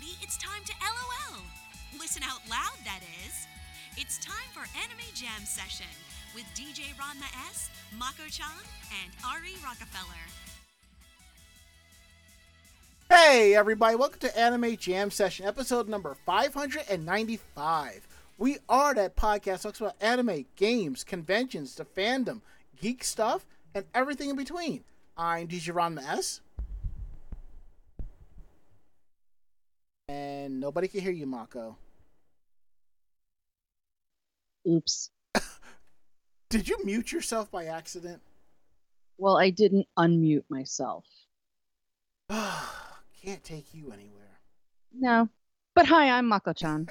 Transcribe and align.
everybody. 0.00 0.18
It's 0.22 0.36
time 0.36 0.62
to 0.64 0.72
LOL. 0.82 1.42
Listen 1.98 2.22
out 2.22 2.40
loud, 2.48 2.76
that 2.84 3.00
is. 3.26 3.46
It's 3.96 4.18
time 4.18 4.48
for 4.52 4.60
Anime 4.78 5.04
Jam 5.14 5.44
Session 5.44 5.86
with 6.34 6.44
DJ 6.54 6.94
Ranma 6.96 7.28
S, 7.50 7.70
Mako 7.98 8.28
chan, 8.30 8.46
and 9.02 9.12
Ari 9.26 9.54
Rockefeller. 9.64 10.26
Hey, 13.08 13.54
everybody, 13.54 13.96
welcome 13.96 14.20
to 14.20 14.38
Anime 14.38 14.76
Jam 14.76 15.10
Session, 15.10 15.46
episode 15.46 15.88
number 15.88 16.16
595. 16.24 18.08
We 18.38 18.58
are 18.68 18.94
that 18.94 19.16
podcast 19.16 19.62
talks 19.62 19.80
about 19.80 19.96
anime, 20.00 20.46
games, 20.56 21.04
conventions, 21.04 21.74
the 21.74 21.84
fandom, 21.84 22.40
geek 22.80 23.04
stuff, 23.04 23.44
and 23.74 23.84
everything 23.94 24.30
in 24.30 24.36
between. 24.36 24.84
I'm 25.16 25.48
DJ 25.48 25.74
Ranma 25.74 26.06
S. 26.08 26.40
And 30.10 30.58
nobody 30.58 30.88
can 30.88 31.02
hear 31.02 31.12
you, 31.12 31.24
Mako. 31.24 31.76
Oops. 34.68 35.10
Did 36.50 36.68
you 36.68 36.84
mute 36.84 37.12
yourself 37.12 37.48
by 37.48 37.66
accident? 37.66 38.20
Well, 39.18 39.38
I 39.38 39.50
didn't 39.50 39.86
unmute 39.96 40.42
myself. 40.50 41.04
Can't 42.28 43.44
take 43.44 43.72
you 43.72 43.92
anywhere. 43.92 44.40
No. 44.92 45.28
But 45.76 45.86
hi, 45.86 46.10
I'm 46.10 46.26
Mako 46.26 46.54
chan. 46.54 46.88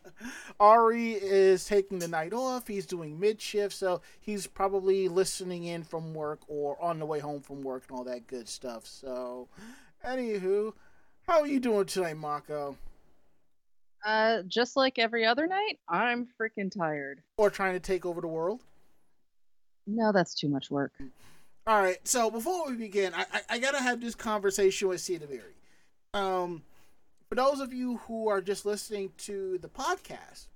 Ari 0.60 1.14
is 1.14 1.64
taking 1.64 1.98
the 1.98 2.06
night 2.06 2.32
off. 2.32 2.68
He's 2.68 2.86
doing 2.86 3.18
mid 3.18 3.40
shift, 3.40 3.74
so 3.74 4.02
he's 4.20 4.46
probably 4.46 5.08
listening 5.08 5.64
in 5.64 5.82
from 5.82 6.14
work 6.14 6.42
or 6.46 6.80
on 6.80 7.00
the 7.00 7.06
way 7.06 7.18
home 7.18 7.40
from 7.40 7.62
work 7.62 7.82
and 7.88 7.98
all 7.98 8.04
that 8.04 8.28
good 8.28 8.48
stuff. 8.48 8.86
So, 8.86 9.48
anywho, 10.06 10.74
how 11.26 11.40
are 11.40 11.46
you 11.46 11.60
doing 11.60 11.86
tonight, 11.86 12.16
Mako? 12.16 12.76
Uh, 14.04 14.42
just 14.48 14.76
like 14.76 14.98
every 14.98 15.24
other 15.24 15.46
night, 15.46 15.78
I'm 15.88 16.26
freaking 16.40 16.70
tired. 16.76 17.22
Or 17.36 17.50
trying 17.50 17.74
to 17.74 17.80
take 17.80 18.04
over 18.04 18.20
the 18.20 18.28
world? 18.28 18.62
No, 19.86 20.12
that's 20.12 20.34
too 20.34 20.48
much 20.48 20.70
work. 20.70 20.92
All 21.66 21.80
right. 21.80 21.98
So 22.04 22.30
before 22.30 22.68
we 22.68 22.74
begin, 22.76 23.14
I, 23.14 23.26
I, 23.32 23.40
I 23.50 23.58
gotta 23.58 23.78
have 23.78 24.00
this 24.00 24.14
conversation 24.14 24.88
with 24.88 25.00
Cedar 25.00 25.26
Berry. 25.26 25.54
Um, 26.14 26.62
for 27.28 27.36
those 27.36 27.60
of 27.60 27.72
you 27.72 27.98
who 28.08 28.28
are 28.28 28.40
just 28.40 28.66
listening 28.66 29.12
to 29.18 29.58
the 29.58 29.68
podcast 29.68 30.46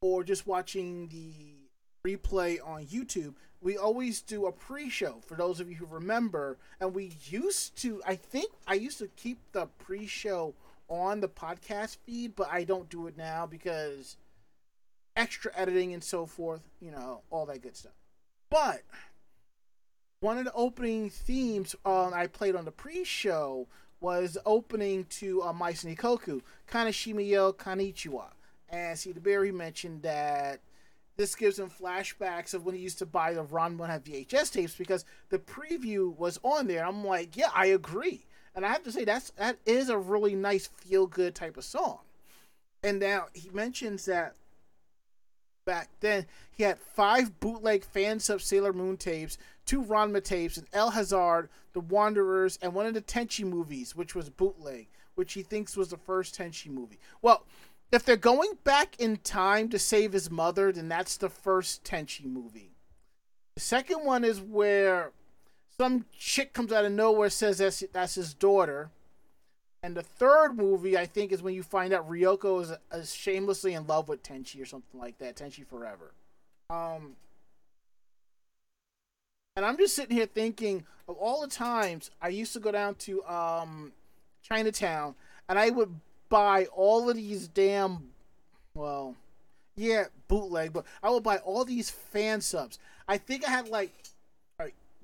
or 0.00 0.24
just 0.24 0.46
watching 0.46 1.08
the 1.08 1.65
replay 2.06 2.58
on 2.64 2.86
YouTube, 2.86 3.34
we 3.60 3.76
always 3.76 4.20
do 4.20 4.46
a 4.46 4.52
pre-show 4.52 5.16
for 5.26 5.34
those 5.34 5.60
of 5.60 5.68
you 5.68 5.76
who 5.76 5.86
remember, 5.86 6.58
and 6.80 6.94
we 6.94 7.12
used 7.28 7.76
to. 7.82 8.02
I 8.06 8.14
think 8.14 8.52
I 8.66 8.74
used 8.74 8.98
to 8.98 9.08
keep 9.16 9.38
the 9.52 9.66
pre-show 9.78 10.54
on 10.88 11.20
the 11.20 11.28
podcast 11.28 11.96
feed, 12.06 12.36
but 12.36 12.48
I 12.50 12.64
don't 12.64 12.88
do 12.88 13.06
it 13.08 13.16
now 13.16 13.46
because 13.46 14.16
extra 15.16 15.50
editing 15.56 15.94
and 15.94 16.04
so 16.04 16.26
forth, 16.26 16.62
you 16.80 16.90
know, 16.90 17.22
all 17.30 17.46
that 17.46 17.62
good 17.62 17.76
stuff. 17.76 17.94
But 18.50 18.82
one 20.20 20.38
of 20.38 20.44
the 20.44 20.52
opening 20.52 21.10
themes 21.10 21.74
uh, 21.84 22.10
I 22.10 22.28
played 22.28 22.54
on 22.54 22.64
the 22.64 22.70
pre-show 22.70 23.66
was 24.00 24.38
opening 24.46 25.06
to 25.06 25.42
uh, 25.42 25.52
Maison 25.52 25.94
Ikkoku, 25.94 26.42
Kanashimi 26.70 27.28
yo 27.28 27.52
Konnichiwa. 27.52 28.26
And 28.68 28.98
see, 28.98 29.12
the 29.12 29.20
Berry 29.20 29.50
mentioned 29.50 30.02
that 30.02 30.60
this 31.16 31.34
gives 31.34 31.58
him 31.58 31.70
flashbacks 31.70 32.52
of 32.52 32.64
when 32.64 32.74
he 32.74 32.80
used 32.80 32.98
to 32.98 33.06
buy 33.06 33.32
the 33.32 33.44
Ranma 33.44 34.02
VHS 34.02 34.52
tapes 34.52 34.74
because 34.74 35.04
the 35.30 35.38
preview 35.38 36.16
was 36.16 36.38
on 36.42 36.66
there. 36.66 36.84
I'm 36.84 37.04
like, 37.04 37.36
yeah, 37.36 37.50
I 37.54 37.66
agree. 37.66 38.26
And 38.54 38.64
I 38.64 38.68
have 38.68 38.82
to 38.84 38.92
say 38.92 39.04
that's 39.04 39.30
that 39.32 39.58
is 39.66 39.88
a 39.88 39.98
really 39.98 40.34
nice 40.34 40.66
feel 40.66 41.06
good 41.06 41.34
type 41.34 41.56
of 41.56 41.64
song. 41.64 42.00
And 42.82 43.00
now 43.00 43.26
he 43.34 43.50
mentions 43.50 44.04
that 44.06 44.34
back 45.64 45.90
then 46.00 46.26
he 46.52 46.62
had 46.62 46.78
five 46.78 47.40
bootleg 47.40 47.84
fan 47.84 48.20
sub 48.20 48.40
Sailor 48.40 48.72
Moon 48.72 48.96
tapes, 48.96 49.36
two 49.66 49.82
Ranma 49.82 50.22
tapes, 50.22 50.56
and 50.56 50.66
El 50.72 50.90
Hazard, 50.90 51.50
The 51.72 51.80
Wanderers, 51.80 52.58
and 52.62 52.72
one 52.72 52.86
of 52.86 52.94
the 52.94 53.02
Tenchi 53.02 53.44
movies, 53.44 53.94
which 53.94 54.14
was 54.14 54.30
bootleg, 54.30 54.88
which 55.16 55.34
he 55.34 55.42
thinks 55.42 55.76
was 55.76 55.88
the 55.88 55.96
first 55.96 56.38
Tenchi 56.38 56.70
movie. 56.70 56.98
Well, 57.20 57.44
if 57.92 58.04
they're 58.04 58.16
going 58.16 58.58
back 58.64 58.96
in 58.98 59.16
time 59.18 59.68
to 59.70 59.78
save 59.78 60.12
his 60.12 60.30
mother, 60.30 60.72
then 60.72 60.88
that's 60.88 61.16
the 61.16 61.28
first 61.28 61.84
Tenchi 61.84 62.24
movie. 62.24 62.72
The 63.54 63.60
second 63.60 64.04
one 64.04 64.24
is 64.24 64.40
where 64.40 65.12
some 65.78 66.06
chick 66.16 66.52
comes 66.52 66.72
out 66.72 66.84
of 66.84 66.92
nowhere 66.92 67.30
says 67.30 67.58
that's 67.58 67.82
that's 67.92 68.16
his 68.16 68.34
daughter. 68.34 68.90
And 69.82 69.94
the 69.94 70.02
third 70.02 70.56
movie, 70.56 70.98
I 70.98 71.06
think, 71.06 71.30
is 71.30 71.42
when 71.42 71.54
you 71.54 71.62
find 71.62 71.92
out 71.92 72.10
Ryoko 72.10 72.62
is, 72.62 72.72
is 72.92 73.14
shamelessly 73.14 73.74
in 73.74 73.86
love 73.86 74.08
with 74.08 74.22
Tenchi 74.22 74.60
or 74.60 74.64
something 74.64 74.98
like 74.98 75.18
that. 75.18 75.36
Tenchi 75.36 75.64
forever. 75.64 76.12
Um, 76.70 77.14
and 79.54 79.64
I'm 79.64 79.76
just 79.76 79.94
sitting 79.94 80.16
here 80.16 80.26
thinking 80.26 80.84
of 81.08 81.16
all 81.16 81.40
the 81.40 81.46
times 81.46 82.10
I 82.20 82.28
used 82.28 82.52
to 82.54 82.60
go 82.60 82.72
down 82.72 82.96
to 82.96 83.24
um, 83.24 83.92
Chinatown 84.42 85.14
and 85.48 85.58
I 85.58 85.70
would 85.70 85.94
buy 86.28 86.66
all 86.74 87.08
of 87.08 87.16
these 87.16 87.48
damn, 87.48 88.10
well, 88.74 89.14
yeah, 89.76 90.04
bootleg, 90.28 90.72
but 90.72 90.84
I 91.02 91.10
will 91.10 91.20
buy 91.20 91.38
all 91.38 91.64
these 91.64 91.90
fan 91.90 92.40
subs. 92.40 92.78
I 93.08 93.18
think 93.18 93.46
I 93.46 93.50
had 93.50 93.68
like 93.68 93.92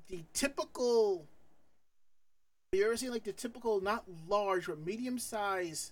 the 0.09 0.23
typical. 0.33 1.25
You 2.71 2.85
ever 2.85 2.97
seen 2.97 3.11
like 3.11 3.23
the 3.23 3.33
typical, 3.33 3.81
not 3.81 4.03
large 4.27 4.67
but 4.67 4.83
medium 4.83 5.19
size 5.19 5.91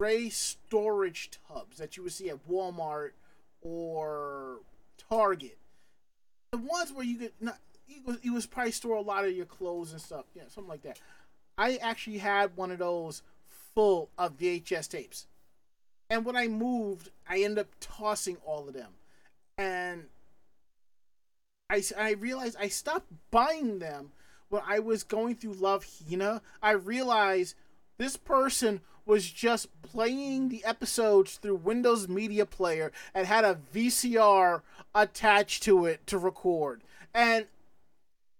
gray 0.00 0.28
storage 0.28 1.30
tubs 1.48 1.78
that 1.78 1.96
you 1.96 2.02
would 2.02 2.12
see 2.12 2.30
at 2.30 2.48
Walmart 2.48 3.10
or 3.60 4.60
Target? 5.08 5.58
The 6.52 6.58
ones 6.58 6.92
where 6.92 7.04
you 7.04 7.18
could 7.18 7.32
not. 7.40 7.58
You 7.86 8.00
was, 8.06 8.16
you 8.22 8.32
was 8.32 8.46
probably 8.46 8.72
store 8.72 8.96
a 8.96 9.02
lot 9.02 9.26
of 9.26 9.32
your 9.32 9.44
clothes 9.44 9.92
and 9.92 10.00
stuff. 10.00 10.24
Yeah, 10.34 10.44
something 10.48 10.70
like 10.70 10.82
that. 10.82 10.98
I 11.58 11.76
actually 11.76 12.18
had 12.18 12.56
one 12.56 12.70
of 12.70 12.78
those 12.78 13.22
full 13.74 14.10
of 14.18 14.38
VHS 14.38 14.88
tapes. 14.88 15.26
And 16.10 16.24
when 16.24 16.36
I 16.36 16.48
moved, 16.48 17.10
I 17.28 17.38
ended 17.38 17.60
up 17.60 17.68
tossing 17.80 18.36
all 18.44 18.68
of 18.68 18.74
them. 18.74 18.92
And 19.56 20.04
I, 21.70 21.82
I 21.96 22.12
realized 22.12 22.56
I 22.58 22.68
stopped 22.68 23.10
buying 23.30 23.78
them 23.78 24.12
when 24.48 24.62
I 24.66 24.78
was 24.78 25.02
going 25.02 25.36
through 25.36 25.54
Love 25.54 25.86
Hina. 26.08 26.42
I 26.62 26.72
realized 26.72 27.56
this 27.98 28.16
person 28.16 28.80
was 29.06 29.30
just 29.30 29.68
playing 29.82 30.48
the 30.48 30.64
episodes 30.64 31.36
through 31.36 31.56
Windows 31.56 32.08
Media 32.08 32.46
Player 32.46 32.92
and 33.14 33.26
had 33.26 33.44
a 33.44 33.58
VCR 33.74 34.62
attached 34.94 35.62
to 35.64 35.86
it 35.86 36.06
to 36.06 36.18
record. 36.18 36.82
And 37.12 37.46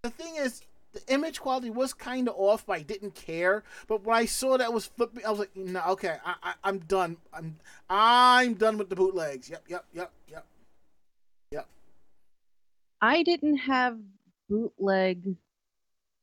the 0.01 0.09
thing 0.09 0.35
is, 0.37 0.63
the 0.95 1.13
image 1.13 1.41
quality 1.41 1.69
was 1.69 1.93
kind 1.93 2.29
of 2.29 2.35
off, 2.37 2.65
but 2.65 2.77
I 2.77 2.81
didn't 2.81 3.15
care. 3.15 3.63
But 3.87 4.03
when 4.03 4.15
I 4.15 4.25
saw 4.25 4.57
that 4.57 4.73
was 4.73 4.85
flipping, 4.85 5.25
I 5.25 5.29
was 5.29 5.39
like, 5.39 5.55
no, 5.55 5.81
okay, 5.89 6.17
I, 6.25 6.53
I, 6.63 6.69
am 6.69 6.79
done. 6.79 7.17
I'm, 7.33 7.57
I'm 7.89 8.53
done 8.53 8.77
with 8.77 8.89
the 8.89 8.95
bootlegs. 8.95 9.49
Yep, 9.49 9.65
yep, 9.67 9.85
yep, 9.93 10.11
yep. 10.29 10.45
Yep. 11.51 11.67
I 13.01 13.23
didn't 13.23 13.57
have 13.57 13.99
bootleg 14.49 15.35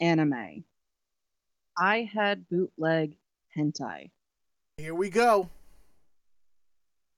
anime. 0.01 0.65
I 1.77 2.09
had 2.13 2.49
bootleg 2.49 3.17
hentai. 3.57 4.11
Here 4.79 4.95
we 4.95 5.11
go. 5.11 5.51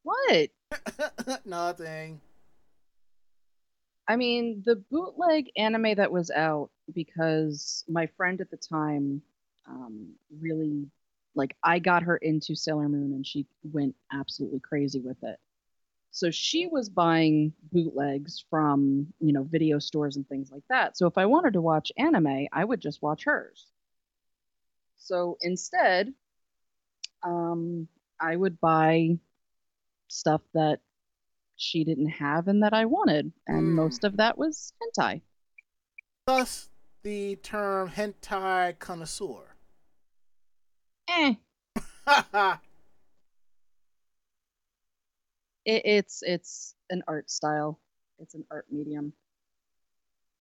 What? 0.02 0.50
Nothing. 1.44 2.20
I 4.08 4.16
mean, 4.16 4.62
the 4.66 4.76
bootleg 4.76 5.50
anime 5.56 5.94
that 5.94 6.10
was 6.12 6.30
out 6.30 6.70
because 6.92 7.84
my 7.88 8.06
friend 8.06 8.40
at 8.40 8.50
the 8.50 8.56
time 8.56 9.22
um, 9.66 10.10
really, 10.40 10.86
like, 11.34 11.56
I 11.62 11.78
got 11.78 12.02
her 12.02 12.16
into 12.18 12.54
Sailor 12.54 12.88
Moon 12.88 13.12
and 13.12 13.26
she 13.26 13.46
went 13.62 13.94
absolutely 14.12 14.60
crazy 14.60 15.00
with 15.00 15.22
it. 15.22 15.38
So 16.10 16.30
she 16.30 16.68
was 16.68 16.88
buying 16.88 17.52
bootlegs 17.72 18.44
from, 18.48 19.12
you 19.20 19.32
know, 19.32 19.42
video 19.42 19.80
stores 19.80 20.16
and 20.16 20.28
things 20.28 20.50
like 20.52 20.62
that. 20.68 20.96
So 20.96 21.06
if 21.06 21.18
I 21.18 21.26
wanted 21.26 21.54
to 21.54 21.60
watch 21.60 21.90
anime, 21.96 22.46
I 22.52 22.64
would 22.64 22.80
just 22.80 23.02
watch 23.02 23.24
hers. 23.24 23.66
So 24.96 25.38
instead, 25.40 26.14
um, 27.24 27.88
I 28.20 28.36
would 28.36 28.60
buy 28.60 29.18
stuff 30.08 30.42
that 30.54 30.80
she 31.56 31.84
didn't 31.84 32.10
have 32.10 32.48
and 32.48 32.62
that 32.62 32.74
I 32.74 32.84
wanted, 32.84 33.32
and 33.46 33.62
mm. 33.62 33.74
most 33.74 34.04
of 34.04 34.16
that 34.18 34.38
was 34.38 34.72
hentai. 34.80 35.20
Thus, 36.26 36.68
the 37.04 37.36
term 37.36 37.90
hentai 37.90 38.76
connoisseur. 38.78 39.54
Eh. 41.08 41.34
it, 45.64 45.82
it's 45.84 46.22
it's 46.22 46.74
an 46.90 47.04
art 47.06 47.30
style. 47.30 47.78
It's 48.18 48.34
an 48.34 48.44
art 48.50 48.66
medium. 48.70 49.12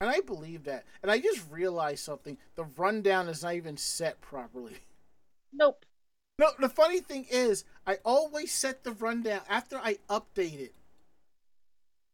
And 0.00 0.10
I 0.10 0.20
believe 0.20 0.64
that. 0.64 0.84
And 1.02 1.10
I 1.10 1.18
just 1.18 1.40
realized 1.50 2.04
something. 2.04 2.36
The 2.56 2.64
rundown 2.64 3.28
is 3.28 3.42
not 3.42 3.54
even 3.54 3.76
set 3.76 4.20
properly. 4.20 4.78
Nope. 5.52 5.84
No, 6.38 6.48
the 6.58 6.68
funny 6.68 6.98
thing 7.00 7.26
is, 7.30 7.64
I 7.86 7.98
always 8.04 8.50
set 8.52 8.82
the 8.82 8.90
rundown 8.92 9.42
after 9.48 9.76
I 9.76 9.98
update 10.10 10.58
it. 10.58 10.74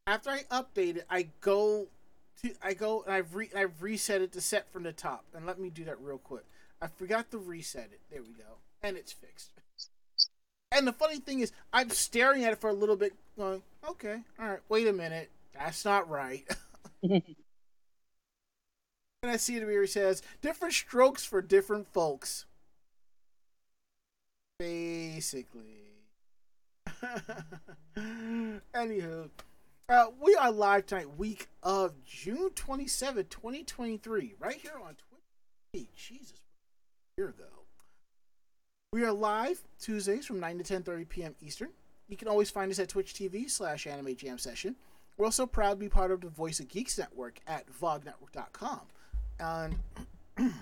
After 0.06 0.30
I 0.30 0.42
update 0.50 0.96
it, 0.96 1.06
I 1.08 1.28
go 1.40 1.88
I 2.62 2.74
go 2.74 3.02
and 3.02 3.12
I've 3.12 3.34
re, 3.34 3.50
I've 3.56 3.82
reset 3.82 4.20
it 4.22 4.32
to 4.32 4.40
set 4.40 4.70
from 4.72 4.82
the 4.82 4.92
top. 4.92 5.24
And 5.34 5.46
let 5.46 5.58
me 5.58 5.70
do 5.70 5.84
that 5.84 6.00
real 6.00 6.18
quick. 6.18 6.44
I 6.80 6.86
forgot 6.86 7.30
to 7.30 7.38
reset 7.38 7.90
it. 7.92 8.00
There 8.10 8.22
we 8.22 8.32
go, 8.32 8.58
and 8.82 8.96
it's 8.96 9.12
fixed. 9.12 9.52
And 10.72 10.86
the 10.86 10.92
funny 10.92 11.18
thing 11.18 11.40
is, 11.40 11.52
I'm 11.72 11.90
staring 11.90 12.44
at 12.44 12.52
it 12.52 12.60
for 12.60 12.70
a 12.70 12.74
little 12.74 12.96
bit, 12.96 13.12
going, 13.36 13.62
"Okay, 13.88 14.20
all 14.38 14.48
right, 14.48 14.60
wait 14.68 14.86
a 14.86 14.92
minute, 14.92 15.30
that's 15.52 15.84
not 15.84 16.08
right." 16.08 16.44
and 17.02 17.22
I 19.22 19.36
see 19.36 19.56
it 19.56 19.66
where 19.66 19.82
he 19.82 19.86
says, 19.86 20.22
"Different 20.40 20.74
strokes 20.74 21.24
for 21.24 21.42
different 21.42 21.88
folks." 21.92 22.46
Basically. 24.58 25.80
Anywho, 28.74 29.30
uh, 29.90 30.06
we 30.20 30.36
are 30.36 30.52
live 30.52 30.86
tonight, 30.86 31.18
week 31.18 31.48
of 31.64 31.92
June 32.04 32.50
27, 32.54 33.26
2023, 33.28 34.34
right 34.38 34.54
here 34.54 34.76
on 34.80 34.94
Twitch. 34.94 35.86
Jesus, 35.96 36.40
year 37.18 37.30
ago. 37.30 37.44
We 38.92 39.04
are 39.04 39.12
live 39.12 39.62
Tuesdays 39.80 40.26
from 40.26 40.38
9 40.38 40.58
to 40.58 40.80
10.30 40.80 41.08
p.m. 41.08 41.34
Eastern. 41.40 41.70
You 42.08 42.16
can 42.16 42.28
always 42.28 42.50
find 42.50 42.70
us 42.70 42.78
at 42.78 42.88
Twitch 42.88 43.14
TV 43.14 43.50
slash 43.50 43.86
Anime 43.86 44.14
Jam 44.14 44.38
Session. 44.38 44.76
We're 45.16 45.26
also 45.26 45.44
proud 45.46 45.70
to 45.70 45.76
be 45.76 45.88
part 45.88 46.12
of 46.12 46.20
the 46.20 46.28
Voice 46.28 46.60
of 46.60 46.68
Geeks 46.68 46.96
Network 46.96 47.40
at 47.46 47.66
vognetwork.com. 47.72 48.80
And 49.40 49.76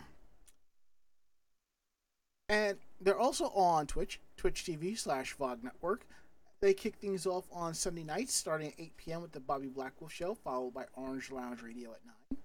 and 2.48 2.78
they're 3.00 3.18
also 3.18 3.46
on 3.50 3.86
Twitch, 3.86 4.20
Twitch 4.36 4.64
TV 4.64 4.98
slash 4.98 5.36
VOG 5.36 5.62
Network. 5.62 6.06
They 6.60 6.74
kick 6.74 6.96
things 6.96 7.26
off 7.26 7.46
on 7.52 7.74
Sunday 7.74 8.02
nights 8.02 8.34
starting 8.34 8.68
at 8.68 8.80
8 8.80 8.96
p.m. 8.96 9.22
with 9.22 9.32
the 9.32 9.40
Bobby 9.40 9.68
Blackwolf 9.68 10.10
Show, 10.10 10.34
followed 10.34 10.74
by 10.74 10.86
Orange 10.94 11.30
Lounge 11.30 11.62
Radio 11.62 11.90
at 11.92 12.00
9. 12.32 12.38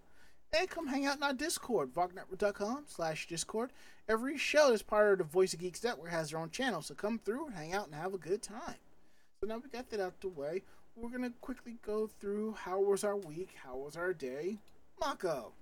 And 0.55 0.69
come 0.69 0.85
hang 0.85 1.07
out 1.07 1.17
in 1.17 1.23
our 1.23 1.33
Discord, 1.33 1.91
vognetwork.com 1.93 2.83
slash 2.87 3.27
Discord. 3.27 3.71
Every 4.07 4.37
show 4.37 4.69
that's 4.69 4.83
part 4.83 5.13
of 5.13 5.17
the 5.17 5.23
Voice 5.23 5.53
of 5.53 5.59
Geeks 5.59 5.83
Network 5.83 6.11
has 6.11 6.29
their 6.29 6.39
own 6.39 6.51
channel, 6.51 6.83
so 6.83 6.93
come 6.93 7.17
through 7.17 7.47
and 7.47 7.55
hang 7.55 7.73
out 7.73 7.87
and 7.87 7.95
have 7.95 8.13
a 8.13 8.19
good 8.19 8.43
time. 8.43 8.75
So 9.39 9.47
now 9.47 9.57
we 9.57 9.69
got 9.69 9.89
that 9.89 9.99
out 9.99 10.21
the 10.21 10.27
way. 10.27 10.61
We're 10.95 11.09
going 11.09 11.23
to 11.23 11.33
quickly 11.41 11.77
go 11.83 12.07
through 12.19 12.53
how 12.53 12.79
was 12.79 13.03
our 13.03 13.17
week, 13.17 13.55
how 13.63 13.77
was 13.77 13.97
our 13.97 14.13
day. 14.13 14.59
Mako. 14.99 15.53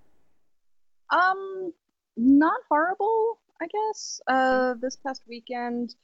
Um, 1.09 1.71
not 2.17 2.59
horrible. 2.67 3.37
I 3.61 3.67
guess. 3.67 4.19
Uh, 4.27 4.73
this 4.81 4.97
past 4.97 5.21
weekend, 5.27 5.95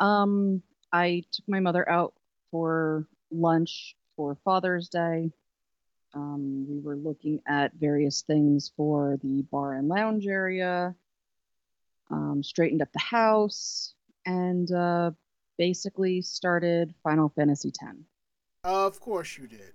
um, 0.00 0.62
I 0.92 1.24
took 1.32 1.48
my 1.48 1.60
mother 1.60 1.88
out 1.88 2.14
for 2.50 3.06
lunch 3.30 3.96
for 4.16 4.36
Father's 4.44 4.88
Day. 4.88 5.30
Um, 6.14 6.66
we 6.68 6.80
were 6.80 6.96
looking 6.96 7.40
at 7.46 7.72
various 7.74 8.22
things 8.22 8.72
for 8.76 9.18
the 9.22 9.42
bar 9.42 9.74
and 9.74 9.88
lounge 9.88 10.26
area, 10.26 10.94
um, 12.10 12.42
straightened 12.42 12.82
up 12.82 12.92
the 12.92 12.98
house, 12.98 13.94
and 14.26 14.70
uh, 14.72 15.12
basically 15.56 16.20
started 16.22 16.92
Final 17.04 17.28
Fantasy 17.28 17.68
X. 17.68 17.96
Of 18.64 19.00
course 19.00 19.38
you 19.38 19.46
did. 19.46 19.72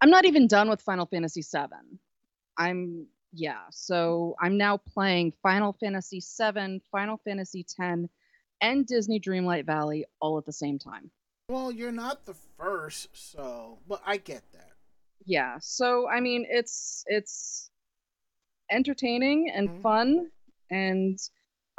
I'm 0.00 0.10
not 0.10 0.24
even 0.24 0.46
done 0.46 0.70
with 0.70 0.80
Final 0.80 1.06
Fantasy 1.06 1.42
VII. 1.42 1.98
I'm 2.56 3.06
yeah, 3.32 3.64
so 3.70 4.36
I'm 4.40 4.56
now 4.56 4.78
playing 4.78 5.34
Final 5.42 5.74
Fantasy 5.74 6.20
VII, 6.20 6.80
Final 6.90 7.18
Fantasy 7.24 7.66
X, 7.78 8.08
and 8.60 8.86
Disney 8.86 9.20
Dreamlight 9.20 9.66
Valley 9.66 10.04
all 10.20 10.38
at 10.38 10.44
the 10.44 10.52
same 10.52 10.78
time. 10.78 11.10
Well, 11.48 11.72
you're 11.72 11.92
not 11.92 12.26
the 12.26 12.34
first, 12.58 13.08
so 13.12 13.78
but 13.88 14.02
I 14.06 14.18
get 14.18 14.42
that. 14.52 14.72
Yeah, 15.24 15.58
so 15.60 16.08
I 16.08 16.20
mean 16.20 16.46
it's 16.48 17.04
it's 17.06 17.70
entertaining 18.70 19.50
and 19.54 19.68
mm-hmm. 19.68 19.80
fun 19.80 20.30
and 20.70 21.18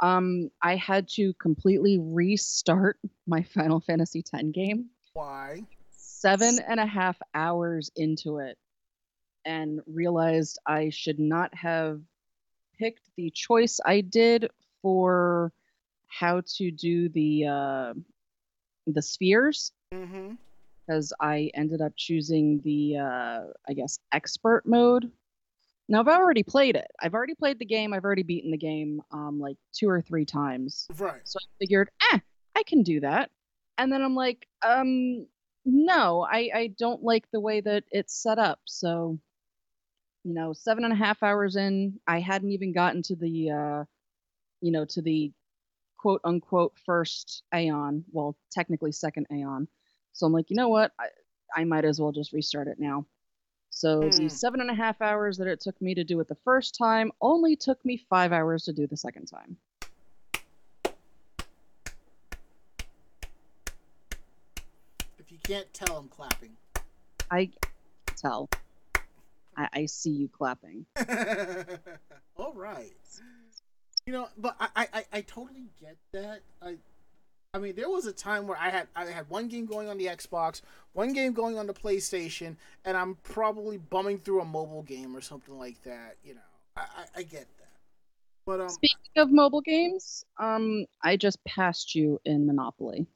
um 0.00 0.50
I 0.62 0.76
had 0.76 1.08
to 1.10 1.32
completely 1.34 1.98
restart 2.00 2.98
my 3.26 3.42
Final 3.54 3.80
Fantasy 3.80 4.24
X 4.32 4.42
game. 4.52 4.90
Why? 5.12 5.62
Seven 5.90 6.58
and 6.68 6.80
a 6.80 6.86
half 6.86 7.16
hours 7.34 7.90
into 7.96 8.38
it 8.38 8.58
and 9.44 9.80
realized 9.86 10.58
I 10.66 10.90
should 10.90 11.18
not 11.18 11.54
have 11.54 12.00
picked 12.78 13.08
the 13.16 13.30
choice 13.30 13.80
I 13.84 14.00
did 14.00 14.50
for 14.82 15.52
how 16.10 16.42
to 16.56 16.70
do 16.70 17.08
the 17.08 17.46
uh, 17.46 17.94
the 18.86 19.02
spheres 19.02 19.72
because 19.90 20.08
mm-hmm. 20.08 21.04
I 21.20 21.50
ended 21.54 21.80
up 21.80 21.92
choosing 21.96 22.60
the 22.64 22.98
uh, 22.98 23.40
I 23.68 23.72
guess 23.74 23.98
expert 24.12 24.62
mode. 24.66 25.10
Now 25.88 26.00
I've 26.00 26.08
already 26.08 26.42
played 26.42 26.76
it. 26.76 26.86
I've 27.00 27.14
already 27.14 27.34
played 27.34 27.58
the 27.58 27.64
game. 27.64 27.92
I've 27.92 28.04
already 28.04 28.22
beaten 28.22 28.50
the 28.50 28.58
game 28.58 29.02
um, 29.10 29.40
like 29.40 29.56
two 29.72 29.88
or 29.88 30.00
three 30.00 30.24
times. 30.24 30.86
Right. 30.96 31.20
So 31.24 31.38
I 31.42 31.46
figured, 31.58 31.90
eh, 32.12 32.18
I 32.54 32.62
can 32.62 32.82
do 32.82 33.00
that. 33.00 33.30
And 33.76 33.90
then 33.90 34.02
I'm 34.02 34.14
like, 34.14 34.46
um, 34.62 35.26
no, 35.64 36.26
I 36.30 36.50
I 36.54 36.74
don't 36.78 37.02
like 37.02 37.24
the 37.32 37.40
way 37.40 37.60
that 37.60 37.84
it's 37.90 38.22
set 38.22 38.38
up. 38.38 38.60
So 38.66 39.18
you 40.24 40.34
know, 40.34 40.52
seven 40.52 40.84
and 40.84 40.92
a 40.92 40.96
half 40.96 41.22
hours 41.22 41.56
in, 41.56 41.98
I 42.06 42.20
hadn't 42.20 42.52
even 42.52 42.72
gotten 42.72 43.02
to 43.02 43.16
the, 43.16 43.50
uh, 43.50 43.84
you 44.60 44.70
know, 44.70 44.84
to 44.86 45.02
the 45.02 45.32
quote 46.00 46.22
unquote 46.24 46.72
first 46.86 47.42
Aeon, 47.54 48.02
well, 48.10 48.34
technically 48.50 48.90
second 48.90 49.26
Aeon. 49.30 49.68
So 50.14 50.26
I'm 50.26 50.32
like, 50.32 50.48
you 50.48 50.56
know 50.56 50.68
what? 50.68 50.92
I, 50.98 51.08
I 51.54 51.64
might 51.64 51.84
as 51.84 52.00
well 52.00 52.10
just 52.10 52.32
restart 52.32 52.68
it 52.68 52.78
now. 52.78 53.04
So 53.68 54.00
mm. 54.00 54.16
the 54.16 54.30
seven 54.30 54.62
and 54.62 54.70
a 54.70 54.74
half 54.74 55.02
hours 55.02 55.36
that 55.36 55.46
it 55.46 55.60
took 55.60 55.80
me 55.82 55.94
to 55.94 56.02
do 56.02 56.18
it 56.20 56.28
the 56.28 56.36
first 56.36 56.74
time 56.76 57.12
only 57.20 57.54
took 57.54 57.84
me 57.84 57.98
five 58.08 58.32
hours 58.32 58.64
to 58.64 58.72
do 58.72 58.86
the 58.86 58.96
second 58.96 59.26
time. 59.26 59.58
If 65.18 65.30
you 65.30 65.38
can't 65.44 65.72
tell, 65.74 65.98
I'm 65.98 66.08
clapping. 66.08 66.56
I 67.30 67.50
tell. 68.16 68.48
I, 69.54 69.68
I 69.72 69.86
see 69.86 70.10
you 70.10 70.28
clapping. 70.28 70.86
All 72.36 72.54
right. 72.54 72.94
You 74.06 74.12
know, 74.12 74.28
but 74.38 74.56
I, 74.58 74.88
I, 74.92 75.04
I 75.12 75.20
totally 75.20 75.68
get 75.80 75.96
that. 76.12 76.40
I 76.62 76.76
I 77.52 77.58
mean, 77.58 77.74
there 77.74 77.88
was 77.88 78.06
a 78.06 78.12
time 78.12 78.46
where 78.46 78.56
I 78.56 78.70
had 78.70 78.86
I 78.94 79.06
had 79.06 79.28
one 79.28 79.48
game 79.48 79.66
going 79.66 79.88
on 79.88 79.98
the 79.98 80.06
Xbox, 80.06 80.62
one 80.92 81.12
game 81.12 81.32
going 81.32 81.58
on 81.58 81.66
the 81.66 81.74
PlayStation, 81.74 82.56
and 82.84 82.96
I'm 82.96 83.16
probably 83.24 83.76
bumming 83.76 84.18
through 84.18 84.40
a 84.40 84.44
mobile 84.44 84.82
game 84.82 85.16
or 85.16 85.20
something 85.20 85.58
like 85.58 85.82
that. 85.82 86.16
You 86.24 86.34
know, 86.34 86.40
I, 86.76 86.80
I, 86.80 87.04
I 87.16 87.22
get 87.22 87.46
that. 87.58 87.72
But 88.46 88.60
um, 88.60 88.68
speaking 88.68 88.96
of 89.16 89.32
mobile 89.32 89.62
games, 89.62 90.24
um, 90.38 90.86
I 91.02 91.16
just 91.16 91.42
passed 91.44 91.94
you 91.94 92.20
in 92.24 92.46
Monopoly. 92.46 93.06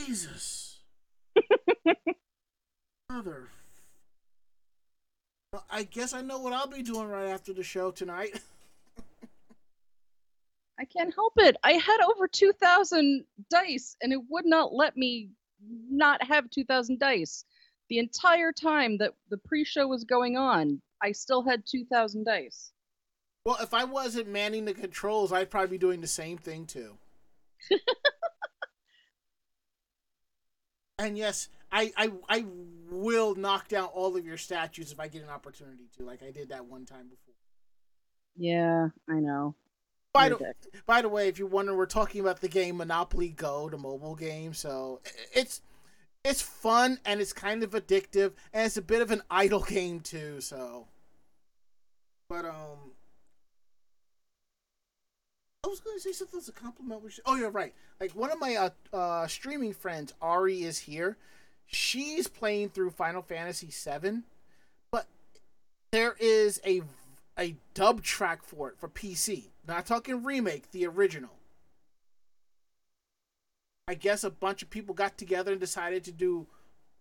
Jesus, 0.00 0.80
mother 3.08 3.48
I 5.70 5.84
guess 5.84 6.12
I 6.12 6.20
know 6.20 6.38
what 6.38 6.52
I'll 6.52 6.66
be 6.66 6.82
doing 6.82 7.08
right 7.08 7.28
after 7.28 7.52
the 7.52 7.62
show 7.62 7.90
tonight. 7.90 8.40
I 10.78 10.84
can't 10.84 11.14
help 11.14 11.34
it. 11.36 11.56
I 11.62 11.72
had 11.72 12.00
over 12.00 12.26
2,000 12.26 13.24
dice 13.50 13.96
and 14.02 14.12
it 14.12 14.20
would 14.28 14.46
not 14.46 14.72
let 14.72 14.96
me 14.96 15.30
not 15.90 16.22
have 16.22 16.50
2,000 16.50 16.98
dice. 16.98 17.44
The 17.88 17.98
entire 17.98 18.52
time 18.52 18.98
that 18.98 19.12
the 19.30 19.38
pre 19.38 19.64
show 19.64 19.86
was 19.86 20.04
going 20.04 20.36
on, 20.36 20.80
I 21.02 21.12
still 21.12 21.42
had 21.42 21.64
2,000 21.66 22.24
dice. 22.24 22.72
Well, 23.44 23.58
if 23.60 23.74
I 23.74 23.84
wasn't 23.84 24.28
manning 24.28 24.64
the 24.64 24.74
controls, 24.74 25.32
I'd 25.32 25.50
probably 25.50 25.68
be 25.68 25.78
doing 25.78 26.00
the 26.00 26.06
same 26.06 26.38
thing 26.38 26.66
too. 26.66 26.96
and 30.98 31.18
yes, 31.18 31.48
I, 31.70 31.92
I 31.96 32.10
I 32.28 32.44
will 32.90 33.34
knock 33.34 33.68
down 33.68 33.86
all 33.86 34.16
of 34.16 34.24
your 34.24 34.38
statues 34.38 34.92
if 34.92 35.00
I 35.00 35.08
get 35.08 35.22
an 35.22 35.28
opportunity 35.28 35.88
to, 35.98 36.04
like 36.04 36.22
I 36.22 36.30
did 36.30 36.48
that 36.50 36.64
one 36.64 36.86
time 36.86 37.08
before. 37.08 37.34
Yeah, 38.36 38.88
I 39.08 39.20
know. 39.20 39.54
By 40.14 40.28
the, 40.28 40.54
by 40.86 41.02
the 41.02 41.08
way, 41.08 41.28
if 41.28 41.38
you're 41.38 41.48
wondering, 41.48 41.76
we're 41.76 41.86
talking 41.86 42.20
about 42.20 42.40
the 42.40 42.48
game 42.48 42.76
Monopoly 42.76 43.30
Go, 43.30 43.68
the 43.68 43.76
mobile 43.76 44.14
game. 44.14 44.54
So 44.54 45.00
it's 45.34 45.60
it's 46.24 46.40
fun 46.40 46.98
and 47.04 47.20
it's 47.20 47.32
kind 47.32 47.62
of 47.62 47.72
addictive, 47.72 48.32
and 48.52 48.64
it's 48.64 48.76
a 48.76 48.82
bit 48.82 49.02
of 49.02 49.10
an 49.10 49.22
idle 49.30 49.60
game 49.68 50.00
too. 50.00 50.40
So, 50.40 50.86
but 52.28 52.44
um, 52.44 52.92
I 55.64 55.68
was 55.68 55.80
going 55.80 55.96
to 55.96 56.00
say 56.00 56.12
something 56.12 56.38
as 56.38 56.48
a 56.48 56.52
compliment. 56.52 57.02
Which, 57.02 57.20
oh, 57.26 57.36
yeah, 57.36 57.50
right. 57.52 57.74
Like 58.00 58.12
one 58.12 58.30
of 58.30 58.38
my 58.40 58.54
uh, 58.54 58.96
uh, 58.96 59.26
streaming 59.26 59.74
friends, 59.74 60.14
Ari, 60.22 60.62
is 60.62 60.78
here 60.78 61.18
she's 61.66 62.28
playing 62.28 62.70
through 62.70 62.90
Final 62.90 63.22
Fantasy 63.22 63.68
VII, 63.68 64.22
but 64.90 65.06
there 65.90 66.16
is 66.18 66.60
a 66.66 66.82
a 67.38 67.56
dub 67.74 68.02
track 68.02 68.42
for 68.42 68.68
it 68.68 68.78
for 68.78 68.88
PC. 68.88 69.50
Not 69.66 69.86
talking 69.86 70.22
remake, 70.22 70.70
the 70.72 70.86
original. 70.86 71.30
I 73.88 73.94
guess 73.94 74.24
a 74.24 74.30
bunch 74.30 74.62
of 74.62 74.70
people 74.70 74.94
got 74.94 75.18
together 75.18 75.52
and 75.52 75.60
decided 75.60 76.04
to 76.04 76.12
do 76.12 76.46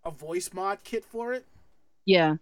a 0.04 0.12
voice 0.12 0.52
mod 0.54 0.84
kit 0.84 1.06
for 1.06 1.34
it. 1.34 1.46
Yeah. 2.06 2.36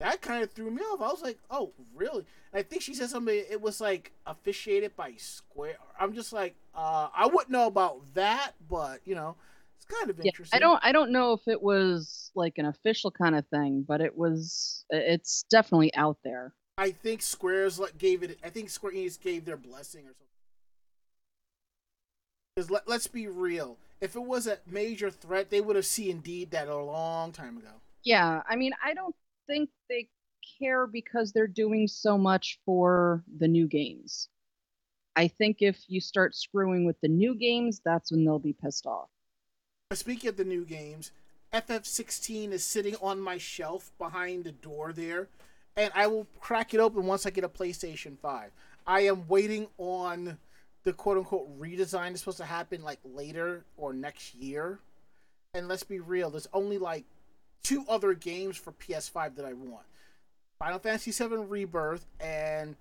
That 0.00 0.20
kind 0.20 0.42
of 0.42 0.50
threw 0.50 0.70
me 0.70 0.82
off. 0.82 1.00
I 1.00 1.06
was 1.06 1.22
like, 1.22 1.38
"Oh, 1.48 1.72
really?" 1.94 2.26
And 2.52 2.58
I 2.58 2.62
think 2.64 2.82
she 2.82 2.92
said 2.94 3.08
something. 3.10 3.44
It 3.48 3.60
was 3.60 3.80
like 3.80 4.10
officiated 4.26 4.96
by 4.96 5.14
Square. 5.16 5.76
I'm 5.98 6.12
just 6.12 6.32
like, 6.32 6.56
uh, 6.74 7.08
I 7.14 7.26
wouldn't 7.26 7.50
know 7.50 7.68
about 7.68 8.00
that, 8.14 8.54
but 8.68 9.00
you 9.04 9.14
know, 9.14 9.36
it's 9.76 9.84
kind 9.84 10.10
of 10.10 10.18
Yeah. 10.18 10.24
interesting. 10.26 10.56
I 10.56 10.60
don't 10.60 10.80
I 10.82 10.90
don't 10.90 11.12
know 11.12 11.32
if 11.34 11.46
it 11.46 11.62
was 11.62 12.32
like 12.34 12.54
an 12.58 12.66
official 12.66 13.12
kind 13.12 13.36
of 13.36 13.46
thing, 13.48 13.84
but 13.86 14.00
it 14.00 14.16
was 14.16 14.84
it's 14.90 15.44
definitely 15.48 15.94
out 15.94 16.18
there. 16.24 16.52
I 16.78 16.90
think 16.90 17.22
Square's 17.22 17.78
like 17.78 17.98
gave 17.98 18.22
it. 18.22 18.38
I 18.44 18.48
think 18.48 18.70
Square 18.70 18.92
Enix 18.92 19.20
gave 19.20 19.44
their 19.44 19.56
blessing 19.56 20.02
or 20.02 20.14
something. 20.14 20.26
Because 22.56 22.70
let, 22.70 22.88
let's 22.88 23.06
be 23.06 23.26
real, 23.26 23.78
if 24.00 24.16
it 24.16 24.22
was 24.22 24.46
a 24.46 24.58
major 24.66 25.10
threat, 25.10 25.50
they 25.50 25.60
would 25.60 25.76
have 25.76 25.86
seen 25.86 26.10
indeed 26.10 26.50
that 26.50 26.68
a 26.68 26.76
long 26.76 27.32
time 27.32 27.56
ago. 27.56 27.70
Yeah, 28.04 28.42
I 28.48 28.56
mean, 28.56 28.72
I 28.84 28.94
don't 28.94 29.14
think 29.46 29.70
they 29.88 30.08
care 30.58 30.86
because 30.86 31.32
they're 31.32 31.46
doing 31.46 31.86
so 31.86 32.18
much 32.18 32.58
for 32.64 33.22
the 33.38 33.48
new 33.48 33.66
games. 33.66 34.28
I 35.14 35.28
think 35.28 35.58
if 35.60 35.78
you 35.88 36.00
start 36.00 36.34
screwing 36.34 36.84
with 36.84 37.00
the 37.00 37.08
new 37.08 37.34
games, 37.34 37.80
that's 37.84 38.10
when 38.10 38.24
they'll 38.24 38.38
be 38.38 38.54
pissed 38.54 38.86
off. 38.86 39.08
Speaking 39.92 40.28
of 40.28 40.36
the 40.36 40.44
new 40.44 40.64
games, 40.64 41.10
FF16 41.52 42.50
is 42.50 42.64
sitting 42.64 42.96
on 43.02 43.20
my 43.20 43.36
shelf 43.36 43.92
behind 43.98 44.44
the 44.44 44.52
door 44.52 44.92
there, 44.92 45.28
and 45.76 45.92
I 45.94 46.06
will 46.06 46.26
crack 46.40 46.74
it 46.74 46.80
open 46.80 47.06
once 47.06 47.26
I 47.26 47.30
get 47.30 47.44
a 47.44 47.48
PlayStation 47.48 48.18
5. 48.18 48.50
I 48.86 49.00
am 49.02 49.26
waiting 49.28 49.68
on 49.78 50.38
the 50.84 50.92
quote 50.92 51.18
unquote 51.18 51.58
redesign 51.60 52.08
that's 52.08 52.20
supposed 52.20 52.38
to 52.38 52.44
happen 52.44 52.82
like 52.82 52.98
later 53.04 53.64
or 53.76 53.92
next 53.92 54.34
year. 54.34 54.80
And 55.54 55.68
let's 55.68 55.84
be 55.84 56.00
real, 56.00 56.30
there's 56.30 56.48
only 56.52 56.78
like 56.78 57.04
two 57.62 57.84
other 57.88 58.14
games 58.14 58.56
for 58.56 58.72
PS5 58.72 59.36
that 59.36 59.44
I 59.44 59.52
want 59.52 59.84
Final 60.58 60.78
Fantasy 60.78 61.10
VII 61.10 61.36
Rebirth 61.36 62.06
and 62.20 62.76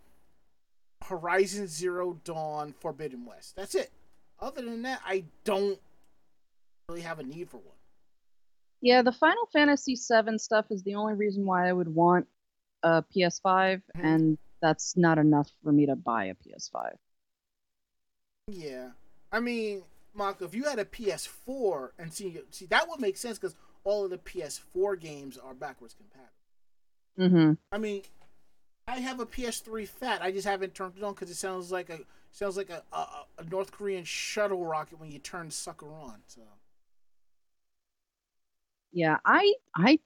Horizon 1.04 1.68
Zero 1.68 2.18
Dawn 2.24 2.74
Forbidden 2.80 3.26
West. 3.26 3.56
That's 3.56 3.76
it. 3.76 3.92
Other 4.40 4.62
than 4.62 4.84
that, 4.84 5.02
I 5.06 5.24
don't 5.44 5.80
really 6.88 7.02
have 7.02 7.20
a 7.20 7.24
need 7.24 7.50
for 7.50 7.58
one. 7.58 7.76
Yeah, 8.82 9.02
the 9.02 9.12
Final 9.12 9.48
Fantasy 9.54 9.96
VII 9.96 10.38
stuff 10.38 10.66
is 10.72 10.84
the 10.84 10.96
only 10.96 11.14
reason 11.14 11.46
why 11.46 11.70
I 11.70 11.74
would 11.74 11.88
want 11.88 12.28
a 12.84 13.04
PS5, 13.04 13.82
Mhm. 13.96 14.04
and 14.04 14.38
that's 14.62 14.96
not 14.98 15.18
enough 15.18 15.50
for 15.64 15.72
me 15.72 15.86
to 15.88 15.96
buy 15.96 16.26
a 16.26 16.36
PS5. 16.36 16.98
Yeah, 18.48 18.92
I 19.32 19.40
mean, 19.40 19.84
Mark, 20.14 20.42
if 20.42 20.54
you 20.54 20.64
had 20.66 20.80
a 20.80 20.86
PS4 20.86 21.94
and 21.98 22.14
see, 22.14 22.40
see 22.52 22.66
that 22.68 22.88
would 22.90 23.00
make 23.00 23.18
sense 23.18 23.40
because 23.40 23.56
all 23.84 24.04
of 24.04 24.10
the 24.12 24.18
PS4 24.18 24.96
games 25.00 25.38
are 25.38 25.54
backwards 25.54 25.94
compatible. 25.94 26.28
Mm-hmm. 27.18 27.54
I 27.72 27.78
mean, 27.78 28.04
I 28.88 29.00
have 29.00 29.20
a 29.20 29.26
PS3 29.26 29.86
Fat. 29.88 30.22
I 30.22 30.32
just 30.32 30.48
haven't 30.48 30.76
turned 30.76 30.98
it 30.98 31.04
on 31.04 31.14
because 31.14 31.30
it 31.30 31.36
sounds 31.36 31.72
like 31.72 31.90
a 31.90 32.00
sounds 32.32 32.58
like 32.58 32.70
a, 32.70 32.84
a 32.92 33.26
a 33.40 33.44
North 33.46 33.72
Korean 33.72 34.04
shuttle 34.04 34.66
rocket 34.66 35.00
when 35.00 35.12
you 35.12 35.20
turn 35.20 35.50
sucker 35.52 35.92
on. 35.94 36.22
So 36.28 36.42
Yeah, 38.92 39.18
I 39.26 39.54
I 39.76 40.00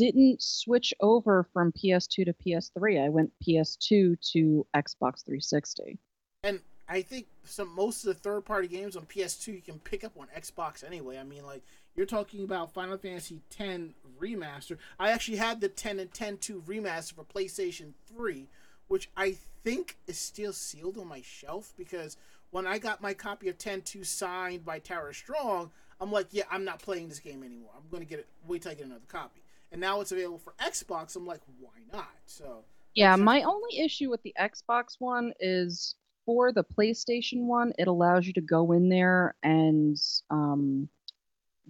didn't 0.00 0.40
switch 0.40 0.94
over 1.00 1.46
from 1.52 1.72
PS2 1.72 2.24
to 2.24 2.32
PS3. 2.32 3.04
I 3.04 3.10
went 3.10 3.30
PS2 3.46 4.18
to 4.32 4.66
Xbox 4.74 5.22
360. 5.26 5.98
and 6.42 6.60
I 6.88 7.02
think 7.02 7.26
some 7.44 7.74
most 7.74 8.04
of 8.04 8.14
the 8.14 8.20
third 8.20 8.46
party 8.46 8.66
games 8.66 8.96
on 8.96 9.04
PS2 9.04 9.48
you 9.48 9.60
can 9.60 9.78
pick 9.78 10.02
up 10.02 10.12
on 10.18 10.28
Xbox 10.34 10.82
anyway. 10.82 11.18
I 11.18 11.22
mean, 11.22 11.44
like 11.44 11.62
you're 11.94 12.06
talking 12.06 12.44
about 12.44 12.72
Final 12.72 12.96
Fantasy 12.96 13.42
X 13.58 13.82
remaster. 14.18 14.78
I 14.98 15.10
actually 15.10 15.36
had 15.36 15.60
the 15.60 15.68
10 15.68 16.00
and 16.00 16.12
10 16.12 16.38
2 16.38 16.62
remaster 16.62 17.12
for 17.12 17.24
PlayStation 17.24 17.92
3, 18.16 18.48
which 18.88 19.10
I 19.18 19.36
think 19.62 19.98
is 20.06 20.18
still 20.18 20.54
sealed 20.54 20.96
on 20.96 21.08
my 21.08 21.20
shelf 21.20 21.74
because 21.76 22.16
when 22.52 22.66
I 22.66 22.78
got 22.78 23.02
my 23.02 23.12
copy 23.12 23.50
of 23.50 23.58
10 23.58 23.82
2 23.82 24.02
signed 24.02 24.64
by 24.64 24.78
Tara 24.78 25.12
Strong, 25.12 25.70
I'm 26.00 26.10
like, 26.10 26.28
yeah, 26.30 26.44
I'm 26.50 26.64
not 26.64 26.80
playing 26.80 27.10
this 27.10 27.20
game 27.20 27.42
anymore. 27.44 27.72
I'm 27.76 27.98
to 28.00 28.06
get 28.06 28.20
it. 28.20 28.28
Wait 28.46 28.62
till 28.62 28.72
I 28.72 28.74
get 28.74 28.86
another 28.86 29.02
copy. 29.06 29.42
And 29.72 29.80
now 29.80 30.00
it's 30.00 30.12
available 30.12 30.38
for 30.38 30.54
Xbox. 30.60 31.16
I'm 31.16 31.26
like, 31.26 31.40
why 31.58 31.70
not? 31.92 32.10
So 32.26 32.64
Yeah, 32.94 33.16
my 33.16 33.42
only 33.42 33.78
issue 33.78 34.10
with 34.10 34.22
the 34.22 34.34
Xbox 34.38 34.96
one 34.98 35.32
is 35.38 35.94
for 36.26 36.52
the 36.52 36.64
PlayStation 36.64 37.46
one, 37.46 37.72
it 37.78 37.88
allows 37.88 38.26
you 38.26 38.32
to 38.34 38.40
go 38.40 38.72
in 38.72 38.88
there 38.88 39.34
and 39.42 39.96
um, 40.30 40.88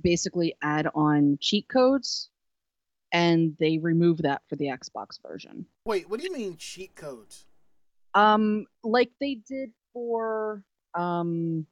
basically 0.03 0.55
add 0.63 0.89
on 0.95 1.39
cheat 1.41 1.69
codes, 1.69 2.31
and 3.13 3.57
they 3.59 3.79
remove 3.79 4.19
that 4.19 4.43
for 4.49 4.57
the 4.57 4.67
Xbox 4.67 5.21
version. 5.27 5.67
wait, 5.85 6.09
what 6.09 6.21
do 6.21 6.27
you 6.27 6.33
mean 6.33 6.57
cheat 6.57 6.95
codes? 6.95 7.47
Um, 8.15 8.67
like 8.83 9.11
they 9.21 9.35
did 9.35 9.71
for 9.93 10.63
um, 10.95 11.67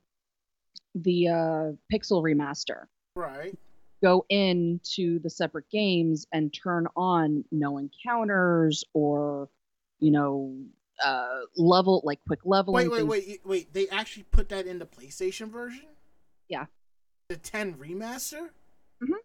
the 0.94 1.28
uh, 1.28 1.72
Pixel 1.92 2.22
remaster. 2.22 2.84
Right. 3.14 3.56
Go 4.02 4.24
into 4.28 5.18
the 5.18 5.30
separate 5.30 5.68
games 5.70 6.26
and 6.32 6.54
turn 6.54 6.86
on 6.96 7.44
no 7.50 7.78
encounters 7.78 8.84
or, 8.92 9.48
you 9.98 10.12
know, 10.12 10.56
uh, 11.04 11.40
level 11.56 12.00
like 12.04 12.20
quick 12.26 12.40
leveling. 12.44 12.90
Wait, 12.90 12.92
wait, 12.92 12.98
things. 12.98 13.26
wait, 13.28 13.46
wait! 13.46 13.72
They 13.72 13.88
actually 13.88 14.24
put 14.24 14.48
that 14.50 14.66
in 14.66 14.78
the 14.78 14.86
PlayStation 14.86 15.48
version. 15.50 15.86
Yeah. 16.48 16.66
The 17.28 17.36
10 17.36 17.74
remaster. 17.74 18.50
Mhm. 19.02 19.18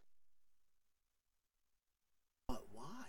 But 2.48 2.64
why? 2.72 3.06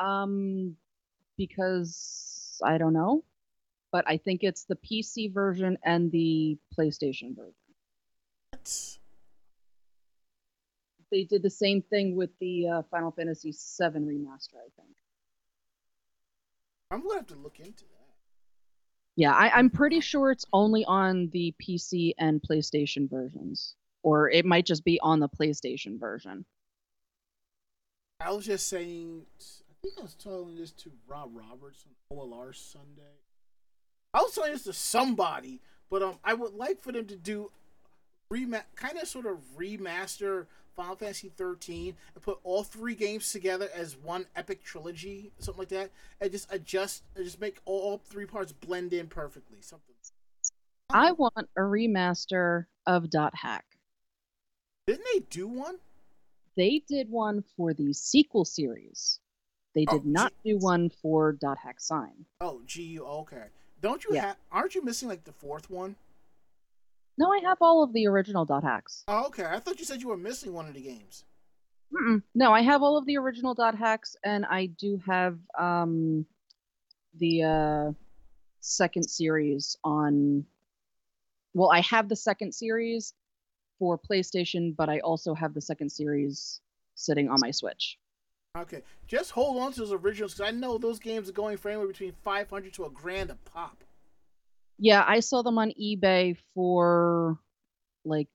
Um, 0.00 0.76
because 1.36 2.60
I 2.64 2.78
don't 2.78 2.92
know, 2.92 3.24
but 3.92 4.04
I 4.08 4.16
think 4.16 4.42
it's 4.42 4.64
the 4.64 4.76
PC 4.76 5.32
version 5.32 5.78
and 5.84 6.10
the 6.10 6.58
PlayStation 6.76 7.36
version. 7.36 7.54
That's 8.52 8.93
They 11.14 11.22
did 11.22 11.44
the 11.44 11.50
same 11.50 11.80
thing 11.80 12.16
with 12.16 12.30
the 12.40 12.66
uh, 12.66 12.82
Final 12.90 13.12
Fantasy 13.12 13.52
VII 13.52 14.00
remaster, 14.00 14.56
I 14.56 14.66
think. 14.74 14.96
I'm 16.90 17.02
gonna 17.02 17.14
have 17.14 17.28
to 17.28 17.36
look 17.36 17.60
into 17.60 17.84
that. 17.84 18.14
Yeah, 19.14 19.30
I, 19.30 19.50
I'm 19.50 19.70
pretty 19.70 20.00
sure 20.00 20.32
it's 20.32 20.44
only 20.52 20.84
on 20.86 21.30
the 21.32 21.54
PC 21.62 22.14
and 22.18 22.42
PlayStation 22.42 23.08
versions, 23.08 23.76
or 24.02 24.28
it 24.28 24.44
might 24.44 24.66
just 24.66 24.84
be 24.84 24.98
on 25.04 25.20
the 25.20 25.28
PlayStation 25.28 26.00
version. 26.00 26.44
I 28.18 28.32
was 28.32 28.46
just 28.46 28.68
saying. 28.68 29.22
I 29.38 29.72
think 29.84 29.94
I 30.00 30.02
was 30.02 30.16
telling 30.16 30.56
this 30.56 30.72
to 30.72 30.90
Rob 31.06 31.30
Roberts 31.32 31.84
on 32.10 32.18
OLR 32.18 32.52
Sunday. 32.52 33.20
I 34.12 34.18
was 34.18 34.34
telling 34.34 34.52
this 34.52 34.64
to 34.64 34.72
somebody, 34.72 35.60
but 35.88 36.02
um, 36.02 36.18
I 36.24 36.34
would 36.34 36.54
like 36.54 36.82
for 36.82 36.90
them 36.90 37.06
to 37.06 37.14
do 37.14 37.52
rema- 38.30 38.64
kind 38.74 38.98
of 38.98 39.06
sort 39.06 39.26
of 39.26 39.38
remaster 39.56 40.46
Final 40.74 40.96
Fantasy 40.96 41.30
13 41.36 41.94
and 42.14 42.22
put 42.24 42.38
all 42.42 42.62
three 42.62 42.94
games 42.94 43.30
together 43.32 43.68
as 43.74 43.96
one 43.96 44.26
epic 44.36 44.62
trilogy, 44.64 45.30
something 45.38 45.60
like 45.62 45.68
that, 45.68 45.90
and 46.20 46.30
just 46.32 46.52
adjust, 46.52 47.02
and 47.14 47.24
just 47.24 47.40
make 47.40 47.58
all, 47.64 48.00
three 48.04 48.26
parts 48.26 48.52
blend 48.52 48.92
in 48.92 49.06
perfectly. 49.06 49.58
Something. 49.60 49.94
I 50.90 51.12
want 51.12 51.34
a 51.56 51.60
remaster 51.60 52.66
of 52.86 53.10
Dot 53.10 53.34
Hack. 53.34 53.64
Didn't 54.86 55.06
they 55.12 55.20
do 55.30 55.46
one? 55.48 55.76
They 56.56 56.82
did 56.86 57.10
one 57.10 57.42
for 57.56 57.72
the 57.72 57.92
sequel 57.92 58.44
series. 58.44 59.18
They 59.74 59.86
Oh, 59.88 59.98
did 59.98 60.06
not 60.06 60.32
do 60.44 60.56
one 60.58 60.88
for 60.90 61.32
Dot 61.32 61.58
Hack 61.58 61.80
Sign. 61.80 62.26
Oh, 62.40 62.62
GU. 62.66 63.04
Okay. 63.04 63.46
Don't 63.80 64.04
you 64.04 64.14
Yeah. 64.14 64.20
have? 64.26 64.36
Aren't 64.52 64.74
you 64.74 64.84
missing 64.84 65.08
like 65.08 65.24
the 65.24 65.32
fourth 65.32 65.68
one? 65.70 65.96
No, 67.16 67.30
I 67.30 67.40
have 67.44 67.58
all 67.60 67.82
of 67.82 67.92
the 67.92 68.06
original 68.06 68.44
Dot 68.44 68.64
Hacks. 68.64 69.04
Oh, 69.06 69.26
okay. 69.26 69.44
I 69.44 69.58
thought 69.60 69.78
you 69.78 69.84
said 69.84 70.02
you 70.02 70.08
were 70.08 70.16
missing 70.16 70.52
one 70.52 70.66
of 70.66 70.74
the 70.74 70.80
games. 70.80 71.24
Mm-mm. 71.92 72.22
No, 72.34 72.52
I 72.52 72.62
have 72.62 72.82
all 72.82 72.98
of 72.98 73.06
the 73.06 73.18
original 73.18 73.54
Dot 73.54 73.76
Hacks, 73.76 74.16
and 74.24 74.44
I 74.44 74.66
do 74.66 75.00
have 75.06 75.38
um, 75.56 76.26
the 77.18 77.42
uh, 77.42 77.92
second 78.60 79.04
series 79.04 79.76
on. 79.84 80.44
Well, 81.52 81.70
I 81.70 81.82
have 81.82 82.08
the 82.08 82.16
second 82.16 82.52
series 82.52 83.14
for 83.78 83.96
PlayStation, 83.96 84.74
but 84.74 84.88
I 84.88 84.98
also 85.00 85.34
have 85.34 85.54
the 85.54 85.60
second 85.60 85.90
series 85.90 86.60
sitting 86.96 87.28
on 87.28 87.38
my 87.40 87.52
Switch. 87.52 87.96
Okay, 88.56 88.82
just 89.06 89.30
hold 89.30 89.60
on 89.60 89.72
to 89.72 89.80
those 89.80 89.92
originals 89.92 90.34
because 90.34 90.48
I 90.48 90.52
know 90.52 90.78
those 90.78 90.98
games 90.98 91.28
are 91.28 91.32
going 91.32 91.56
for 91.56 91.68
anywhere 91.68 91.88
between 91.88 92.12
five 92.24 92.50
hundred 92.50 92.72
to 92.74 92.84
a 92.84 92.90
grand 92.90 93.30
a 93.30 93.36
pop. 93.36 93.84
Yeah, 94.84 95.02
I 95.08 95.20
saw 95.20 95.40
them 95.40 95.56
on 95.56 95.72
eBay 95.80 96.36
for 96.52 97.38
like 98.04 98.28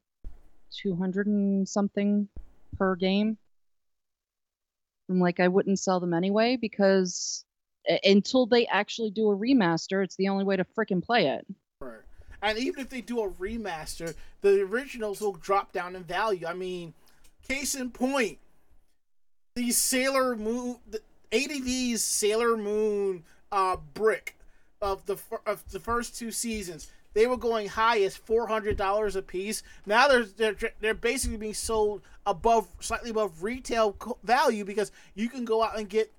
200 0.82 1.28
and 1.28 1.70
something 1.70 2.28
per 2.76 2.96
game. 2.96 3.38
I'm 5.08 5.20
like, 5.20 5.40
I 5.40 5.48
wouldn't 5.48 5.78
sell 5.78 6.00
them 6.00 6.12
anyway 6.12 6.58
because 6.60 7.46
uh, 7.88 7.98
until 8.04 8.48
they 8.48 8.66
actually 8.66 9.12
do 9.12 9.30
a 9.30 9.38
remaster, 9.38 10.04
it's 10.04 10.16
the 10.16 10.30
only 10.30 10.44
way 10.44 10.58
to 10.58 10.64
frickin' 10.64 11.04
play 11.04 11.28
it. 11.28 11.46
Right. 11.82 12.00
And 12.42 12.58
even 12.58 12.80
if 12.80 12.90
they 12.90 13.02
do 13.02 13.22
a 13.22 13.30
remaster, 13.30 14.16
the 14.42 14.62
originals 14.62 15.22
will 15.22 15.34
drop 15.34 15.72
down 15.72 15.96
in 15.96 16.02
value. 16.04 16.48
I 16.48 16.56
mean, 16.56 16.96
case 17.48 17.76
in 17.76 17.92
point, 17.92 18.40
the 19.54 19.70
Sailor 19.70 20.36
Moon, 20.36 20.78
the 20.90 21.02
ADV's 21.32 22.04
Sailor 22.04 22.58
Moon 22.58 23.24
uh, 23.52 23.78
brick 23.94 24.39
of 24.82 25.06
the 25.06 25.18
of 25.46 25.64
the 25.72 25.80
first 25.80 26.18
two 26.18 26.32
seasons, 26.32 26.92
they 27.14 27.28
were 27.28 27.38
going 27.38 27.68
high 27.68 28.00
as 28.02 28.16
four 28.16 28.48
hundred 28.48 28.78
dollars 28.78 29.16
a 29.16 29.22
piece. 29.22 29.64
Now 29.86 30.08
they're 30.08 30.24
they're 30.24 30.56
they're 30.80 30.94
basically 30.94 31.38
being 31.38 31.54
sold 31.54 32.02
above 32.26 32.68
slightly 32.80 33.10
above 33.10 33.44
retail 33.44 33.96
value 34.24 34.66
because 34.66 34.92
you 35.16 35.30
can 35.30 35.46
go 35.46 35.64
out 35.64 35.78
and 35.78 35.90
get 35.90 36.12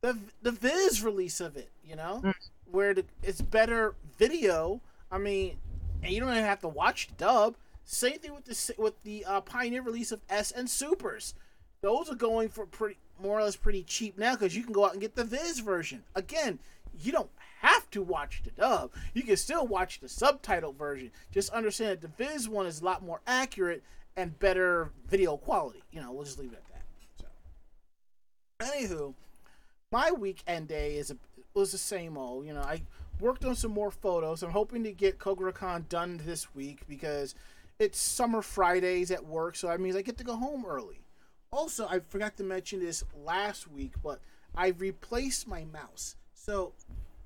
the 0.00 0.16
the 0.42 0.52
Viz 0.52 1.02
release 1.02 1.40
of 1.40 1.56
it. 1.56 1.70
You 1.84 1.96
know, 1.96 2.20
mm. 2.24 2.34
where 2.70 2.94
the, 2.94 3.04
it's 3.22 3.40
better 3.40 3.94
video. 4.18 4.80
I 5.10 5.18
mean, 5.18 5.56
and 6.02 6.12
you 6.12 6.20
don't 6.20 6.30
even 6.30 6.44
have 6.44 6.60
to 6.60 6.68
watch 6.68 7.08
dub. 7.16 7.56
Same 7.84 8.18
thing 8.18 8.34
with 8.34 8.44
the 8.44 8.74
with 8.80 9.02
the 9.02 9.24
uh, 9.24 9.40
Pioneer 9.40 9.82
release 9.82 10.12
of 10.12 10.20
S 10.28 10.50
and 10.50 10.68
Supers. 10.68 11.34
Those 11.80 12.10
are 12.10 12.16
going 12.16 12.48
for 12.48 12.66
pretty 12.66 12.98
more 13.20 13.38
or 13.38 13.42
less 13.42 13.56
pretty 13.56 13.82
cheap 13.82 14.18
now 14.18 14.34
because 14.34 14.56
you 14.56 14.62
can 14.62 14.72
go 14.72 14.84
out 14.84 14.92
and 14.92 15.00
get 15.00 15.16
the 15.16 15.24
Viz 15.24 15.60
version. 15.60 16.04
Again, 16.14 16.58
you 17.00 17.12
don't 17.12 17.30
to 17.92 18.02
watch 18.02 18.42
the 18.44 18.50
dub. 18.50 18.90
You 19.14 19.22
can 19.22 19.36
still 19.36 19.66
watch 19.66 20.00
the 20.00 20.08
subtitle 20.08 20.72
version. 20.72 21.10
Just 21.32 21.50
understand 21.50 21.90
that 21.92 22.00
the 22.00 22.24
Viz 22.24 22.48
one 22.48 22.66
is 22.66 22.80
a 22.80 22.84
lot 22.84 23.02
more 23.02 23.20
accurate 23.26 23.82
and 24.16 24.38
better 24.38 24.90
video 25.08 25.36
quality. 25.36 25.82
You 25.92 26.00
know, 26.00 26.12
we'll 26.12 26.24
just 26.24 26.38
leave 26.38 26.52
it 26.52 26.62
at 26.64 26.72
that. 26.72 27.26
So, 28.60 28.72
anywho, 28.72 29.14
my 29.90 30.10
weekend 30.10 30.68
day 30.68 30.96
is 30.96 31.10
a, 31.10 31.16
was 31.54 31.72
the 31.72 31.78
same 31.78 32.18
old. 32.18 32.46
You 32.46 32.54
know, 32.54 32.62
I 32.62 32.82
worked 33.20 33.44
on 33.44 33.54
some 33.54 33.72
more 33.72 33.90
photos. 33.90 34.42
I'm 34.42 34.50
hoping 34.50 34.84
to 34.84 34.92
get 34.92 35.18
KoguraCon 35.18 35.88
done 35.88 36.20
this 36.24 36.54
week 36.54 36.80
because 36.88 37.34
it's 37.78 37.98
summer 37.98 38.42
Fridays 38.42 39.10
at 39.10 39.24
work, 39.24 39.56
so 39.56 39.68
that 39.68 39.80
means 39.80 39.96
I 39.96 40.02
get 40.02 40.18
to 40.18 40.24
go 40.24 40.36
home 40.36 40.64
early. 40.66 41.00
Also, 41.50 41.86
I 41.88 42.00
forgot 42.00 42.36
to 42.36 42.44
mention 42.44 42.80
this 42.80 43.04
last 43.24 43.70
week, 43.70 43.94
but 44.02 44.20
I 44.54 44.68
replaced 44.68 45.46
my 45.46 45.64
mouse. 45.64 46.16
So 46.34 46.72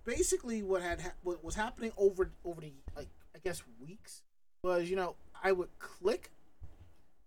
basically, 0.05 0.63
what 0.63 0.83
had 0.83 1.01
ha- 1.01 1.15
what 1.23 1.45
was 1.45 1.55
happening 1.55 1.93
over 1.97 2.31
over 2.45 2.61
the 2.61 2.73
like 2.97 3.09
I 3.35 3.39
guess 3.43 3.63
weeks 3.81 4.23
was 4.63 4.89
you 4.89 4.97
know 4.97 5.17
I 5.43 5.53
would 5.53 5.71
click 5.79 6.31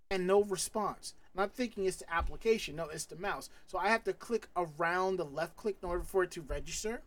and 0.09 0.27
no 0.27 0.43
response. 0.43 1.13
Not 1.33 1.51
thinking 1.51 1.85
it's 1.85 1.97
the 1.97 2.13
application, 2.13 2.77
no, 2.77 2.85
it's 2.85 3.05
the 3.05 3.17
mouse. 3.17 3.49
So 3.67 3.77
I 3.77 3.89
have 3.89 4.05
to 4.05 4.13
click 4.13 4.47
around 4.55 5.17
the 5.17 5.25
left 5.25 5.57
click 5.57 5.75
in 5.83 5.89
order 5.89 6.03
for 6.03 6.23
it 6.23 6.31
to 6.31 6.41
register. 6.41 7.01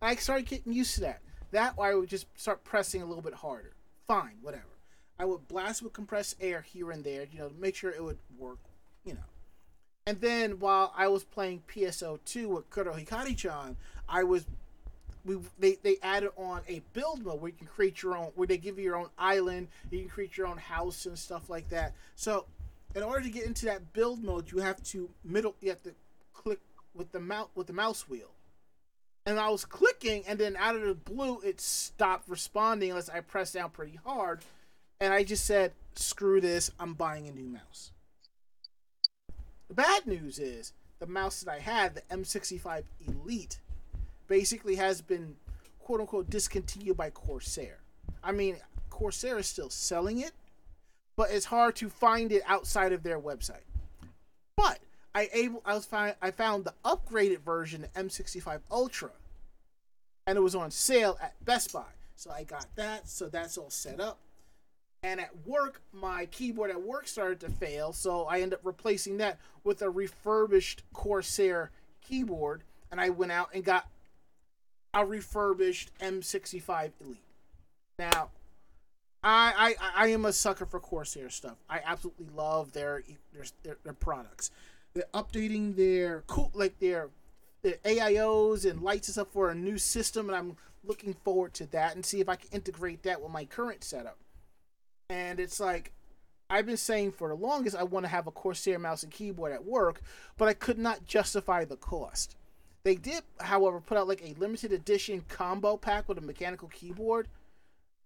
And 0.00 0.10
I 0.10 0.14
started 0.14 0.46
getting 0.46 0.72
used 0.72 0.94
to 0.94 1.00
that. 1.00 1.20
That 1.50 1.74
I 1.80 1.94
would 1.94 2.08
just 2.08 2.26
start 2.38 2.62
pressing 2.62 3.02
a 3.02 3.06
little 3.06 3.22
bit 3.22 3.34
harder. 3.34 3.72
Fine, 4.06 4.38
whatever. 4.40 4.64
I 5.18 5.24
would 5.24 5.48
blast 5.48 5.82
with 5.82 5.92
compressed 5.92 6.36
air 6.40 6.62
here 6.62 6.90
and 6.90 7.04
there, 7.04 7.26
you 7.30 7.38
know, 7.38 7.48
to 7.48 7.54
make 7.54 7.74
sure 7.74 7.90
it 7.90 8.02
would 8.02 8.18
work, 8.38 8.58
you 9.04 9.14
know. 9.14 9.20
And 10.06 10.20
then 10.20 10.58
while 10.58 10.92
I 10.96 11.08
was 11.08 11.24
playing 11.24 11.62
PSO2 11.68 12.46
with 12.46 12.70
Kuro 12.70 12.94
Hikari-chan, 12.94 13.76
I 14.08 14.24
was 14.24 14.46
we 15.24 15.38
they, 15.58 15.76
they 15.82 15.96
added 16.02 16.30
on 16.36 16.62
a 16.68 16.82
build 16.92 17.24
mode 17.24 17.40
where 17.40 17.50
you 17.50 17.56
can 17.56 17.66
create 17.66 18.02
your 18.02 18.16
own 18.16 18.32
where 18.34 18.46
they 18.46 18.56
give 18.56 18.78
you 18.78 18.84
your 18.84 18.96
own 18.96 19.08
island, 19.18 19.68
you 19.90 20.00
can 20.00 20.08
create 20.08 20.36
your 20.36 20.46
own 20.46 20.58
house 20.58 21.06
and 21.06 21.18
stuff 21.18 21.48
like 21.48 21.68
that. 21.70 21.94
So 22.16 22.46
in 22.94 23.02
order 23.02 23.22
to 23.22 23.30
get 23.30 23.46
into 23.46 23.66
that 23.66 23.92
build 23.92 24.22
mode, 24.22 24.50
you 24.50 24.58
have 24.58 24.82
to 24.84 25.10
middle 25.24 25.54
you 25.60 25.70
have 25.70 25.82
to 25.82 25.94
click 26.34 26.60
with 26.94 27.12
the 27.12 27.20
mouse 27.20 27.48
with 27.54 27.66
the 27.66 27.72
mouse 27.72 28.08
wheel. 28.08 28.30
And 29.24 29.38
I 29.38 29.50
was 29.50 29.64
clicking 29.64 30.24
and 30.26 30.38
then 30.38 30.56
out 30.56 30.74
of 30.74 30.82
the 30.82 30.94
blue 30.94 31.40
it 31.40 31.60
stopped 31.60 32.28
responding 32.28 32.90
unless 32.90 33.08
I 33.08 33.20
pressed 33.20 33.54
down 33.54 33.70
pretty 33.70 33.98
hard. 34.04 34.40
And 35.00 35.12
I 35.12 35.24
just 35.24 35.46
said, 35.46 35.72
screw 35.94 36.40
this, 36.40 36.70
I'm 36.78 36.94
buying 36.94 37.26
a 37.26 37.32
new 37.32 37.48
mouse. 37.48 37.90
The 39.68 39.74
bad 39.74 40.06
news 40.06 40.38
is 40.38 40.72
the 40.98 41.06
mouse 41.06 41.40
that 41.40 41.50
I 41.50 41.58
had, 41.58 41.94
the 41.96 42.02
M65 42.02 42.84
Elite, 43.08 43.58
basically 44.28 44.76
has 44.76 45.00
been 45.00 45.36
quote 45.78 46.00
unquote 46.00 46.30
discontinued 46.30 46.96
by 46.96 47.10
Corsair. 47.10 47.78
I 48.22 48.32
mean, 48.32 48.56
Corsair 48.90 49.38
is 49.38 49.46
still 49.46 49.70
selling 49.70 50.20
it, 50.20 50.32
but 51.16 51.30
it's 51.30 51.46
hard 51.46 51.76
to 51.76 51.88
find 51.88 52.32
it 52.32 52.42
outside 52.46 52.92
of 52.92 53.02
their 53.02 53.20
website. 53.20 53.64
But 54.56 54.78
I 55.14 55.28
able 55.32 55.62
I 55.64 55.74
was 55.74 55.84
find, 55.84 56.14
I 56.22 56.30
found 56.30 56.64
the 56.64 56.74
upgraded 56.84 57.40
version, 57.40 57.82
the 57.82 57.88
M65 58.00 58.60
Ultra, 58.70 59.10
and 60.26 60.38
it 60.38 60.40
was 60.40 60.54
on 60.54 60.70
sale 60.70 61.18
at 61.20 61.34
Best 61.44 61.72
Buy. 61.72 61.84
So 62.16 62.30
I 62.30 62.44
got 62.44 62.66
that. 62.76 63.08
So 63.08 63.28
that's 63.28 63.58
all 63.58 63.70
set 63.70 63.98
up. 64.00 64.18
And 65.02 65.18
at 65.20 65.30
work, 65.44 65.80
my 65.92 66.26
keyboard 66.26 66.70
at 66.70 66.80
work 66.80 67.08
started 67.08 67.40
to 67.40 67.50
fail, 67.50 67.92
so 67.92 68.22
I 68.24 68.36
ended 68.36 68.60
up 68.60 68.60
replacing 68.62 69.16
that 69.16 69.38
with 69.64 69.82
a 69.82 69.90
refurbished 69.90 70.84
Corsair 70.92 71.72
keyboard. 72.00 72.62
And 72.92 73.00
I 73.00 73.08
went 73.08 73.32
out 73.32 73.48
and 73.52 73.64
got 73.64 73.88
a 74.94 75.04
refurbished 75.04 75.90
M65 76.00 76.92
Elite. 77.00 77.18
Now, 77.98 78.30
I, 79.24 79.74
I 79.80 80.04
I 80.04 80.06
am 80.08 80.24
a 80.24 80.32
sucker 80.32 80.66
for 80.66 80.80
Corsair 80.80 81.30
stuff. 81.30 81.56
I 81.70 81.80
absolutely 81.84 82.26
love 82.34 82.72
their 82.72 83.02
their, 83.62 83.76
their 83.84 83.92
products. 83.92 84.50
They're 84.94 85.04
updating 85.14 85.76
their 85.76 86.22
cool 86.26 86.50
like 86.54 86.78
their 86.80 87.10
their 87.62 87.76
AIOs 87.84 88.68
and 88.68 88.82
lights 88.82 89.08
and 89.08 89.14
stuff 89.14 89.28
for 89.32 89.50
a 89.50 89.54
new 89.54 89.78
system, 89.78 90.28
and 90.28 90.36
I'm 90.36 90.56
looking 90.84 91.14
forward 91.14 91.54
to 91.54 91.66
that 91.66 91.94
and 91.94 92.04
see 92.04 92.20
if 92.20 92.28
I 92.28 92.36
can 92.36 92.48
integrate 92.50 93.04
that 93.04 93.22
with 93.22 93.30
my 93.30 93.44
current 93.44 93.84
setup. 93.84 94.18
And 95.08 95.38
it's 95.38 95.60
like 95.60 95.92
I've 96.50 96.66
been 96.66 96.76
saying 96.76 97.12
for 97.12 97.28
the 97.28 97.34
longest 97.34 97.76
I 97.76 97.84
want 97.84 98.04
to 98.04 98.10
have 98.10 98.26
a 98.26 98.32
Corsair 98.32 98.78
mouse 98.78 99.04
and 99.04 99.12
keyboard 99.12 99.52
at 99.52 99.64
work, 99.64 100.02
but 100.36 100.48
I 100.48 100.54
could 100.54 100.78
not 100.78 101.06
justify 101.06 101.64
the 101.64 101.76
cost. 101.76 102.36
They 102.84 102.96
did, 102.96 103.22
however, 103.38 103.80
put 103.80 103.96
out 103.96 104.08
like 104.08 104.22
a 104.24 104.34
limited 104.40 104.72
edition 104.72 105.24
combo 105.28 105.76
pack 105.76 106.08
with 106.08 106.18
a 106.18 106.22
mechanical 106.22 106.68
keyboard, 106.68 107.28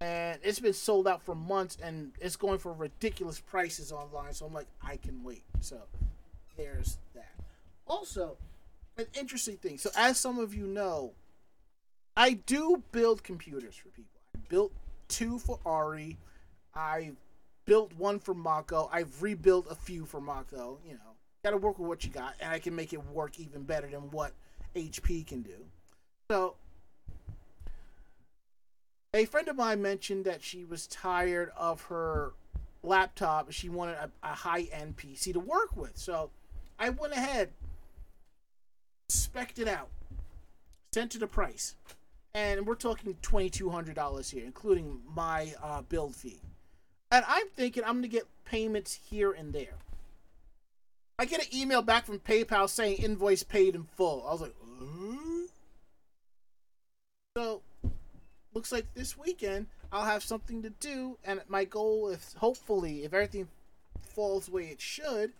and 0.00 0.38
it's 0.42 0.60
been 0.60 0.74
sold 0.74 1.08
out 1.08 1.22
for 1.22 1.34
months, 1.34 1.78
and 1.82 2.12
it's 2.20 2.36
going 2.36 2.58
for 2.58 2.74
ridiculous 2.74 3.40
prices 3.40 3.90
online. 3.90 4.34
So 4.34 4.44
I'm 4.44 4.52
like, 4.52 4.66
I 4.82 4.96
can 4.96 5.22
wait. 5.24 5.44
So 5.60 5.80
there's 6.56 6.98
that. 7.14 7.32
Also, 7.86 8.36
an 8.98 9.06
interesting 9.18 9.56
thing. 9.56 9.78
So 9.78 9.90
as 9.96 10.18
some 10.18 10.38
of 10.38 10.54
you 10.54 10.66
know, 10.66 11.12
I 12.14 12.34
do 12.34 12.82
build 12.92 13.22
computers 13.22 13.76
for 13.76 13.88
people. 13.88 14.20
I 14.34 14.40
built 14.48 14.72
two 15.08 15.38
for 15.38 15.58
Ari. 15.64 16.18
I 16.74 17.12
built 17.64 17.94
one 17.94 18.18
for 18.18 18.34
Mako. 18.34 18.90
I've 18.92 19.22
rebuilt 19.22 19.68
a 19.70 19.74
few 19.74 20.04
for 20.04 20.20
Mako. 20.20 20.80
You 20.86 20.94
know, 20.94 21.14
got 21.42 21.52
to 21.52 21.56
work 21.56 21.78
with 21.78 21.88
what 21.88 22.04
you 22.04 22.10
got, 22.10 22.34
and 22.40 22.52
I 22.52 22.58
can 22.58 22.76
make 22.76 22.92
it 22.92 23.02
work 23.06 23.40
even 23.40 23.62
better 23.62 23.88
than 23.88 24.10
what 24.10 24.32
HP 24.76 25.26
can 25.26 25.42
do. 25.42 25.66
So, 26.30 26.54
a 29.14 29.24
friend 29.24 29.48
of 29.48 29.56
mine 29.56 29.82
mentioned 29.82 30.24
that 30.26 30.42
she 30.42 30.64
was 30.64 30.86
tired 30.86 31.50
of 31.56 31.82
her 31.84 32.32
laptop. 32.82 33.50
She 33.50 33.68
wanted 33.68 33.96
a, 33.96 34.10
a 34.22 34.34
high 34.34 34.68
end 34.72 34.96
PC 34.96 35.32
to 35.32 35.40
work 35.40 35.76
with. 35.76 35.96
So, 35.96 36.30
I 36.78 36.90
went 36.90 37.14
ahead, 37.14 37.50
spec'd 39.08 39.58
it 39.58 39.68
out, 39.68 39.88
sent 40.92 41.14
it 41.14 41.22
a 41.22 41.26
price, 41.26 41.74
and 42.34 42.66
we're 42.66 42.74
talking 42.74 43.16
$2,200 43.22 44.30
here, 44.30 44.44
including 44.44 45.00
my 45.14 45.54
uh, 45.62 45.82
build 45.82 46.14
fee. 46.14 46.40
And 47.10 47.24
I'm 47.26 47.48
thinking 47.48 47.82
I'm 47.84 47.94
going 47.94 48.02
to 48.02 48.08
get 48.08 48.26
payments 48.44 48.98
here 49.08 49.32
and 49.32 49.52
there. 49.52 49.78
I 51.18 51.24
get 51.24 51.40
an 51.40 51.58
email 51.58 51.80
back 51.80 52.04
from 52.04 52.18
PayPal 52.18 52.68
saying 52.68 52.98
invoice 52.98 53.42
paid 53.42 53.74
in 53.74 53.84
full. 53.84 54.24
I 54.28 54.32
was 54.32 54.42
like, 54.42 54.54
so, 57.36 57.60
looks 58.54 58.72
like 58.72 58.86
this 58.94 59.18
weekend 59.18 59.66
I'll 59.92 60.04
have 60.04 60.22
something 60.22 60.62
to 60.62 60.70
do, 60.70 61.18
and 61.24 61.40
my 61.48 61.64
goal 61.64 62.08
is 62.08 62.34
hopefully, 62.38 63.04
if 63.04 63.12
everything 63.12 63.48
falls 64.00 64.46
the 64.46 64.52
way 64.52 64.64
it 64.64 64.80
should, 64.80 65.32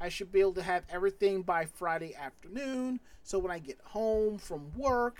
I 0.00 0.08
should 0.08 0.30
be 0.30 0.40
able 0.40 0.52
to 0.54 0.62
have 0.62 0.84
everything 0.90 1.42
by 1.42 1.64
Friday 1.64 2.14
afternoon. 2.14 3.00
So 3.22 3.38
when 3.38 3.50
I 3.50 3.58
get 3.58 3.78
home 3.84 4.38
from 4.38 4.70
work, 4.76 5.18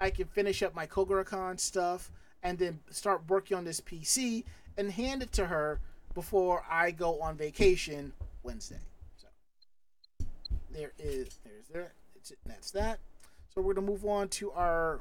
I 0.00 0.10
can 0.10 0.26
finish 0.26 0.62
up 0.62 0.74
my 0.74 0.86
KoguraCon 0.86 1.58
stuff 1.58 2.10
and 2.42 2.58
then 2.58 2.78
start 2.90 3.22
working 3.28 3.56
on 3.56 3.64
this 3.64 3.80
PC 3.80 4.44
and 4.76 4.90
hand 4.90 5.22
it 5.22 5.32
to 5.32 5.46
her 5.46 5.80
before 6.14 6.64
I 6.70 6.90
go 6.90 7.20
on 7.20 7.36
vacation 7.36 8.12
Wednesday. 8.42 8.80
So 9.16 9.26
there 10.70 10.92
is 10.98 11.40
there's 11.44 11.66
there 11.72 11.92
that's 12.46 12.70
that. 12.72 13.00
So 13.54 13.60
we're 13.60 13.74
gonna 13.74 13.86
move 13.86 14.04
on 14.04 14.28
to 14.30 14.52
our 14.52 15.00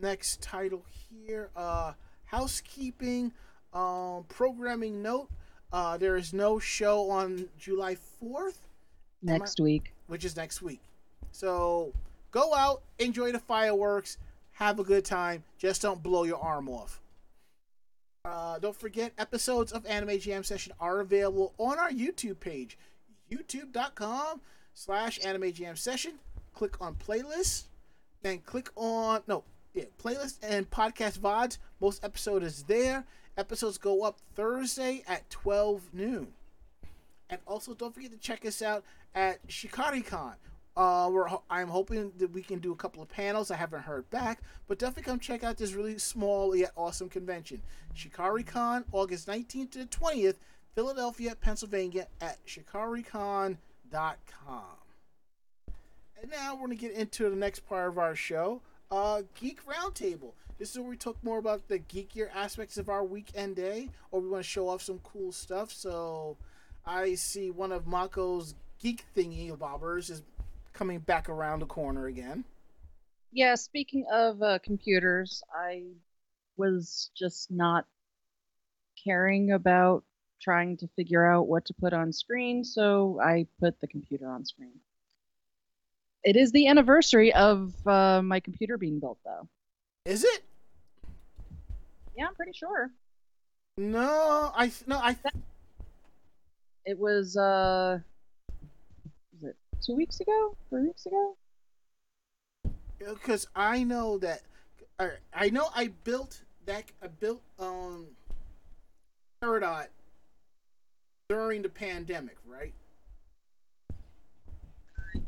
next 0.00 0.42
title 0.42 0.84
here. 1.08 1.50
Uh, 1.56 1.92
housekeeping, 2.24 3.32
um, 3.72 4.24
programming 4.28 5.02
note. 5.02 5.28
Uh, 5.72 5.96
there 5.96 6.16
is 6.16 6.32
no 6.32 6.58
show 6.58 7.10
on 7.10 7.48
July 7.58 7.94
fourth. 7.94 8.62
Next 9.22 9.60
I, 9.60 9.64
week. 9.64 9.92
Which 10.06 10.24
is 10.24 10.36
next 10.36 10.62
week. 10.62 10.80
So 11.32 11.92
go 12.30 12.54
out, 12.54 12.82
enjoy 12.98 13.32
the 13.32 13.38
fireworks, 13.38 14.18
have 14.52 14.78
a 14.78 14.84
good 14.84 15.04
time. 15.04 15.42
Just 15.58 15.82
don't 15.82 16.02
blow 16.02 16.24
your 16.24 16.38
arm 16.38 16.68
off. 16.68 17.00
Uh, 18.24 18.58
don't 18.58 18.74
forget, 18.74 19.12
episodes 19.18 19.70
of 19.70 19.86
Anime 19.86 20.18
Jam 20.18 20.42
Session 20.42 20.72
are 20.80 21.00
available 21.00 21.54
on 21.58 21.78
our 21.78 21.90
YouTube 21.90 22.40
page, 22.40 22.76
youtube.com 23.30 24.40
slash 24.74 25.24
Anime 25.24 25.52
Jam 25.52 25.76
Session. 25.76 26.14
Click 26.54 26.80
on 26.80 26.94
playlists, 26.94 27.64
then 28.22 28.38
click 28.38 28.70
on, 28.74 29.22
no, 29.28 29.44
yeah, 29.76 29.84
playlist 30.02 30.38
and 30.42 30.68
podcast 30.70 31.18
VODs. 31.18 31.58
Most 31.80 32.02
episode 32.02 32.42
is 32.42 32.62
there. 32.62 33.04
Episodes 33.36 33.76
go 33.76 34.02
up 34.02 34.18
Thursday 34.34 35.04
at 35.06 35.28
12 35.28 35.90
noon. 35.92 36.28
And 37.28 37.40
also, 37.46 37.74
don't 37.74 37.94
forget 37.94 38.10
to 38.12 38.16
check 38.16 38.46
us 38.46 38.62
out 38.62 38.84
at 39.14 39.46
ShikariCon. 39.48 40.36
Uh, 40.78 41.10
we're, 41.12 41.28
I'm 41.50 41.68
hoping 41.68 42.12
that 42.16 42.32
we 42.32 42.40
can 42.40 42.58
do 42.58 42.72
a 42.72 42.76
couple 42.76 43.02
of 43.02 43.10
panels. 43.10 43.50
I 43.50 43.56
haven't 43.56 43.82
heard 43.82 44.08
back, 44.08 44.40
but 44.66 44.78
definitely 44.78 45.10
come 45.10 45.20
check 45.20 45.44
out 45.44 45.58
this 45.58 45.74
really 45.74 45.98
small 45.98 46.56
yet 46.56 46.72
awesome 46.74 47.10
convention. 47.10 47.60
ShikariCon, 47.94 48.84
August 48.92 49.28
19th 49.28 49.72
to 49.72 49.78
the 49.80 49.86
20th, 49.86 50.36
Philadelphia, 50.74 51.34
Pennsylvania, 51.38 52.06
at 52.22 52.38
shikaricon.com. 52.46 53.58
And 56.22 56.30
now 56.30 56.54
we're 56.54 56.66
going 56.66 56.78
to 56.78 56.82
get 56.88 56.92
into 56.92 57.28
the 57.28 57.36
next 57.36 57.60
part 57.60 57.88
of 57.88 57.98
our 57.98 58.14
show, 58.14 58.62
uh, 58.90 59.22
Geek 59.40 59.64
Roundtable. 59.66 60.32
This 60.58 60.70
is 60.70 60.78
where 60.78 60.88
we 60.88 60.96
talk 60.96 61.16
more 61.22 61.38
about 61.38 61.68
the 61.68 61.78
geekier 61.78 62.28
aspects 62.34 62.78
of 62.78 62.88
our 62.88 63.04
weekend 63.04 63.56
day, 63.56 63.90
or 64.10 64.20
we 64.20 64.28
want 64.28 64.42
to 64.42 64.48
show 64.48 64.68
off 64.68 64.82
some 64.82 65.00
cool 65.00 65.32
stuff. 65.32 65.70
So 65.70 66.36
I 66.86 67.14
see 67.14 67.50
one 67.50 67.72
of 67.72 67.86
Mako's 67.86 68.54
geek 68.78 69.04
thingy 69.14 69.56
bobbers 69.56 70.10
is 70.10 70.22
coming 70.72 71.00
back 71.00 71.28
around 71.28 71.60
the 71.60 71.66
corner 71.66 72.06
again. 72.06 72.44
Yeah, 73.32 73.54
speaking 73.54 74.06
of 74.10 74.42
uh, 74.42 74.58
computers, 74.60 75.42
I 75.54 75.82
was 76.56 77.10
just 77.14 77.50
not 77.50 77.84
caring 79.02 79.52
about 79.52 80.04
trying 80.40 80.76
to 80.78 80.88
figure 80.96 81.26
out 81.26 81.48
what 81.48 81.66
to 81.66 81.74
put 81.74 81.92
on 81.92 82.12
screen, 82.12 82.64
so 82.64 83.20
I 83.22 83.46
put 83.60 83.78
the 83.80 83.88
computer 83.88 84.28
on 84.28 84.44
screen. 84.44 84.80
It 86.26 86.34
is 86.34 86.50
the 86.50 86.66
anniversary 86.66 87.32
of 87.32 87.72
uh, 87.86 88.20
my 88.20 88.40
computer 88.40 88.76
being 88.76 88.98
built, 88.98 89.18
though. 89.24 89.48
Is 90.04 90.24
it? 90.24 90.42
Yeah, 92.18 92.26
I'm 92.26 92.34
pretty 92.34 92.52
sure. 92.52 92.90
No, 93.78 94.50
I 94.52 94.72
no, 94.88 94.98
I. 94.98 95.16
It 96.84 96.98
was 96.98 97.36
uh, 97.36 98.00
was 99.40 99.50
it 99.50 99.56
two 99.80 99.94
weeks 99.94 100.18
ago? 100.18 100.56
Three 100.68 100.82
weeks 100.82 101.06
ago? 101.06 101.36
Because 102.98 103.46
I 103.54 103.84
know 103.84 104.18
that, 104.18 104.42
I 105.32 105.50
know 105.50 105.68
I 105.76 105.92
built 106.02 106.42
that 106.64 106.84
I 107.00 107.06
built 107.06 107.42
um, 107.60 108.06
Peridot 109.40 109.86
during 111.28 111.62
the 111.62 111.68
pandemic, 111.68 112.36
right? 112.44 112.74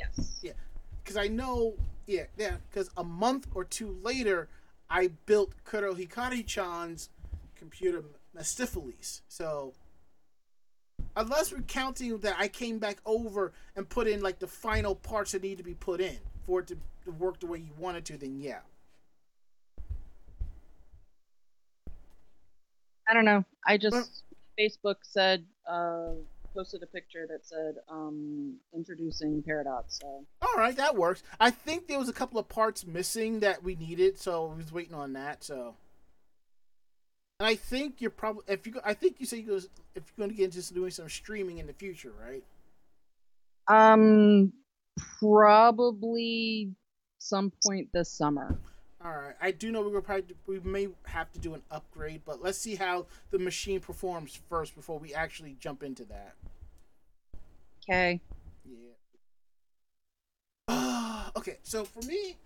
Yes. 0.01 0.41
Yeah, 0.43 0.53
because 1.09 1.17
I 1.17 1.29
know, 1.29 1.75
yeah, 2.07 2.25
yeah, 2.37 2.57
because 2.69 2.91
a 2.99 3.03
month 3.03 3.47
or 3.55 3.65
two 3.65 3.97
later, 4.03 4.47
I 4.91 5.09
built 5.25 5.55
Kuro 5.65 5.95
Hikari-chan's 5.95 7.09
computer 7.57 8.05
Mistipheles. 8.37 9.23
So, 9.27 9.73
unless 11.17 11.51
we're 11.51 11.63
counting 11.63 12.19
that 12.19 12.37
I 12.39 12.49
came 12.49 12.79
back 12.79 12.99
over 13.07 13.55
and 13.75 13.89
put 13.89 14.07
in 14.07 14.21
like 14.21 14.39
the 14.39 14.47
final 14.47 14.95
parts 14.95 15.33
that 15.33 15.43
need 15.43 15.57
to 15.57 15.65
be 15.65 15.73
put 15.73 16.03
in 16.03 16.19
for 16.45 16.61
it 16.61 16.67
to, 16.67 16.77
to 17.07 17.11
work 17.13 17.41
the 17.41 17.47
way 17.47 17.57
you 17.57 17.73
wanted 17.79 18.05
to, 18.05 18.19
then 18.19 18.39
yeah. 18.39 18.59
I 23.09 23.15
don't 23.15 23.25
know. 23.25 23.47
I 23.67 23.79
just 23.79 24.25
Facebook 24.61 24.97
said 25.01 25.43
uh, 25.67 26.11
posted 26.55 26.83
a 26.83 26.87
picture 26.87 27.27
that 27.29 27.47
said 27.47 27.77
um, 27.89 28.57
introducing 28.75 29.43
Paradox." 29.43 29.99
So 30.01 30.25
all 30.43 30.55
right, 30.57 30.77
that 30.77 30.97
works. 30.97 31.23
I 31.41 31.51
think 31.51 31.87
there 31.87 31.99
was 31.99 32.09
a 32.09 32.13
couple 32.13 32.39
of 32.39 32.49
parts 32.49 32.87
missing 32.87 33.41
that 33.41 33.63
we 33.63 33.75
needed, 33.75 34.19
so 34.19 34.47
we 34.47 34.63
was 34.63 34.73
waiting 34.73 34.95
on 34.95 35.13
that. 35.15 35.45
So, 35.45 35.75
and 37.41 37.47
I 37.47 37.55
think 37.55 38.01
you're 38.01 38.11
probably 38.11 38.45
if 38.49 38.67
you 38.67 38.81
I 38.85 38.95
think 38.95 39.17
you 39.19 39.27
said 39.27 39.41
you 39.41 39.47
goes 39.47 39.69
if 39.95 40.05
you're 40.07 40.27
going 40.27 40.31
to 40.31 40.37
get 40.37 40.55
into 40.55 40.75
doing 40.75 40.91
some 40.91 41.09
streaming 41.09 41.59
in 41.59 41.67
the 41.67 41.73
future, 41.73 42.13
right? 42.21 42.45
Um, 43.69 44.53
probably 45.21 46.73
some 47.19 47.53
point 47.67 47.89
this 47.93 48.11
summer. 48.11 48.59
All 49.05 49.13
right. 49.13 49.35
I 49.41 49.53
do 49.53 49.71
know 49.71 49.89
we're 49.89 50.01
probably 50.01 50.35
we 50.47 50.59
may 50.61 50.89
have 51.05 51.31
to 51.33 51.39
do 51.39 51.55
an 51.55 51.63
upgrade, 51.71 52.23
but 52.27 52.43
let's 52.43 52.59
see 52.59 52.75
how 52.75 53.07
the 53.31 53.39
machine 53.39 53.81
performs 53.81 54.39
first 54.49 54.75
before 54.75 54.99
we 54.99 55.15
actually 55.15 55.57
jump 55.61 55.83
into 55.83 56.05
that. 56.07 56.35
Okay. 57.85 58.21
Yeah. 60.69 61.31
okay. 61.37 61.59
So 61.63 61.85
for 61.85 62.05
me, 62.07 62.37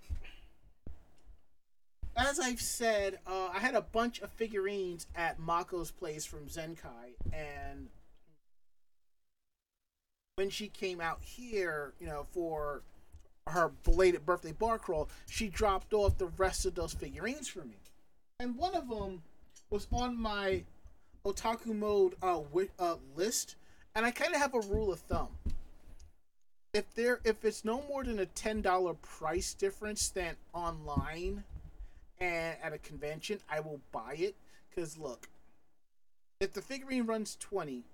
as 2.16 2.38
I've 2.38 2.60
said, 2.60 3.18
uh, 3.26 3.48
I 3.54 3.58
had 3.58 3.74
a 3.74 3.80
bunch 3.80 4.20
of 4.20 4.30
figurines 4.30 5.06
at 5.16 5.40
Mako's 5.40 5.90
place 5.90 6.26
from 6.26 6.46
Zenkai, 6.46 7.14
and 7.32 7.88
when 10.36 10.50
she 10.50 10.68
came 10.68 11.00
out 11.00 11.20
here, 11.22 11.94
you 11.98 12.06
know, 12.06 12.26
for 12.32 12.82
her 13.48 13.72
belated 13.84 14.24
birthday 14.24 14.52
bar 14.52 14.78
crawl, 14.78 15.08
she 15.28 15.48
dropped 15.48 15.92
off 15.92 16.18
the 16.18 16.26
rest 16.26 16.66
of 16.66 16.74
those 16.74 16.92
figurines 16.92 17.48
for 17.48 17.64
me. 17.64 17.76
And 18.40 18.56
one 18.56 18.74
of 18.74 18.88
them 18.88 19.22
was 19.70 19.86
on 19.92 20.20
my 20.20 20.64
otaku 21.24 21.74
mode 21.76 22.14
uh, 22.22 22.40
wi- 22.40 22.70
uh, 22.78 22.96
list, 23.16 23.56
and 23.94 24.04
I 24.04 24.10
kind 24.10 24.34
of 24.34 24.40
have 24.40 24.54
a 24.54 24.60
rule 24.60 24.92
of 24.92 25.00
thumb. 25.00 25.28
If 26.72 26.92
there, 26.94 27.20
if 27.24 27.44
it's 27.44 27.64
no 27.64 27.82
more 27.88 28.02
than 28.02 28.18
a 28.18 28.26
ten 28.26 28.62
dollar 28.62 28.94
price 28.94 29.52
difference 29.54 30.08
than 30.08 30.36
online 30.54 31.44
and 32.18 32.56
at 32.62 32.72
a 32.72 32.78
convention, 32.78 33.40
I 33.50 33.60
will 33.60 33.80
buy 33.92 34.14
it. 34.18 34.36
Cause 34.74 34.96
look, 34.96 35.28
if 36.40 36.54
the 36.54 36.62
figurine 36.62 37.04
runs 37.04 37.36
20, 37.38 37.84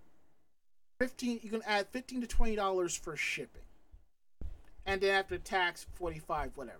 15, 1.00 1.40
you 1.42 1.50
can 1.50 1.62
add 1.66 1.88
fifteen 1.88 2.20
to 2.20 2.26
twenty 2.28 2.54
dollars 2.54 2.94
for 2.94 3.16
shipping 3.16 3.62
and 4.88 5.02
then 5.02 5.14
after 5.14 5.38
tax 5.38 5.86
45 5.94 6.52
whatever. 6.56 6.78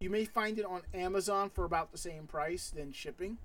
You 0.00 0.10
may 0.10 0.26
find 0.26 0.58
it 0.58 0.66
on 0.66 0.82
amazon 0.92 1.50
for 1.50 1.64
about 1.64 1.90
the 1.90 1.98
same 1.98 2.26
price 2.26 2.70
than 2.70 2.92
shipping 2.92 3.38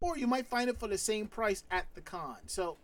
or 0.00 0.18
you 0.18 0.26
might 0.26 0.46
find 0.48 0.68
it 0.68 0.80
for 0.80 0.88
the 0.88 0.98
same 0.98 1.28
price 1.28 1.62
at 1.70 1.86
the 1.94 2.00
con. 2.00 2.38
So 2.46 2.78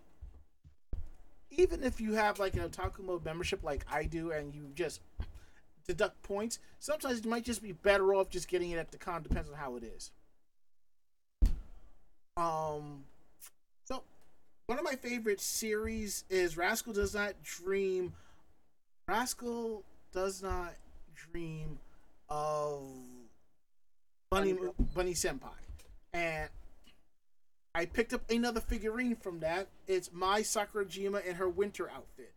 even 1.51 1.83
if 1.83 2.01
you 2.01 2.13
have 2.13 2.39
like 2.39 2.55
an 2.55 2.69
otaku 2.69 3.01
mode 3.01 3.25
membership 3.25 3.65
like 3.65 3.85
i 3.91 4.05
do 4.05 4.31
and 4.31 4.55
you 4.55 4.71
just 4.75 5.01
deduct 5.87 6.23
points 6.23 6.59
sometimes 6.79 7.25
you 7.25 7.31
might 7.31 7.45
just 7.45 7.63
be 7.63 7.73
better 7.73 8.15
off 8.15 8.29
just 8.29 8.49
getting 8.49 8.71
it 8.71 8.77
at 8.77 8.91
the 8.91 8.99
con 8.99 9.23
depends 9.23 9.49
on 9.49 9.57
how 9.57 9.77
it 9.77 9.83
is. 9.83 10.11
Um 12.37 13.05
so 13.85 14.03
one 14.67 14.79
of 14.79 14.85
my 14.85 14.95
favorite 14.95 15.41
series 15.41 16.25
is 16.29 16.57
rascal 16.59 16.93
does 16.93 17.15
not 17.15 17.43
dream 17.43 18.13
Rascal 19.09 19.85
does 20.13 20.43
not 20.43 20.75
dream 21.15 21.79
of 22.29 22.83
Bunny 24.31 24.55
Bunny 24.95 25.15
Senpai, 25.15 25.49
and 26.13 26.51
I 27.75 27.87
picked 27.87 28.13
up 28.13 28.31
another 28.31 28.61
figurine 28.61 29.17
from 29.17 29.41
that. 29.41 29.69
It's 29.87 30.13
Mai 30.13 30.43
Sakurajima 30.43 31.25
in 31.25 31.37
her 31.37 31.49
winter 31.49 31.91
outfit. 31.91 32.35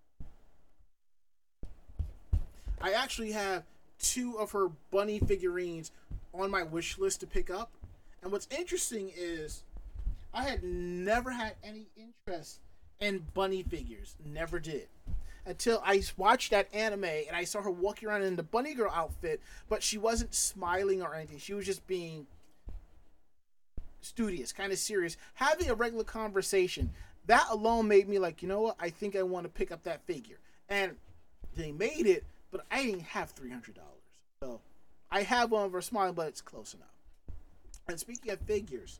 I 2.79 2.93
actually 2.93 3.33
have 3.33 3.63
two 3.99 4.39
of 4.39 4.51
her 4.53 4.69
bunny 4.91 5.19
figurines 5.19 5.91
on 6.33 6.49
my 6.49 6.63
wish 6.63 6.97
list 6.97 7.19
to 7.19 7.27
pick 7.27 7.49
up, 7.49 7.69
and 8.23 8.31
what's 8.31 8.47
interesting 8.49 9.11
is 9.13 9.63
I 10.33 10.43
had 10.43 10.63
never 10.63 11.31
had 11.31 11.55
any 11.65 11.87
interest 11.97 12.61
in 13.01 13.25
bunny 13.33 13.61
figures. 13.61 14.15
Never 14.23 14.57
did 14.57 14.87
until 15.45 15.81
I 15.85 16.03
watched 16.17 16.51
that 16.51 16.73
anime 16.73 17.03
and 17.03 17.35
I 17.35 17.43
saw 17.43 17.61
her 17.61 17.71
walking 17.71 18.07
around 18.07 18.23
in 18.23 18.35
the 18.35 18.43
bunny 18.43 18.73
girl 18.73 18.91
outfit, 18.93 19.41
but 19.69 19.81
she 19.83 19.97
wasn't 19.97 20.33
smiling 20.33 21.01
or 21.01 21.15
anything. 21.15 21.39
She 21.39 21.53
was 21.53 21.65
just 21.65 21.85
being 21.87 22.27
studious, 24.01 24.51
kind 24.51 24.71
of 24.71 24.77
serious, 24.77 25.17
having 25.35 25.69
a 25.69 25.75
regular 25.75 26.03
conversation. 26.03 26.91
That 27.27 27.47
alone 27.51 27.87
made 27.87 28.07
me 28.07 28.19
like, 28.19 28.41
you 28.41 28.47
know 28.47 28.61
what? 28.61 28.75
I 28.79 28.89
think 28.89 29.15
I 29.15 29.23
want 29.23 29.45
to 29.45 29.49
pick 29.49 29.71
up 29.71 29.83
that 29.83 30.05
figure. 30.05 30.37
And 30.69 30.95
they 31.55 31.71
made 31.71 32.07
it, 32.07 32.23
but 32.51 32.65
I 32.71 32.83
didn't 32.83 33.01
have 33.01 33.31
three 33.31 33.49
hundred 33.49 33.75
dollars. 33.75 33.89
So 34.41 34.61
I 35.11 35.23
have 35.23 35.51
one 35.51 35.65
of 35.65 35.71
her 35.73 35.81
smiling, 35.81 36.13
but 36.13 36.27
it's 36.27 36.41
close 36.41 36.73
enough. 36.73 36.87
And 37.87 37.99
speaking 37.99 38.31
of 38.31 38.39
figures, 38.41 38.99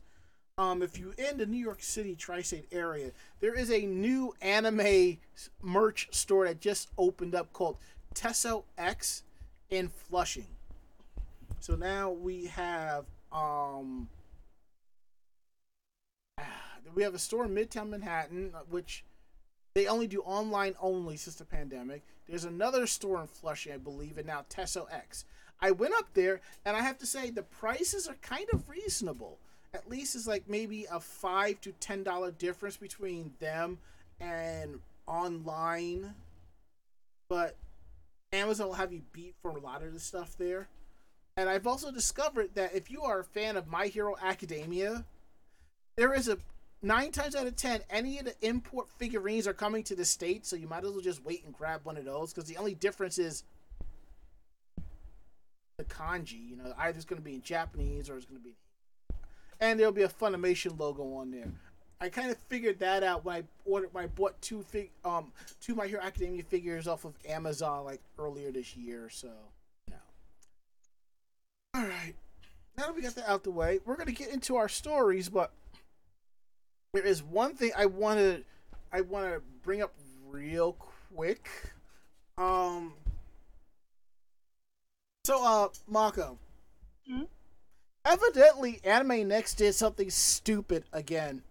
um, 0.62 0.80
if 0.82 0.98
you 0.98 1.12
in 1.18 1.38
the 1.38 1.46
New 1.46 1.58
York 1.58 1.82
City 1.82 2.14
tri-state 2.14 2.68
area, 2.70 3.10
there 3.40 3.54
is 3.54 3.70
a 3.70 3.80
new 3.80 4.32
anime 4.40 5.18
merch 5.60 6.08
store 6.12 6.46
that 6.46 6.60
just 6.60 6.90
opened 6.96 7.34
up 7.34 7.52
called 7.52 7.78
Tesso 8.14 8.64
X 8.78 9.24
in 9.70 9.88
Flushing. 9.88 10.46
So 11.58 11.74
now 11.74 12.10
we 12.10 12.46
have 12.46 13.06
um, 13.32 14.08
we 16.94 17.02
have 17.02 17.14
a 17.14 17.18
store 17.18 17.46
in 17.46 17.54
Midtown 17.54 17.88
Manhattan, 17.88 18.52
uh, 18.54 18.60
which 18.70 19.04
they 19.74 19.88
only 19.88 20.06
do 20.06 20.20
online 20.20 20.74
only 20.80 21.16
since 21.16 21.36
the 21.36 21.44
pandemic. 21.44 22.02
There's 22.28 22.44
another 22.44 22.86
store 22.86 23.20
in 23.20 23.26
Flushing, 23.26 23.72
I 23.72 23.78
believe, 23.78 24.16
and 24.16 24.26
now 24.26 24.44
Tesso 24.48 24.86
X. 24.92 25.24
I 25.60 25.72
went 25.72 25.94
up 25.94 26.14
there, 26.14 26.40
and 26.64 26.76
I 26.76 26.82
have 26.82 26.98
to 26.98 27.06
say 27.06 27.30
the 27.30 27.42
prices 27.42 28.06
are 28.06 28.16
kind 28.20 28.46
of 28.52 28.68
reasonable. 28.68 29.38
At 29.74 29.88
least 29.88 30.14
it's 30.14 30.26
like 30.26 30.48
maybe 30.48 30.86
a 30.90 31.00
five 31.00 31.60
to 31.62 31.72
ten 31.72 32.02
dollar 32.02 32.30
difference 32.30 32.76
between 32.76 33.32
them 33.40 33.78
and 34.20 34.80
online. 35.06 36.14
But 37.28 37.56
Amazon 38.32 38.66
will 38.68 38.74
have 38.74 38.92
you 38.92 39.02
beat 39.12 39.34
for 39.40 39.50
a 39.50 39.58
lot 39.58 39.82
of 39.82 39.94
the 39.94 40.00
stuff 40.00 40.36
there. 40.36 40.68
And 41.36 41.48
I've 41.48 41.66
also 41.66 41.90
discovered 41.90 42.54
that 42.54 42.74
if 42.74 42.90
you 42.90 43.02
are 43.02 43.20
a 43.20 43.24
fan 43.24 43.56
of 43.56 43.66
My 43.66 43.86
Hero 43.86 44.14
Academia, 44.20 45.06
there 45.96 46.12
is 46.12 46.28
a 46.28 46.36
nine 46.82 47.10
times 47.10 47.34
out 47.34 47.46
of 47.46 47.56
ten, 47.56 47.80
any 47.88 48.18
of 48.18 48.26
the 48.26 48.34
import 48.42 48.90
figurines 48.98 49.46
are 49.46 49.54
coming 49.54 49.82
to 49.84 49.96
the 49.96 50.04
States, 50.04 50.50
so 50.50 50.56
you 50.56 50.68
might 50.68 50.84
as 50.84 50.90
well 50.90 51.00
just 51.00 51.24
wait 51.24 51.44
and 51.46 51.54
grab 51.54 51.80
one 51.84 51.96
of 51.96 52.04
those 52.04 52.34
because 52.34 52.48
the 52.48 52.58
only 52.58 52.74
difference 52.74 53.18
is 53.18 53.44
the 55.78 55.84
kanji. 55.84 56.50
You 56.50 56.56
know, 56.56 56.74
either 56.76 56.96
it's 56.96 57.06
going 57.06 57.20
to 57.22 57.24
be 57.24 57.36
in 57.36 57.42
Japanese 57.42 58.10
or 58.10 58.16
it's 58.16 58.26
going 58.26 58.38
to 58.38 58.44
be. 58.44 58.54
And 59.62 59.78
there'll 59.78 59.92
be 59.92 60.02
a 60.02 60.08
Funimation 60.08 60.76
logo 60.76 61.14
on 61.14 61.30
there. 61.30 61.46
I 62.00 62.08
kind 62.08 62.32
of 62.32 62.36
figured 62.48 62.80
that 62.80 63.04
out 63.04 63.24
when 63.24 63.36
I 63.36 63.42
ordered 63.64 63.94
when 63.94 64.02
I 64.02 64.06
bought 64.08 64.42
two 64.42 64.64
fig 64.64 64.90
um 65.04 65.30
two 65.60 65.76
My 65.76 65.86
Hero 65.86 66.02
Academia 66.02 66.42
figures 66.42 66.88
off 66.88 67.04
of 67.04 67.14
Amazon 67.28 67.84
like 67.84 68.00
earlier 68.18 68.50
this 68.50 68.76
year. 68.76 69.08
So, 69.08 69.28
know. 69.88 69.94
All 71.74 71.82
right, 71.82 72.14
now 72.76 72.86
that 72.86 72.96
we 72.96 73.02
got 73.02 73.14
that 73.14 73.30
out 73.30 73.44
the 73.44 73.52
way, 73.52 73.78
we're 73.84 73.94
gonna 73.94 74.10
get 74.10 74.30
into 74.30 74.56
our 74.56 74.68
stories. 74.68 75.28
But 75.28 75.52
there 76.92 77.06
is 77.06 77.22
one 77.22 77.54
thing 77.54 77.70
I 77.76 77.86
want 77.86 78.18
to 78.18 78.42
I 78.92 79.02
want 79.02 79.32
to 79.32 79.40
bring 79.62 79.80
up 79.80 79.94
real 80.28 80.72
quick. 81.14 81.48
Um. 82.36 82.94
So, 85.24 85.46
uh, 85.46 85.68
Mako. 85.86 86.36
Hmm? 87.08 87.22
Evidently, 88.04 88.80
Anime 88.84 89.28
Next 89.28 89.54
did 89.54 89.74
something 89.74 90.10
stupid 90.10 90.84
again. 90.92 91.42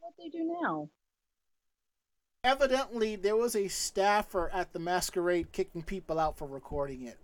What 0.00 0.14
they 0.18 0.28
do 0.28 0.56
now? 0.62 0.88
Evidently, 2.42 3.16
there 3.16 3.36
was 3.36 3.54
a 3.54 3.68
staffer 3.68 4.50
at 4.50 4.72
the 4.72 4.78
masquerade 4.78 5.52
kicking 5.52 5.82
people 5.82 6.18
out 6.18 6.36
for 6.36 6.48
recording 6.48 7.06
it. 7.06 7.18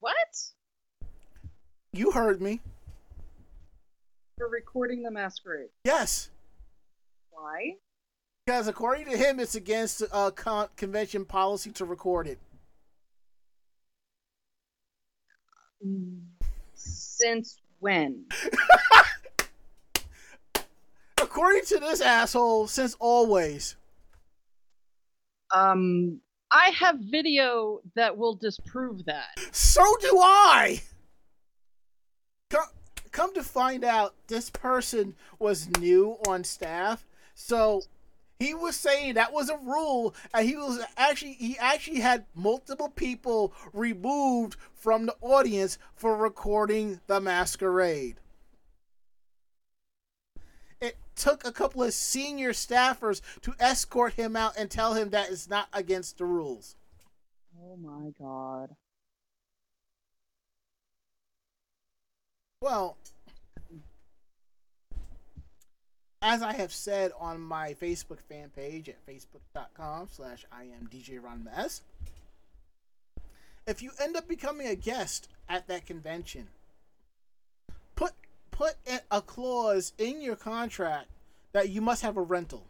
What? 0.00 0.16
You 1.92 2.12
heard 2.12 2.42
me. 2.42 2.60
For 4.36 4.48
recording 4.48 5.02
the 5.02 5.10
masquerade. 5.10 5.70
Yes. 5.84 6.30
Why? 7.30 7.76
Because 8.48 8.66
according 8.66 9.04
to 9.10 9.16
him, 9.18 9.38
it's 9.40 9.54
against 9.56 10.02
uh, 10.10 10.30
con- 10.30 10.68
convention 10.74 11.26
policy 11.26 11.70
to 11.72 11.84
record 11.84 12.26
it. 12.26 12.38
Since 16.72 17.60
when? 17.80 18.24
According 21.20 21.66
to 21.66 21.78
this 21.78 22.00
asshole, 22.00 22.68
since 22.68 22.96
always. 22.98 23.76
Um, 25.54 26.22
I 26.50 26.70
have 26.70 26.96
video 27.00 27.80
that 27.96 28.16
will 28.16 28.34
disprove 28.34 29.04
that. 29.04 29.38
So 29.52 29.82
do 30.00 30.20
I! 30.22 30.80
Come, 32.48 32.68
come 33.12 33.34
to 33.34 33.42
find 33.42 33.84
out, 33.84 34.14
this 34.28 34.48
person 34.48 35.16
was 35.38 35.68
new 35.78 36.16
on 36.26 36.44
staff, 36.44 37.04
so 37.34 37.82
he 38.38 38.54
was 38.54 38.76
saying 38.76 39.14
that 39.14 39.32
was 39.32 39.50
a 39.50 39.56
rule, 39.56 40.14
and 40.32 40.48
he 40.48 40.56
was 40.56 40.80
actually 40.96 41.32
he 41.34 41.58
actually 41.58 42.00
had 42.00 42.24
multiple 42.34 42.88
people 42.88 43.52
removed 43.72 44.56
from 44.74 45.06
the 45.06 45.16
audience 45.20 45.78
for 45.96 46.16
recording 46.16 47.00
the 47.08 47.20
masquerade. 47.20 48.20
It 50.80 50.96
took 51.16 51.44
a 51.44 51.52
couple 51.52 51.82
of 51.82 51.92
senior 51.92 52.52
staffers 52.52 53.20
to 53.42 53.54
escort 53.58 54.14
him 54.14 54.36
out 54.36 54.56
and 54.56 54.70
tell 54.70 54.94
him 54.94 55.10
that 55.10 55.30
it's 55.30 55.48
not 55.48 55.68
against 55.72 56.18
the 56.18 56.24
rules. 56.24 56.76
Oh 57.60 57.76
my 57.76 58.10
god. 58.18 58.76
Well, 62.60 62.96
as 66.20 66.42
I 66.42 66.52
have 66.52 66.72
said 66.72 67.12
on 67.18 67.40
my 67.40 67.74
Facebook 67.74 68.20
fan 68.28 68.50
page 68.54 68.88
at 68.88 69.06
facebook.com 69.06 70.08
slash 70.10 70.44
I 70.52 70.64
am 70.64 70.88
DJ 70.92 71.20
Ranma 71.20 71.56
S, 71.56 71.82
if 73.66 73.82
you 73.82 73.90
end 74.00 74.16
up 74.16 74.26
becoming 74.26 74.66
a 74.66 74.74
guest 74.74 75.28
at 75.48 75.68
that 75.68 75.86
convention, 75.86 76.48
put 77.94 78.12
put 78.50 78.74
a 79.10 79.22
clause 79.22 79.92
in 79.98 80.20
your 80.20 80.36
contract 80.36 81.08
that 81.52 81.68
you 81.68 81.80
must 81.80 82.02
have 82.02 82.16
a 82.16 82.22
rental. 82.22 82.66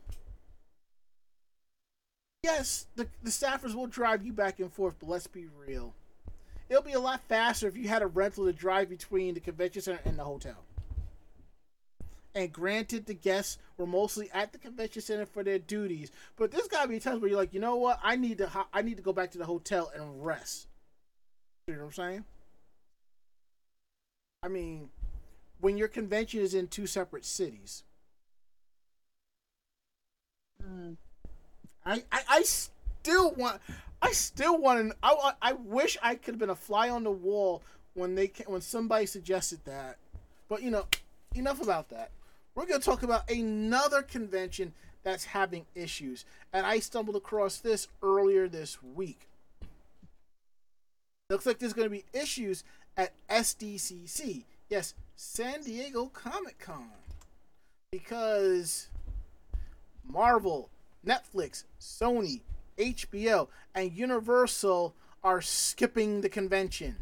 Yes, 2.42 2.86
the, 2.94 3.08
the 3.22 3.30
staffers 3.30 3.74
will 3.74 3.86
drive 3.86 4.24
you 4.24 4.32
back 4.32 4.60
and 4.60 4.72
forth, 4.72 4.94
but 5.00 5.08
let's 5.08 5.26
be 5.26 5.46
real. 5.66 5.94
It'll 6.68 6.82
be 6.82 6.92
a 6.92 7.00
lot 7.00 7.20
faster 7.28 7.66
if 7.66 7.76
you 7.76 7.88
had 7.88 8.02
a 8.02 8.06
rental 8.06 8.44
to 8.44 8.52
drive 8.52 8.88
between 8.88 9.34
the 9.34 9.40
convention 9.40 9.82
center 9.82 10.00
and 10.04 10.18
the 10.18 10.24
hotel. 10.24 10.56
And 12.38 12.52
granted, 12.52 13.06
the 13.06 13.14
guests 13.14 13.58
were 13.76 13.86
mostly 13.88 14.30
at 14.30 14.52
the 14.52 14.58
convention 14.58 15.02
center 15.02 15.26
for 15.26 15.42
their 15.42 15.58
duties, 15.58 16.12
but 16.36 16.52
there's 16.52 16.68
gotta 16.68 16.88
be 16.88 17.00
times 17.00 17.20
where 17.20 17.28
you're 17.28 17.36
like, 17.36 17.52
you 17.52 17.58
know 17.58 17.74
what? 17.74 17.98
I 18.00 18.14
need 18.14 18.38
to 18.38 18.46
ho- 18.48 18.68
I 18.72 18.80
need 18.80 18.96
to 18.96 19.02
go 19.02 19.12
back 19.12 19.32
to 19.32 19.38
the 19.38 19.44
hotel 19.44 19.90
and 19.92 20.24
rest. 20.24 20.68
You 21.66 21.74
know 21.74 21.80
what 21.80 21.86
I'm 21.86 21.92
saying? 21.94 22.24
I 24.44 24.48
mean, 24.48 24.90
when 25.60 25.76
your 25.76 25.88
convention 25.88 26.40
is 26.40 26.54
in 26.54 26.68
two 26.68 26.86
separate 26.86 27.24
cities, 27.24 27.82
Hmm. 30.62 30.92
I, 31.84 32.02
I, 32.12 32.22
I 32.28 32.42
still 32.42 33.32
want 33.32 33.60
I 34.02 34.12
still 34.12 34.58
want 34.58 34.90
to 34.90 34.96
I, 35.02 35.32
I 35.42 35.52
wish 35.54 35.96
I 36.02 36.14
could 36.14 36.34
have 36.34 36.38
been 36.38 36.50
a 36.50 36.54
fly 36.56 36.90
on 36.90 37.04
the 37.04 37.10
wall 37.10 37.62
when 37.94 38.14
they 38.14 38.32
when 38.46 38.60
somebody 38.60 39.06
suggested 39.06 39.60
that. 39.64 39.98
But 40.48 40.62
you 40.62 40.70
know, 40.70 40.86
enough 41.34 41.62
about 41.62 41.88
that. 41.90 42.10
We're 42.58 42.66
going 42.66 42.80
to 42.80 42.84
talk 42.84 43.04
about 43.04 43.30
another 43.30 44.02
convention 44.02 44.72
that's 45.04 45.26
having 45.26 45.66
issues. 45.76 46.24
And 46.52 46.66
I 46.66 46.80
stumbled 46.80 47.14
across 47.14 47.58
this 47.58 47.86
earlier 48.02 48.48
this 48.48 48.82
week. 48.82 49.28
Looks 51.30 51.46
like 51.46 51.60
there's 51.60 51.72
going 51.72 51.86
to 51.86 51.94
be 51.94 52.04
issues 52.12 52.64
at 52.96 53.12
SDCC. 53.30 54.42
Yes, 54.68 54.94
San 55.14 55.62
Diego 55.62 56.06
Comic 56.06 56.58
Con. 56.58 56.88
Because 57.92 58.88
Marvel, 60.04 60.68
Netflix, 61.06 61.62
Sony, 61.80 62.40
HBO, 62.76 63.46
and 63.72 63.92
Universal 63.92 64.96
are 65.22 65.40
skipping 65.40 66.22
the 66.22 66.28
convention. 66.28 66.96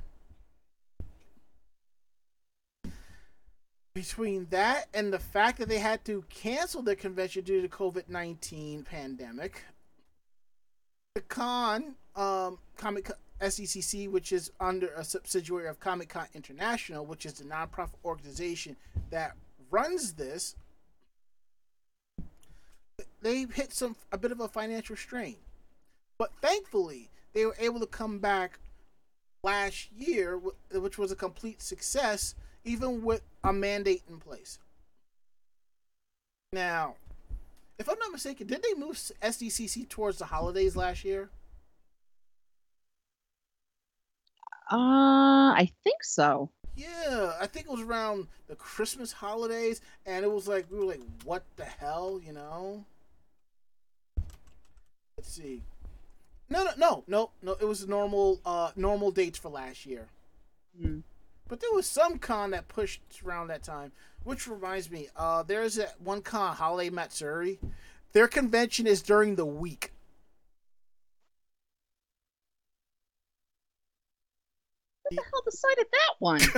Between 3.97 4.47
that 4.51 4.89
and 4.93 5.11
the 5.11 5.19
fact 5.19 5.57
that 5.59 5.71
they 5.71 5.79
had 5.79 6.05
to 6.05 6.23
cancel 6.29 6.83
the 6.83 6.95
convention 6.95 7.45
due 7.45 7.63
to 7.63 7.69
COVID 7.69 8.11
nineteen 8.11 8.83
pandemic, 8.83 9.63
the 11.15 11.23
con, 11.23 11.95
um, 12.15 12.59
Comic 12.77 13.11
SDCC, 13.41 14.11
which 14.11 14.33
is 14.33 14.53
under 14.61 14.89
a 14.89 15.03
subsidiary 15.03 15.67
of 15.67 15.81
Comic 15.81 16.11
Con 16.11 16.27
International, 16.35 17.07
which 17.07 17.25
is 17.25 17.33
the 17.33 17.45
nonprofit 17.45 17.95
organization 18.05 18.77
that 19.09 19.35
runs 19.71 20.13
this, 20.13 20.57
they 23.23 23.47
hit 23.55 23.73
some 23.73 23.97
a 24.13 24.19
bit 24.19 24.31
of 24.31 24.41
a 24.41 24.49
financial 24.49 24.95
strain. 24.95 25.37
But 26.19 26.33
thankfully, 26.43 27.09
they 27.33 27.47
were 27.47 27.57
able 27.59 27.81
to 27.81 27.87
come 27.87 28.19
back 28.19 28.59
last 29.43 29.91
year, 29.91 30.39
which 30.71 30.99
was 30.99 31.13
a 31.13 31.17
complete 31.17 31.63
success, 31.63 32.35
even 32.67 33.03
with 33.03 33.23
a 33.45 33.53
mandate 33.53 34.03
in 34.11 34.19
place. 34.19 34.59
Now, 36.53 36.97
if 37.79 37.89
I'm 37.89 37.99
not 37.99 38.13
mistaken, 38.13 38.47
did 38.47 38.63
they 38.63 38.79
move 38.79 38.97
SDCC 38.97 39.89
towards 39.89 40.19
the 40.19 40.27
holidays 40.27 40.77
last 40.77 41.05
year? 41.05 41.31
Uh, 44.71 45.55
I 45.55 45.71
think 45.85 46.03
so. 46.03 46.51
Yeah, 46.77 47.33
I 47.41 47.47
think 47.47 47.67
it 47.67 47.73
was 47.73 47.81
around 47.81 48.27
the 48.49 48.57
Christmas 48.57 49.13
holidays, 49.13 49.81
and 50.05 50.25
it 50.25 50.31
was 50.31 50.49
like 50.49 50.67
we 50.71 50.79
were 50.79 50.85
like, 50.85 51.01
"What 51.25 51.45
the 51.57 51.65
hell?" 51.65 52.21
You 52.23 52.33
know. 52.33 52.85
Let's 55.17 55.33
see. 55.33 55.63
No, 56.51 56.65
no, 56.65 56.73
no, 56.77 57.05
no, 57.07 57.31
no. 57.43 57.53
It 57.53 57.65
was 57.65 57.87
normal, 57.89 58.41
uh, 58.45 58.73
normal 58.77 59.11
dates 59.11 59.39
for 59.39 59.49
last 59.49 59.87
year. 59.87 60.09
Hmm. 60.79 61.01
But 61.49 61.61
there 61.61 61.73
was 61.73 61.87
some 61.87 62.19
con 62.19 62.51
that 62.51 62.69
pushed 62.69 63.01
around 63.25 63.49
that 63.49 63.63
time, 63.63 63.93
which 64.25 64.49
reminds 64.49 64.91
me, 64.91 65.09
uh, 65.17 65.43
there's 65.45 65.79
a 65.79 65.89
one 65.99 66.23
con, 66.23 66.57
Holiday 66.57 66.91
Matsuri. 66.91 67.59
Their 68.13 68.27
convention 68.27 68.87
is 68.87 69.03
during 69.03 69.37
the 69.37 69.47
week. 69.47 69.93
Who 75.09 75.17
the 75.17 75.23
hell 75.23 75.43
decided 75.45 75.87
that 75.93 76.15
one? 76.19 76.41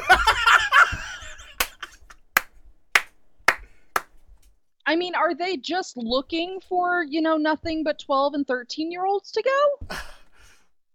I 4.87 4.96
mean, 4.96 5.14
are 5.14 5.35
they 5.35 5.59
just 5.59 5.98
looking 5.98 6.61
for, 6.66 7.05
you 7.07 7.20
know, 7.20 7.37
nothing 7.37 7.85
but 7.85 7.98
12 7.98 8.33
and 8.33 8.46
13 8.46 8.90
year 8.90 9.05
olds 9.05 9.31
to 9.33 9.42
go? 9.42 9.96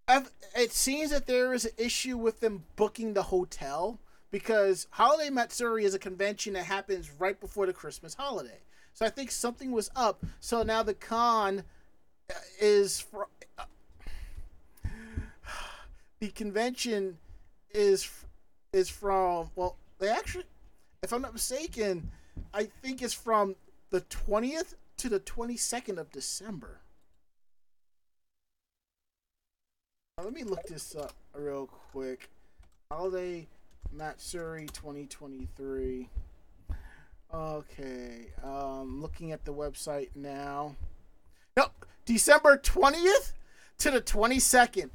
I've- 0.07 0.29
It 0.55 0.71
seems 0.71 1.09
that 1.09 1.25
there 1.25 1.53
is 1.53 1.65
an 1.65 1.71
issue 1.77 2.15
with 2.17 2.39
them 2.39 2.65
booking 2.75 3.13
the 3.13 3.23
hotel 3.23 3.99
because 4.29 4.87
Holiday 4.91 5.29
Matsuri 5.31 5.83
is 5.85 5.93
a 5.95 5.99
convention 5.99 6.53
that 6.53 6.65
happens 6.65 7.09
right 7.11 7.39
before 7.39 7.65
the 7.65 7.73
Christmas 7.73 8.13
holiday. 8.13 8.59
So 8.93 9.05
I 9.05 9.09
think 9.09 9.31
something 9.31 9.71
was 9.71 9.89
up. 9.95 10.23
So 10.39 10.61
now 10.61 10.83
the 10.83 10.93
con 10.93 11.63
uh, 12.29 12.33
is 12.59 12.99
fr- 12.99 13.23
the 16.19 16.29
convention 16.29 17.17
is 17.71 18.07
is 18.71 18.89
from 18.89 19.49
well 19.55 19.77
they 19.99 20.09
actually 20.09 20.45
if 21.01 21.11
I'm 21.11 21.21
not 21.23 21.33
mistaken 21.33 22.11
I 22.53 22.65
think 22.65 23.01
it's 23.01 23.13
from 23.13 23.55
the 23.89 24.01
20th 24.01 24.75
to 24.97 25.09
the 25.09 25.19
22nd 25.19 25.97
of 25.97 26.11
December. 26.11 26.79
Now, 30.17 30.25
let 30.25 30.33
me 30.33 30.43
look 30.43 30.63
this 30.67 30.95
up 30.95 31.13
real 31.33 31.65
quick. 31.65 32.29
Holiday 32.91 33.47
Matsuri 33.91 34.67
2023. 34.67 36.07
Okay, 37.33 38.27
um, 38.43 39.01
looking 39.01 39.31
at 39.31 39.43
the 39.43 39.53
website 39.53 40.09
now. 40.13 40.75
Nope, 41.57 41.87
December 42.05 42.57
20th 42.57 43.33
to 43.79 43.89
the 43.89 44.01
22nd. 44.01 44.91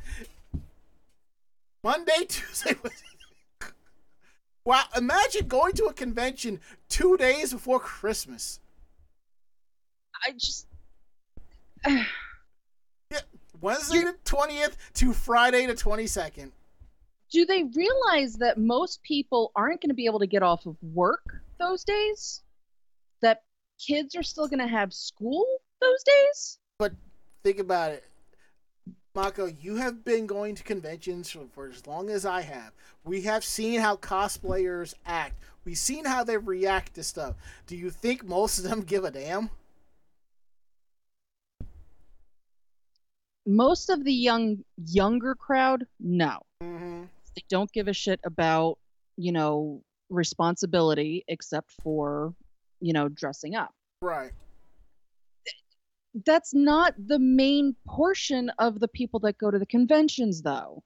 Monday, 1.82 2.24
Tuesday, 2.28 2.76
Wow, 4.64 4.84
imagine 4.96 5.48
going 5.48 5.72
to 5.74 5.86
a 5.86 5.92
convention 5.92 6.60
two 6.88 7.16
days 7.16 7.52
before 7.52 7.80
Christmas. 7.80 8.60
I 10.24 10.30
just. 10.32 10.66
Wednesday 13.60 14.02
the 14.04 14.14
20th 14.24 14.76
to 14.94 15.12
Friday 15.12 15.66
the 15.66 15.74
22nd. 15.74 16.52
Do 17.30 17.44
they 17.44 17.64
realize 17.64 18.36
that 18.36 18.58
most 18.58 19.02
people 19.02 19.52
aren't 19.54 19.82
going 19.82 19.90
to 19.90 19.94
be 19.94 20.06
able 20.06 20.20
to 20.20 20.26
get 20.26 20.42
off 20.42 20.66
of 20.66 20.76
work 20.82 21.42
those 21.58 21.84
days? 21.84 22.42
That 23.20 23.42
kids 23.78 24.14
are 24.16 24.22
still 24.22 24.48
going 24.48 24.60
to 24.60 24.66
have 24.66 24.92
school 24.92 25.44
those 25.80 26.02
days? 26.04 26.58
But 26.78 26.92
think 27.42 27.58
about 27.58 27.92
it. 27.92 28.04
Mako, 29.14 29.46
you 29.46 29.76
have 29.76 30.04
been 30.04 30.26
going 30.26 30.54
to 30.54 30.62
conventions 30.62 31.30
for, 31.30 31.46
for 31.52 31.68
as 31.68 31.86
long 31.88 32.08
as 32.08 32.24
I 32.24 32.40
have. 32.42 32.72
We 33.02 33.22
have 33.22 33.44
seen 33.44 33.80
how 33.80 33.96
cosplayers 33.96 34.94
act. 35.04 35.42
We've 35.64 35.76
seen 35.76 36.04
how 36.04 36.22
they 36.22 36.36
react 36.36 36.94
to 36.94 37.02
stuff. 37.02 37.34
Do 37.66 37.76
you 37.76 37.90
think 37.90 38.24
most 38.24 38.58
of 38.58 38.64
them 38.64 38.82
give 38.82 39.04
a 39.04 39.10
damn? 39.10 39.50
Most 43.48 43.88
of 43.88 44.04
the 44.04 44.12
young 44.12 44.62
younger 44.76 45.34
crowd, 45.34 45.86
no. 45.98 46.40
Mm-hmm. 46.62 47.04
They 47.34 47.42
don't 47.48 47.72
give 47.72 47.88
a 47.88 47.94
shit 47.94 48.20
about, 48.24 48.78
you 49.16 49.32
know, 49.32 49.82
responsibility 50.10 51.24
except 51.28 51.72
for, 51.82 52.34
you 52.80 52.92
know, 52.92 53.08
dressing 53.08 53.54
up. 53.54 53.72
Right. 54.02 54.32
That's 56.26 56.52
not 56.52 56.92
the 56.98 57.18
main 57.18 57.74
portion 57.86 58.50
of 58.58 58.80
the 58.80 58.88
people 58.88 59.18
that 59.20 59.38
go 59.38 59.50
to 59.50 59.58
the 59.58 59.66
conventions 59.66 60.42
though. 60.42 60.82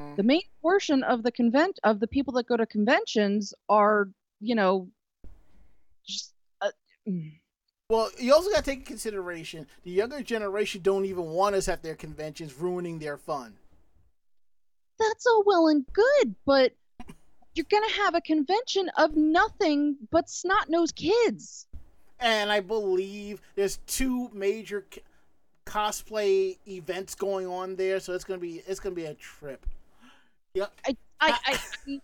Mm. 0.00 0.16
The 0.16 0.22
main 0.22 0.42
portion 0.62 1.02
of 1.02 1.22
the 1.22 1.32
convent 1.32 1.78
of 1.84 2.00
the 2.00 2.06
people 2.06 2.32
that 2.34 2.46
go 2.46 2.56
to 2.56 2.64
conventions 2.64 3.52
are, 3.68 4.08
you 4.40 4.54
know, 4.54 4.88
just 6.06 6.32
uh, 6.62 6.70
mm. 7.06 7.32
Well, 7.90 8.10
you 8.18 8.34
also 8.34 8.50
got 8.50 8.58
to 8.58 8.62
take 8.64 8.80
into 8.80 8.86
consideration 8.86 9.66
the 9.82 9.90
younger 9.90 10.22
generation 10.22 10.82
don't 10.82 11.06
even 11.06 11.24
want 11.24 11.54
us 11.54 11.68
at 11.68 11.82
their 11.82 11.94
conventions, 11.94 12.52
ruining 12.54 12.98
their 12.98 13.16
fun. 13.16 13.54
that's 14.98 15.26
all 15.26 15.42
well 15.46 15.68
and 15.68 15.86
good, 15.94 16.34
but 16.44 16.72
you're 17.54 17.64
gonna 17.70 17.90
have 17.92 18.14
a 18.14 18.20
convention 18.20 18.90
of 18.98 19.16
nothing 19.16 19.96
but 20.10 20.28
snot 20.28 20.68
nosed 20.68 20.96
kids. 20.96 21.66
and 22.20 22.52
I 22.52 22.60
believe 22.60 23.40
there's 23.54 23.78
two 23.86 24.28
major 24.34 24.84
c- 24.92 25.00
cosplay 25.64 26.58
events 26.68 27.14
going 27.14 27.46
on 27.46 27.74
there, 27.76 28.00
so 28.00 28.12
it's 28.12 28.24
gonna 28.24 28.38
be 28.38 28.62
it's 28.66 28.80
gonna 28.80 28.94
be 28.94 29.06
a 29.06 29.14
trip. 29.14 29.64
Yep. 30.52 30.72
I, 30.86 30.96
I, 31.20 31.38
I, 31.86 32.00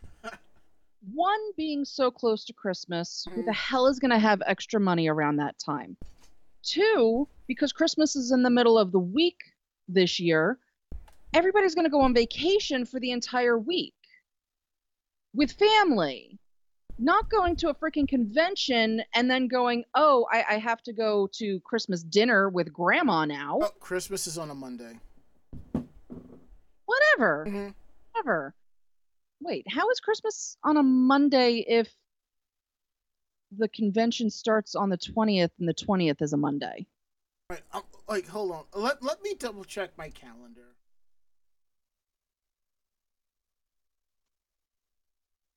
one 1.12 1.52
being 1.56 1.84
so 1.84 2.10
close 2.10 2.44
to 2.46 2.52
Christmas, 2.52 3.26
who 3.34 3.42
the 3.42 3.52
hell 3.52 3.86
is 3.86 3.98
gonna 3.98 4.18
have 4.18 4.42
extra 4.46 4.80
money 4.80 5.08
around 5.08 5.36
that 5.36 5.58
time? 5.58 5.96
Two, 6.62 7.28
because 7.46 7.72
Christmas 7.72 8.16
is 8.16 8.32
in 8.32 8.42
the 8.42 8.50
middle 8.50 8.78
of 8.78 8.92
the 8.92 8.98
week 8.98 9.38
this 9.88 10.18
year, 10.18 10.58
everybody's 11.34 11.74
gonna 11.74 11.90
go 11.90 12.00
on 12.00 12.14
vacation 12.14 12.86
for 12.86 13.00
the 13.00 13.10
entire 13.10 13.58
week 13.58 13.94
with 15.34 15.52
family. 15.52 16.38
Not 16.96 17.28
going 17.28 17.56
to 17.56 17.70
a 17.70 17.74
freaking 17.74 18.06
convention 18.06 19.02
and 19.14 19.28
then 19.28 19.48
going, 19.48 19.84
oh, 19.96 20.26
I, 20.30 20.44
I 20.50 20.58
have 20.58 20.80
to 20.84 20.92
go 20.92 21.28
to 21.32 21.58
Christmas 21.60 22.04
dinner 22.04 22.48
with 22.48 22.72
grandma 22.72 23.24
now. 23.24 23.58
Oh, 23.60 23.70
Christmas 23.80 24.28
is 24.28 24.38
on 24.38 24.50
a 24.50 24.54
Monday. 24.54 25.00
Whatever. 26.86 27.44
hmm 27.48 27.68
Whatever. 28.12 28.54
Wait, 29.40 29.66
how 29.68 29.90
is 29.90 30.00
Christmas 30.00 30.56
on 30.64 30.76
a 30.76 30.82
Monday 30.82 31.64
if 31.66 31.92
the 33.56 33.68
convention 33.68 34.30
starts 34.30 34.74
on 34.74 34.88
the 34.88 34.98
20th 34.98 35.50
and 35.58 35.68
the 35.68 35.74
20th 35.74 36.22
is 36.22 36.32
a 36.32 36.36
Monday? 36.36 36.86
Right. 37.50 37.60
Um, 37.72 37.82
like, 38.08 38.26
hold 38.26 38.52
on. 38.52 38.64
Let 38.74 39.02
let 39.02 39.22
me 39.22 39.34
double 39.34 39.64
check 39.64 39.90
my 39.98 40.08
calendar. 40.08 40.76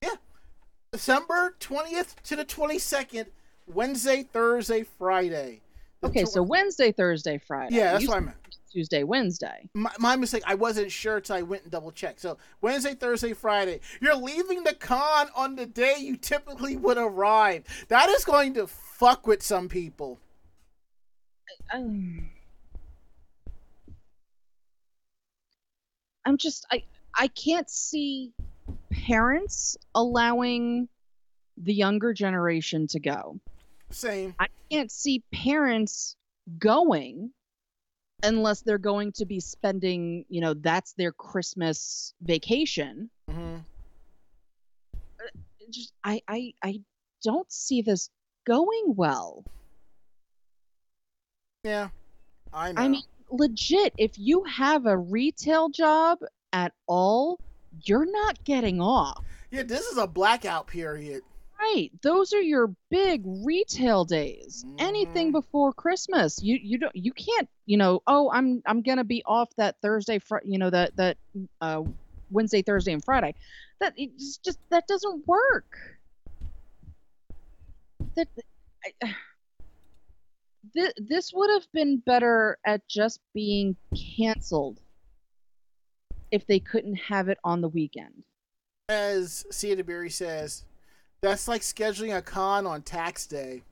Yeah, 0.02 0.16
December 0.92 1.56
twentieth 1.60 2.22
to 2.24 2.36
the 2.36 2.44
twenty 2.44 2.78
second, 2.78 3.28
Wednesday, 3.68 4.24
Thursday, 4.24 4.84
Friday. 4.84 5.62
Okay, 6.08 6.26
so 6.26 6.42
Wednesday, 6.42 6.92
Thursday, 6.92 7.38
Friday. 7.38 7.76
yeah, 7.76 7.92
that's 7.94 8.04
You 8.04 8.10
what 8.10 8.18
I 8.18 8.20
meant. 8.22 8.38
Tuesday, 8.72 9.04
Wednesday. 9.04 9.70
My, 9.74 9.92
my 9.98 10.16
mistake. 10.16 10.44
I 10.46 10.56
wasn't 10.56 10.92
sure 10.92 11.18
until 11.18 11.38
I 11.38 11.42
went 11.42 11.64
and 11.64 11.72
double 11.72 11.92
checked. 11.92 12.20
So 12.20 12.38
Wednesday, 12.62 12.94
Thursday, 12.94 13.34
Friday. 13.34 13.80
You're 14.02 14.16
leaving 14.16 14.64
the 14.64 14.74
con 14.74 15.28
on 15.36 15.56
the 15.56 15.66
day 15.66 15.96
you 16.00 16.18
typically 16.18 16.76
would 16.76 16.98
arrive. 16.98 17.64
That 17.88 18.10
is 18.10 18.26
going 18.26 18.54
to 18.56 18.68
fuck 18.68 19.26
with 19.26 19.42
some 19.42 19.70
people. 19.70 20.20
Um, 21.74 22.30
I'm 26.26 26.38
just 26.38 26.66
I 26.72 26.84
I 27.16 27.28
can't 27.30 27.70
see 27.70 28.34
parents 28.92 29.78
allowing 29.96 30.90
the 31.56 31.74
younger 31.74 32.14
generation 32.14 32.86
to 32.88 33.00
go. 33.00 33.40
Same. 33.90 34.36
I 34.40 34.48
can't 34.70 34.92
see 34.92 35.24
parents 35.34 36.16
going 36.60 37.32
unless 38.24 38.62
they're 38.62 38.78
going 38.78 39.12
to 39.14 39.26
be 39.26 39.40
spending, 39.40 40.26
you 40.30 40.42
know, 40.42 40.54
that's 40.54 40.94
their 40.94 41.12
Christmas 41.12 42.14
vacation. 42.22 43.10
hmm 43.30 43.58
Just 45.70 45.94
I 46.04 46.22
I 46.28 46.54
I 46.64 46.82
don't 47.24 47.52
see 47.52 47.82
this 47.82 48.10
going 48.46 48.94
well. 48.96 49.44
Yeah, 51.64 51.90
I 52.54 52.72
know. 52.72 52.82
I 52.82 52.88
mean, 52.88 53.04
legit, 53.30 53.94
if 53.98 54.18
you 54.18 54.44
have 54.46 54.86
a 54.86 54.98
retail 54.98 55.70
job 55.70 56.20
at 56.54 56.74
all, 56.88 57.40
you're 57.84 58.10
not 58.10 58.42
getting 58.46 58.80
off. 58.80 59.24
yeah, 59.52 59.64
this 59.64 59.82
is 59.82 59.98
a 59.98 60.08
blackout 60.08 60.68
period. 60.68 61.24
Right. 61.74 61.92
Those 62.02 62.34
are 62.34 62.42
your 62.42 62.74
big 62.90 63.24
retail 63.26 64.06
days. 64.06 64.66
Anything 64.78 65.30
Mhm. 65.30 65.34
before 65.34 65.74
Christmas, 65.74 66.42
you 66.42 66.58
you 66.62 66.78
don't 66.78 66.96
you 66.96 67.12
can't, 67.14 67.50
you 67.66 67.78
know, 67.78 68.02
oh, 68.08 68.32
I'm 68.32 68.62
I'm 68.66 68.82
going 68.82 68.98
to 68.98 69.04
be 69.04 69.24
off 69.26 69.50
that 69.58 69.76
Thursday 69.82 70.20
fr- 70.20 70.38
you 70.46 70.58
know 70.58 70.70
that 70.70 70.96
that 70.96 71.18
uh 71.62 71.84
Wednesday, 72.32 72.62
Thursday 72.62 72.94
and 72.94 73.04
Friday. 73.04 73.36
That 73.80 73.94
it's 73.98 74.38
just 74.38 74.60
that 74.70 74.88
doesn't 74.88 75.28
work. 75.28 75.78
That 78.16 78.28
I, 79.04 79.16
this, 80.74 80.94
this 80.98 81.32
would 81.34 81.50
have 81.52 81.72
been 81.74 81.98
better 82.00 82.58
at 82.66 82.88
just 82.88 83.20
being 83.34 83.76
canceled 84.18 84.80
if 86.32 86.46
they 86.48 86.60
couldn't 86.60 86.96
have 86.96 87.30
it 87.30 87.38
on 87.44 87.62
the 87.62 87.70
weekend. 87.70 88.24
As 88.90 89.46
Sia 89.52 89.76
DeBerry 89.82 90.12
says, 90.12 90.64
that's 91.22 91.48
like 91.48 91.62
scheduling 91.62 92.16
a 92.16 92.22
con 92.22 92.66
on 92.66 92.82
tax 92.82 93.26
day. 93.26 93.64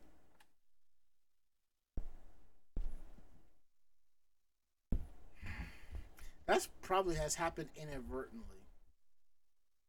That's 6.47 6.67
probably 6.81 7.15
has 7.15 7.35
happened 7.35 7.69
inadvertently. 7.75 8.41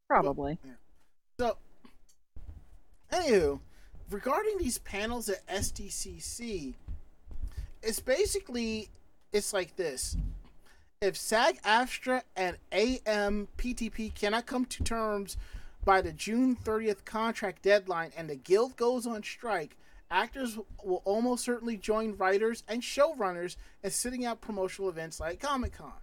Probably. 0.09 0.59
So, 1.39 1.59
anywho, 3.13 3.61
regarding 4.11 4.59
these 4.59 4.79
panels 4.79 5.29
at 5.29 5.47
SDCC, 5.49 6.75
it's 7.83 8.01
basically 8.01 8.89
it's 9.33 9.53
like 9.53 9.77
this: 9.77 10.17
if 11.03 11.17
SAG-AFTRA 11.17 12.23
and 12.37 12.57
AMPTP 12.73 14.15
cannot 14.15 14.47
come 14.47 14.65
to 14.65 14.83
terms 14.83 15.37
by 15.87 16.03
the 16.03 16.13
June 16.13 16.55
30th 16.55 17.07
contract 17.07 17.63
deadline, 17.63 18.13
and 18.15 18.29
the 18.29 18.37
guild 18.37 18.77
goes 18.77 19.07
on 19.07 19.23
strike, 19.23 19.79
actors 20.11 20.59
will 20.85 21.01
almost 21.07 21.45
certainly 21.45 21.79
join 21.79 22.15
writers 22.17 22.63
and 22.69 22.83
showrunners 22.83 23.57
in 23.83 23.91
sitting 23.91 24.27
out 24.27 24.43
promotional 24.43 24.91
events 24.91 25.19
like 25.19 25.41
Comic 25.41 25.73
Con 25.79 25.95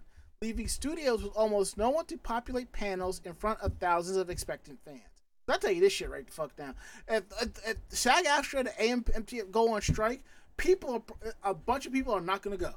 leaving 0.44 0.68
studios 0.68 1.22
with 1.22 1.32
almost 1.34 1.78
no 1.78 1.88
one 1.88 2.04
to 2.04 2.18
populate 2.18 2.70
panels 2.70 3.20
in 3.24 3.32
front 3.32 3.58
of 3.60 3.72
thousands 3.78 4.18
of 4.18 4.28
expectant 4.28 4.78
fans. 4.84 5.00
I'll 5.48 5.58
tell 5.58 5.70
you 5.70 5.80
this 5.80 5.92
shit 5.92 6.10
right 6.10 6.26
the 6.26 6.32
fuck 6.32 6.54
down. 6.54 6.74
If, 7.08 7.24
if, 7.40 7.68
if 7.68 7.76
SAG 7.88 8.24
AFTRA 8.26 8.60
and 8.60 9.04
AMPT 9.04 9.50
go 9.50 9.74
on 9.74 9.80
strike, 9.80 10.22
people, 10.58 11.04
a 11.42 11.54
bunch 11.54 11.86
of 11.86 11.92
people 11.92 12.12
are 12.12 12.20
not 12.20 12.42
going 12.42 12.56
to 12.56 12.62
go. 12.62 12.74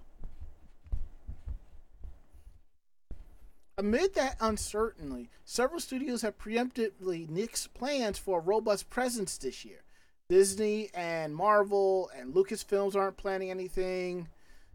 Amid 3.80 4.16
that 4.16 4.38
uncertainty, 4.40 5.30
several 5.46 5.80
studios 5.80 6.24
have 6.24 6.40
preemptively 6.40 7.30
nixed 7.30 7.76
plans 7.76 8.18
for 8.18 8.40
a 8.40 8.42
robust 8.42 8.90
presence 8.90 9.38
this 9.38 9.64
year. 9.64 9.84
Disney 10.30 10.90
and 10.96 11.36
Marvel 11.36 12.10
and 12.18 12.34
Lucasfilms 12.34 12.96
aren't 12.96 13.18
planning 13.18 13.52
anything. 13.52 14.30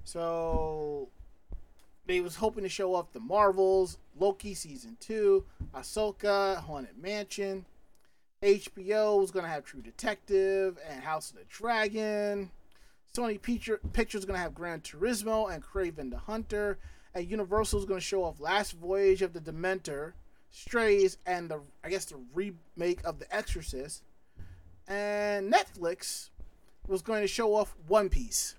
So 0.05 1.09
they 2.07 2.20
was 2.20 2.36
hoping 2.36 2.62
to 2.62 2.68
show 2.68 2.94
off 2.94 3.12
the 3.12 3.18
Marvels, 3.18 3.98
Loki 4.16 4.55
season 4.55 4.96
two, 5.00 5.44
Ahsoka, 5.74 6.59
Haunted 6.59 6.96
Mansion. 6.96 7.66
HBO 8.40 9.18
was 9.20 9.32
gonna 9.32 9.48
have 9.48 9.64
True 9.64 9.82
Detective 9.82 10.78
and 10.88 11.03
House 11.03 11.30
of 11.30 11.38
the 11.38 11.44
Dragon. 11.48 12.53
Sony 13.12 13.42
Picture, 13.42 13.80
Pictures 13.92 14.24
gonna 14.24 14.38
have 14.38 14.55
Gran 14.55 14.80
Turismo 14.80 15.53
and 15.53 15.64
Kraven 15.64 16.11
the 16.11 16.18
Hunter. 16.18 16.78
And 17.14 17.30
Universal 17.30 17.80
is 17.80 17.84
gonna 17.84 18.00
show 18.00 18.24
off 18.24 18.40
Last 18.40 18.72
Voyage 18.72 19.22
of 19.22 19.32
the 19.32 19.40
Demeter, 19.40 20.14
Strays, 20.50 21.18
and 21.26 21.50
the 21.50 21.60
I 21.82 21.90
guess 21.90 22.06
the 22.06 22.20
remake 22.34 23.04
of 23.04 23.18
The 23.18 23.34
Exorcist. 23.34 24.02
And 24.88 25.52
Netflix 25.52 26.30
was 26.86 27.02
going 27.02 27.22
to 27.22 27.28
show 27.28 27.54
off 27.54 27.74
One 27.86 28.08
Piece. 28.08 28.56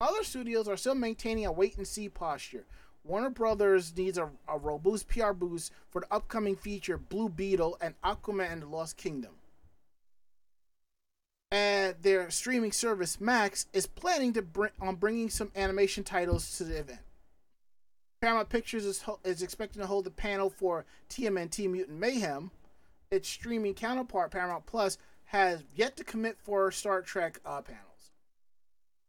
Other 0.00 0.22
studios 0.22 0.68
are 0.68 0.76
still 0.76 0.94
maintaining 0.94 1.44
a 1.46 1.52
wait 1.52 1.76
and 1.76 1.86
see 1.86 2.08
posture. 2.08 2.64
Warner 3.04 3.30
Brothers 3.30 3.96
needs 3.96 4.18
a, 4.18 4.30
a 4.46 4.58
robust 4.58 5.08
PR 5.08 5.32
boost 5.32 5.72
for 5.90 6.02
the 6.02 6.14
upcoming 6.14 6.54
feature 6.54 6.98
Blue 6.98 7.28
Beetle 7.28 7.76
and 7.80 8.00
Aquaman 8.02 8.52
and 8.52 8.62
the 8.62 8.66
Lost 8.66 8.96
Kingdom. 8.96 9.32
And 11.50 11.94
their 12.02 12.30
streaming 12.30 12.72
service 12.72 13.20
Max 13.20 13.66
is 13.72 13.86
planning 13.86 14.32
to 14.34 14.42
bring 14.42 14.72
on 14.80 14.96
bringing 14.96 15.30
some 15.30 15.50
animation 15.56 16.04
titles 16.04 16.56
to 16.58 16.64
the 16.64 16.78
event. 16.78 17.00
Paramount 18.20 18.48
Pictures 18.48 18.84
is, 18.84 19.04
is 19.24 19.42
expecting 19.42 19.80
to 19.80 19.86
hold 19.86 20.04
the 20.04 20.10
panel 20.10 20.50
for 20.50 20.84
TMNT 21.08 21.70
Mutant 21.70 21.98
Mayhem. 21.98 22.50
Its 23.10 23.28
streaming 23.28 23.74
counterpart 23.74 24.30
Paramount 24.30 24.66
Plus 24.66 24.98
has 25.26 25.62
yet 25.74 25.96
to 25.96 26.04
commit 26.04 26.36
for 26.38 26.70
Star 26.70 27.00
Trek 27.00 27.40
uh, 27.46 27.62
panel. 27.62 27.88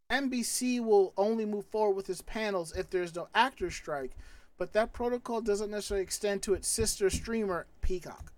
NBC 0.10 0.84
will 0.84 1.14
only 1.18 1.46
move 1.46 1.66
forward 1.66 1.96
with 1.96 2.10
its 2.10 2.22
panels 2.22 2.76
if 2.76 2.90
there's 2.90 3.16
no 3.16 3.28
actor 3.36 3.70
strike, 3.70 4.18
but 4.58 4.74
that 4.74 4.92
protocol 4.92 5.40
doesn't 5.40 5.70
necessarily 5.70 6.04
extend 6.04 6.42
to 6.42 6.56
its 6.56 6.68
sister 6.68 7.10
streamer, 7.12 7.68
Peacock. 7.82 8.34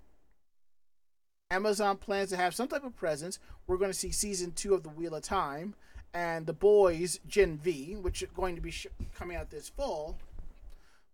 Amazon 1.51 1.97
plans 1.97 2.29
to 2.29 2.37
have 2.37 2.55
some 2.55 2.67
type 2.67 2.83
of 2.83 2.95
presence. 2.95 3.37
We're 3.67 3.77
going 3.77 3.91
to 3.91 3.97
see 3.97 4.11
season 4.11 4.53
two 4.53 4.73
of 4.73 4.83
The 4.83 4.89
Wheel 4.89 5.13
of 5.13 5.23
Time 5.23 5.75
and 6.13 6.45
The 6.45 6.53
Boys 6.53 7.19
Gen 7.27 7.57
V, 7.57 7.97
which 7.97 8.23
is 8.23 8.29
going 8.33 8.55
to 8.55 8.61
be 8.61 8.71
sh- 8.71 8.87
coming 9.13 9.35
out 9.35 9.51
this 9.51 9.69
fall, 9.69 10.17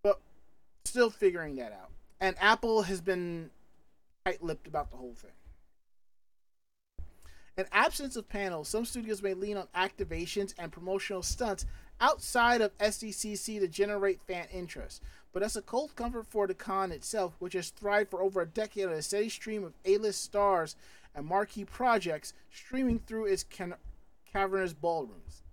but 0.04 0.22
still 0.86 1.10
figuring 1.10 1.56
that 1.58 1.72
out. 1.72 1.90
And 2.22 2.36
Apple 2.40 2.84
has 2.84 3.02
been 3.02 3.50
tight 4.26 4.44
lipped 4.44 4.68
about 4.68 4.92
the 4.92 4.98
whole 4.98 5.16
thing. 5.16 5.32
In 7.58 7.66
absence 7.72 8.16
of 8.16 8.30
panels, 8.30 8.68
some 8.68 8.86
studios 8.86 9.24
may 9.24 9.34
lean 9.34 9.58
on 9.58 9.68
activations 9.76 10.54
and 10.60 10.72
promotional 10.72 11.24
stunts 11.24 11.66
outside 12.00 12.62
of 12.62 12.78
SDCC 12.78 13.60
to 13.60 13.68
generate 13.68 14.22
fan 14.22 14.46
interest. 14.54 15.02
But 15.38 15.44
that's 15.44 15.56
a 15.56 15.62
cold 15.62 15.96
comfort 15.96 16.26
for 16.26 16.48
the 16.48 16.56
con 16.56 16.92
itself, 16.92 17.36
which 17.38 17.54
has 17.54 17.70
thrived 17.70 18.10
for 18.10 18.24
over 18.24 18.42
a 18.42 18.48
decade 18.48 18.88
on 18.88 18.94
a 18.94 19.04
steady 19.04 19.30
stream 19.30 19.64
of 19.64 19.76
A-list 19.86 20.24
stars 20.24 20.76
and 21.14 21.28
marquee 21.28 21.64
projects 21.64 22.34
streaming 22.50 22.98
through 22.98 23.26
its 23.26 23.46
cavernous 24.34 24.74
ballrooms. 24.74 25.44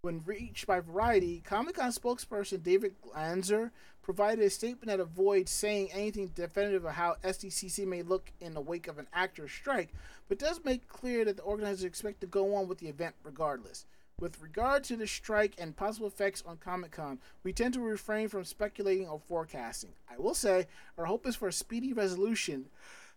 When 0.00 0.24
reached 0.26 0.66
by 0.66 0.80
Variety, 0.80 1.40
Comic 1.44 1.76
Con 1.76 1.92
spokesperson 1.92 2.64
David 2.64 2.96
Glanzer 3.00 3.70
provided 4.02 4.44
a 4.44 4.50
statement 4.50 4.86
that 4.86 4.98
avoids 4.98 5.52
saying 5.52 5.92
anything 5.92 6.32
definitive 6.34 6.84
of 6.84 6.94
how 6.94 7.14
SDCC 7.22 7.86
may 7.86 8.02
look 8.02 8.32
in 8.40 8.54
the 8.54 8.60
wake 8.60 8.88
of 8.88 8.98
an 8.98 9.06
actor 9.12 9.46
strike, 9.46 9.90
but 10.28 10.40
does 10.40 10.64
make 10.64 10.88
clear 10.88 11.24
that 11.26 11.36
the 11.36 11.44
organizers 11.44 11.84
expect 11.84 12.22
to 12.22 12.26
go 12.26 12.56
on 12.56 12.66
with 12.66 12.78
the 12.78 12.88
event 12.88 13.14
regardless. 13.22 13.86
With 14.18 14.40
regard 14.40 14.84
to 14.84 14.96
the 14.96 15.06
strike 15.06 15.54
and 15.58 15.76
possible 15.76 16.06
effects 16.06 16.42
on 16.46 16.58
Comic 16.58 16.92
Con, 16.92 17.18
we 17.42 17.52
tend 17.52 17.74
to 17.74 17.80
refrain 17.80 18.28
from 18.28 18.44
speculating 18.44 19.08
or 19.08 19.18
forecasting. 19.18 19.92
I 20.10 20.18
will 20.18 20.34
say, 20.34 20.68
our 20.96 21.06
hope 21.06 21.26
is 21.26 21.36
for 21.36 21.48
a 21.48 21.52
speedy 21.52 21.92
resolution 21.92 22.66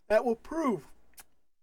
that 0.08 0.26
will 0.26 0.36
prove 0.36 0.88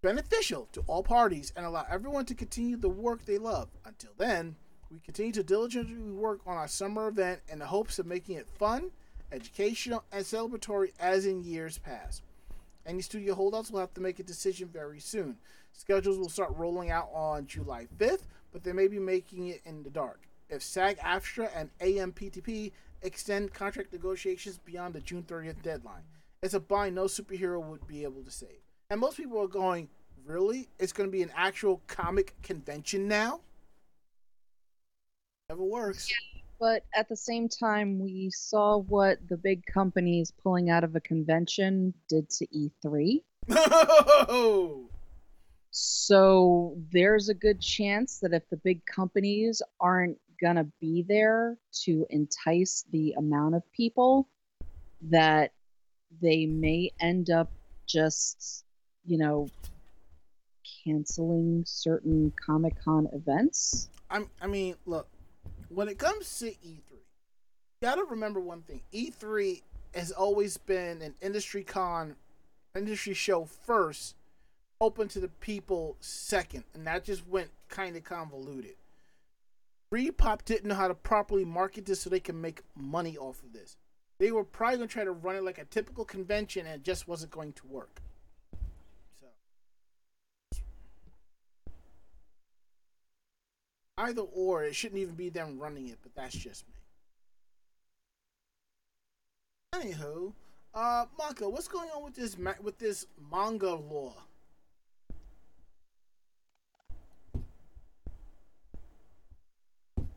beneficial 0.01 0.69
to 0.73 0.83
all 0.87 1.03
parties 1.03 1.53
and 1.57 1.67
allow 1.67 1.87
everyone 1.91 2.25
to 2.27 2.35
continue 2.35 2.77
the 2.77 2.89
work 2.89 3.25
they 3.25 3.39
love. 3.39 3.69
Until 3.85 4.13
then, 4.17 4.57
we 4.91 5.01
continue 5.01 5.33
to 5.33 5.43
diligently 5.43 6.13
work 6.13 6.41
on 6.47 6.57
our 6.57 6.69
summer 6.69 7.09
event 7.09 7.41
in 7.49 7.59
the 7.59 7.67
hopes 7.67 7.99
of 7.99 8.07
making 8.07 8.37
it 8.37 8.49
fun 8.49 8.93
educational, 9.33 10.05
and 10.13 10.25
celebratory 10.25 10.93
as 11.01 11.27
in 11.27 11.43
years 11.43 11.79
past. 11.79 12.23
Any 12.85 13.01
studio 13.01 13.35
holdouts 13.35 13.71
will 13.71 13.81
have 13.81 13.95
to 13.95 14.01
make 14.01 14.19
a 14.19 14.25
decision 14.25 14.69
very 14.69 15.01
soon. 15.01 15.37
Schedules 15.73 16.19
will 16.19 16.29
start 16.29 16.55
rolling 16.57 16.91
out 16.91 17.09
on 17.13 17.47
July 17.47 17.87
5th, 17.99 18.23
but 18.53 18.65
they 18.65 18.73
may 18.73 18.89
be 18.89 18.99
making 18.99 19.49
it 19.49 19.61
in 19.65 19.83
the 19.83 19.91
dark. 19.91 20.21
If 20.49 20.63
SAG 20.63 20.99
AFTRA 20.99 21.51
and 21.55 21.71
AMPTP 21.81 22.73
extend 23.03 23.55
contract 23.55 23.93
negotiations 23.93 24.59
beyond 24.59 24.95
the 24.95 25.01
June 25.01 25.23
30th 25.23 25.63
deadline, 25.63 26.03
it's 26.43 26.55
a 26.55 26.61
bind 26.61 26.95
no 26.95 27.05
superhero 27.05 27.63
would 27.65 27.87
be 27.87 28.05
able 28.05 28.23
to 28.23 28.31
save. 28.31 28.61
And 28.91 29.01
most 29.01 29.17
people 29.17 29.41
are 29.41 29.49
going, 29.49 29.89
really? 30.27 30.69
It's 30.79 30.93
going 30.93 31.09
to 31.09 31.13
be 31.13 31.23
an 31.23 31.33
actual 31.35 31.81
comic 31.87 32.35
convention 32.43 33.09
now? 33.09 33.41
Never 35.49 35.65
works. 35.65 36.11
Yeah 36.11 36.33
but 36.63 36.85
at 36.95 37.09
the 37.09 37.17
same 37.17 37.49
time, 37.49 37.99
we 37.99 38.31
saw 38.33 38.79
what 38.79 39.19
the 39.29 39.37
big 39.37 39.67
companies 39.67 40.33
pulling 40.45 40.71
out 40.71 40.85
of 40.85 40.95
a 40.95 41.01
convention 41.01 41.93
did 42.09 42.31
to 42.31 42.47
E3. 42.47 43.21
so 45.73 46.77
there's 46.93 47.31
a 47.31 47.35
good 47.35 47.59
chance 47.61 48.19
that 48.19 48.35
if 48.35 48.49
the 48.51 48.59
big 48.59 48.85
companies 48.85 49.63
aren't 49.81 50.19
going 50.39 50.57
to 50.57 50.67
be 50.81 51.03
there 51.09 51.57
to 51.85 52.07
entice 52.11 52.85
the 52.93 53.15
amount 53.17 53.55
of 53.55 53.63
people, 53.73 54.29
that 55.01 55.53
they 56.21 56.45
may 56.45 56.91
end 57.01 57.31
up 57.31 57.51
just, 57.87 58.65
you 59.07 59.17
know, 59.17 59.49
canceling 60.85 61.65
certain 61.67 62.33
Comic 62.45 62.75
Con 62.85 63.09
events. 63.15 63.89
I'm, 64.11 64.29
I 64.43 64.49
mean, 64.49 64.75
look, 64.85 65.09
when 65.71 65.89
it 65.89 65.99
comes 65.99 66.39
to 66.41 66.51
E3, 66.51 66.63
you 66.65 66.99
gotta 67.81 68.05
remember 68.05 68.41
one 68.41 68.61
thing: 68.61 68.83
E3 68.93 69.63
has 69.95 70.13
always 70.13 70.59
been 70.59 71.01
an 71.01 71.15
industry 71.23 71.65
con, 71.65 72.17
industry 72.77 73.15
show 73.15 73.47
first, 73.47 74.17
open 74.83 75.07
to 75.09 75.21
the 75.21 75.29
people 75.29 75.97
second, 76.01 76.65
and 76.75 76.87
that 76.87 77.05
just 77.05 77.27
went 77.29 77.49
kind 77.69 77.97
of 77.97 78.03
convoluted. 78.03 78.75
ReedPop 79.93 80.45
didn't 80.45 80.67
know 80.67 80.75
how 80.75 80.89
to 80.89 80.95
properly 80.95 81.45
market 81.45 81.87
this 81.87 82.01
so 82.01 82.11
they 82.11 82.19
can 82.19 82.41
make 82.41 82.63
money 82.75 83.17
off 83.17 83.43
of 83.43 83.53
this. 83.53 83.77
They 84.19 84.33
were 84.33 84.45
probably 84.45 84.79
gonna 84.79 84.89
try 84.89 85.05
to 85.05 85.13
run 85.13 85.37
it 85.37 85.45
like 85.45 85.59
a 85.59 85.65
typical 85.67 86.05
convention, 86.05 86.67
and 86.67 86.75
it 86.77 86.85
just 86.85 87.07
wasn't 87.07 87.31
going 87.31 87.53
to 87.55 87.67
work. 87.67 88.03
either 93.99 94.23
or, 94.23 94.65
it 94.65 94.75
shouldn't 94.75 95.01
even 95.01 95.15
be 95.15 95.29
them 95.29 95.59
running 95.61 95.87
it, 95.89 95.99
but 96.03 96.13
that's 96.17 96.35
just 96.35 96.65
me. 96.67 96.75
Anywho, 99.75 100.33
Uh, 100.75 101.05
Maka, 101.19 101.47
what's 101.47 101.69
going 101.69 101.91
on 101.91 102.03
with 102.03 102.15
this 102.15 102.39
ma- 102.39 102.55
with 102.63 102.79
this 102.79 103.07
manga 103.31 103.75
law? 103.75 104.15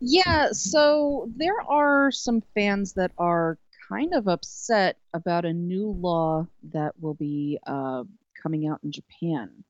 Yeah, 0.08 0.52
so 0.52 1.30
there 1.36 1.60
are 1.68 2.12
some 2.12 2.42
fans 2.54 2.94
that 2.94 3.12
are 3.18 3.58
kind 3.90 4.14
of 4.14 4.28
upset 4.28 4.98
about 5.14 5.46
a 5.46 5.54
new 5.54 5.90
law 5.90 6.48
that 6.72 6.94
will 7.00 7.16
be 7.16 7.58
uh, 7.66 8.04
coming 8.42 8.68
out 8.68 8.80
in 8.84 8.92
Japan. 8.92 9.64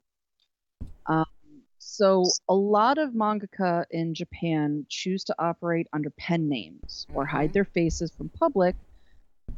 Um, 1.05 1.25
so 1.79 2.25
a 2.49 2.53
lot 2.55 2.97
of 2.97 3.11
mangaka 3.11 3.85
in 3.91 4.13
Japan 4.13 4.85
choose 4.89 5.23
to 5.25 5.35
operate 5.39 5.87
under 5.93 6.09
pen 6.11 6.49
names 6.49 7.07
or 7.13 7.25
hide 7.25 7.51
Mhm. 7.51 7.53
their 7.53 7.65
faces 7.65 8.11
from 8.11 8.29
public, 8.29 8.75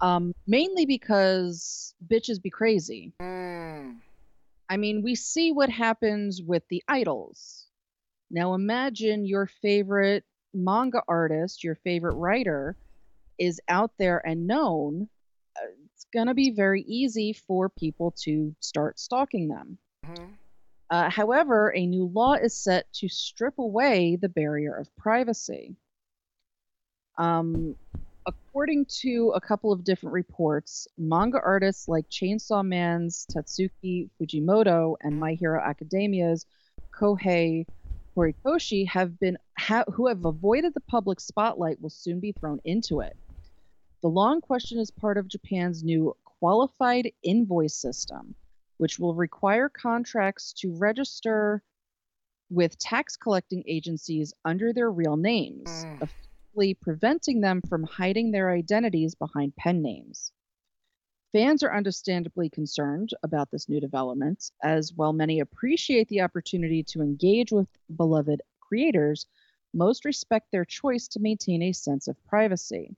um, 0.02 0.34
mainly 0.46 0.86
because 0.86 1.96
bitches 2.08 2.42
be 2.42 2.50
crazy. 2.50 3.14
Mm. 3.22 4.00
I 4.70 4.78
mean, 4.78 5.02
we 5.02 5.16
see 5.16 5.52
what 5.52 5.70
happens 5.70 6.42
with 6.44 6.68
the 6.70 6.84
idols. 6.88 7.68
Now 8.30 8.54
imagine 8.54 9.26
your 9.26 9.48
favorite 9.48 10.26
manga 10.54 11.02
artist, 11.08 11.64
your 11.64 11.76
favorite 11.76 12.16
writer 12.16 12.76
is 13.38 13.62
out 13.68 13.92
there 13.98 14.26
and 14.26 14.48
known. 14.48 15.10
uh, 15.56 15.68
It's 15.94 16.06
going 16.14 16.28
to 16.28 16.34
be 16.34 16.52
very 16.52 16.84
easy 16.84 17.34
for 17.34 17.70
people 17.70 18.12
to 18.24 18.56
start 18.60 19.00
stalking 19.00 19.48
them. 19.48 19.78
Mhm. 20.06 20.38
Uh, 20.90 21.10
however, 21.10 21.74
a 21.76 21.86
new 21.86 22.06
law 22.06 22.34
is 22.34 22.56
set 22.56 22.92
to 22.94 23.10
strip 23.10 23.58
away 23.60 24.16
the 24.16 24.30
barrier 24.30 24.74
of 24.76 24.96
privacy. 24.96 25.76
Um, 27.18 27.76
according 28.26 28.86
to 29.02 29.32
a 29.36 29.42
couple 29.42 29.72
of 29.72 29.84
different 29.84 30.14
reports, 30.14 30.88
manga 30.98 31.40
artists 31.44 31.88
like 31.88 32.08
Chainsaw 32.10 32.64
Man's 32.66 33.26
Tatsuki 33.26 34.10
Fujimoto 34.20 34.96
and 35.02 35.20
My 35.20 35.34
Hero 35.34 35.62
Academia's 35.62 36.46
Kohei 36.92 37.66
Horikoshi 38.18 38.88
have 38.88 39.20
been 39.20 39.38
ha- 39.60 39.84
who 39.94 40.08
have 40.08 40.26
avoided 40.26 40.74
the 40.74 40.80
public 40.82 41.20
spotlight 41.20 41.80
will 41.80 41.92
soon 41.92 42.20
be 42.20 42.32
thrown 42.32 42.60
into 42.66 43.02
it. 43.02 43.16
The 44.02 44.10
long 44.10 44.42
question 44.42 44.80
is 44.80 44.90
part 44.90 45.20
of 45.20 45.28
Japan's 45.28 45.84
new 45.84 46.18
qualified 46.26 47.12
invoice 47.22 47.76
system, 47.76 48.34
which 48.78 48.98
will 48.98 49.14
require 49.14 49.70
contracts 49.70 50.52
to 50.54 50.76
register 50.78 51.62
with 52.50 52.80
tax 52.80 53.18
collecting 53.18 53.64
agencies 53.68 54.34
under 54.44 54.74
their 54.74 54.90
real 54.90 55.18
names, 55.18 55.86
Mm. 55.86 56.02
effectively 56.02 56.74
preventing 56.74 57.42
them 57.42 57.62
from 57.62 57.84
hiding 57.84 58.32
their 58.32 58.50
identities 58.50 59.14
behind 59.14 59.56
pen 59.58 59.84
names. 59.84 60.32
Fans 61.38 61.62
are 61.62 61.72
understandably 61.72 62.50
concerned 62.50 63.12
about 63.22 63.52
this 63.52 63.70
new 63.70 63.80
development, 63.80 64.50
as 64.64 64.92
while 64.96 65.14
many 65.14 65.40
appreciate 65.40 66.08
the 66.08 66.22
opportunity 66.22 66.82
to 66.82 67.04
engage 67.04 67.52
with 67.52 67.68
beloved 67.96 68.42
creators, 68.60 69.28
most 69.72 70.04
respect 70.04 70.52
their 70.52 70.66
choice 70.66 71.08
to 71.10 71.20
maintain 71.20 71.62
a 71.62 71.74
sense 71.74 72.08
of 72.08 72.18
privacy. 72.26 72.96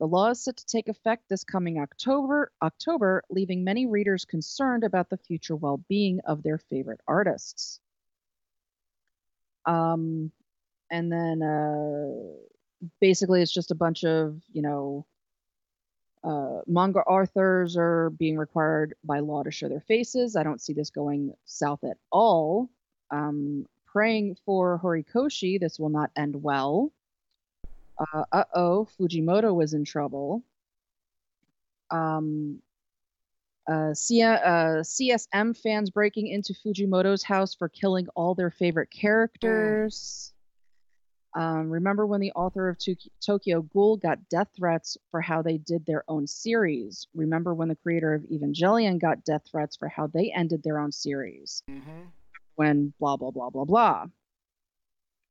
The 0.00 0.06
law 0.06 0.28
is 0.28 0.44
set 0.44 0.58
to 0.58 0.66
take 0.66 0.88
effect 0.88 1.30
this 1.30 1.44
coming 1.44 1.78
October, 1.78 2.52
October, 2.60 3.22
leaving 3.30 3.64
many 3.64 3.86
readers 3.86 4.26
concerned 4.26 4.84
about 4.84 5.08
the 5.08 5.16
future 5.16 5.56
well-being 5.56 6.20
of 6.26 6.42
their 6.42 6.58
favorite 6.58 7.00
artists. 7.08 7.80
Um, 9.64 10.30
and 10.90 11.10
then 11.10 11.42
uh, 11.42 12.86
basically, 13.00 13.40
it's 13.40 13.50
just 13.50 13.70
a 13.70 13.74
bunch 13.74 14.04
of 14.04 14.42
you 14.52 14.60
know 14.60 15.06
uh, 16.26 16.60
manga 16.66 17.00
authors 17.00 17.76
are 17.76 18.10
being 18.10 18.36
required 18.36 18.94
by 19.04 19.20
law 19.20 19.42
to 19.44 19.50
show 19.50 19.68
their 19.68 19.80
faces. 19.80 20.34
I 20.34 20.42
don't 20.42 20.60
see 20.60 20.72
this 20.72 20.90
going 20.90 21.32
south 21.44 21.84
at 21.84 21.98
all. 22.10 22.68
Um, 23.10 23.66
praying 23.86 24.36
for 24.44 24.80
Horikoshi, 24.82 25.60
this 25.60 25.78
will 25.78 25.88
not 25.88 26.10
end 26.16 26.42
well. 26.42 26.90
Uh 28.12 28.44
oh, 28.54 28.86
Fujimoto 28.98 29.54
was 29.54 29.72
in 29.72 29.84
trouble. 29.84 30.42
Um, 31.90 32.60
uh, 33.66 33.94
C- 33.94 34.22
uh, 34.22 34.82
CSM 34.82 35.56
fans 35.56 35.90
breaking 35.90 36.26
into 36.26 36.52
Fujimoto's 36.52 37.22
house 37.22 37.54
for 37.54 37.68
killing 37.68 38.06
all 38.14 38.34
their 38.34 38.50
favorite 38.50 38.90
characters. 38.90 40.32
Um, 41.36 41.68
remember 41.68 42.06
when 42.06 42.22
the 42.22 42.32
author 42.32 42.66
of 42.70 42.78
Tok- 42.78 43.12
Tokyo 43.20 43.60
Ghoul 43.60 43.98
got 43.98 44.26
death 44.30 44.48
threats 44.56 44.96
for 45.10 45.20
how 45.20 45.42
they 45.42 45.58
did 45.58 45.84
their 45.84 46.02
own 46.08 46.26
series? 46.26 47.06
Remember 47.14 47.52
when 47.52 47.68
the 47.68 47.76
creator 47.76 48.14
of 48.14 48.22
Evangelion 48.22 48.98
got 48.98 49.22
death 49.22 49.42
threats 49.50 49.76
for 49.76 49.86
how 49.86 50.06
they 50.06 50.32
ended 50.32 50.62
their 50.62 50.78
own 50.78 50.90
series? 50.92 51.62
Mhm. 51.68 52.10
when 52.54 52.94
blah 52.98 53.18
blah 53.18 53.30
blah 53.30 53.50
blah 53.50 53.66
blah. 53.66 54.06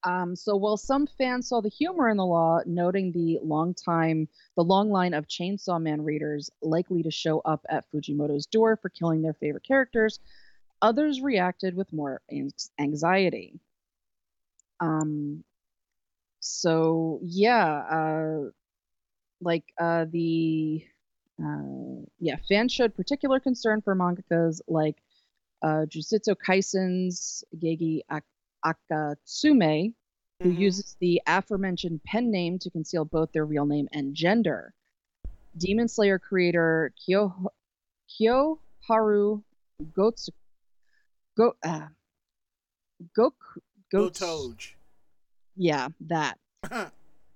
Um, 0.03 0.35
so 0.35 0.55
while 0.55 0.77
some 0.77 1.07
fans 1.07 1.49
saw 1.49 1.61
the 1.61 1.69
humor 1.69 2.07
in 2.07 2.17
the 2.17 2.25
law, 2.25 2.59
noting 2.67 3.11
the 3.11 3.39
long 3.41 3.73
time, 3.73 4.27
the 4.55 4.63
long 4.63 4.91
line 4.91 5.15
of 5.15 5.27
Chainsaw 5.27 5.81
Man 5.81 6.03
readers 6.03 6.51
likely 6.61 7.01
to 7.01 7.09
show 7.09 7.39
up 7.39 7.65
at 7.67 7.89
Fujimoto's 7.89 8.45
door 8.45 8.75
for 8.75 8.89
killing 8.89 9.23
their 9.23 9.33
favorite 9.33 9.63
characters, 9.63 10.19
others 10.83 11.19
reacted 11.21 11.75
with 11.75 11.91
more 11.91 12.21
anx- 12.29 12.69
anxiety. 12.77 13.59
Um, 14.79 15.43
so 16.47 17.19
yeah, 17.23 17.65
uh, 17.89 18.49
like 19.41 19.63
uh, 19.79 20.05
the 20.11 20.85
uh, 21.43 22.05
yeah, 22.19 22.35
fans 22.47 22.71
showed 22.71 22.95
particular 22.95 23.39
concern 23.39 23.81
for 23.81 23.95
mangakas 23.95 24.61
like 24.67 24.95
uh, 25.63 25.85
Jujutsu 25.89 26.35
Kaisen's 26.37 27.43
Gegi 27.57 28.01
Ak- 28.09 28.23
Akatsume, 28.63 29.93
who 30.41 30.49
Mhm. 30.49 30.57
uses 30.59 30.95
the 30.99 31.19
aforementioned 31.25 32.03
pen 32.03 32.29
name 32.29 32.59
to 32.59 32.69
conceal 32.69 33.05
both 33.05 33.31
their 33.31 33.45
real 33.45 33.65
name 33.65 33.87
and 33.91 34.13
gender. 34.13 34.73
Demon 35.57 35.87
Slayer 35.87 36.19
creator 36.19 36.93
Kyo 37.03 37.33
Kyoharu 38.09 39.43
Gotsu 39.97 40.29
Go 41.35 41.53
uh, 41.63 41.87
Goku 43.17 43.33
Go 43.91 44.09
Gots- 44.09 44.19
Toge. 44.19 44.73
Yeah, 45.55 45.89
that 46.01 46.37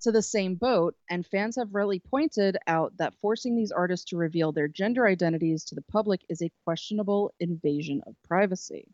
to 0.02 0.12
the 0.12 0.22
same 0.22 0.56
boat, 0.56 0.96
and 1.10 1.26
fans 1.26 1.56
have 1.58 1.74
really 1.74 2.00
pointed 2.00 2.58
out 2.68 2.96
that 2.98 3.14
forcing 3.22 3.56
these 3.56 3.72
artists 3.72 4.10
to 4.10 4.18
reveal 4.18 4.52
their 4.52 4.68
gender 4.68 5.08
identities 5.08 5.66
to 5.66 5.76
the 5.76 5.82
public 5.84 6.22
is 6.30 6.42
a 6.42 6.52
questionable 6.64 7.34
invasion 7.40 8.02
of 8.08 8.16
privacy. 8.24 8.88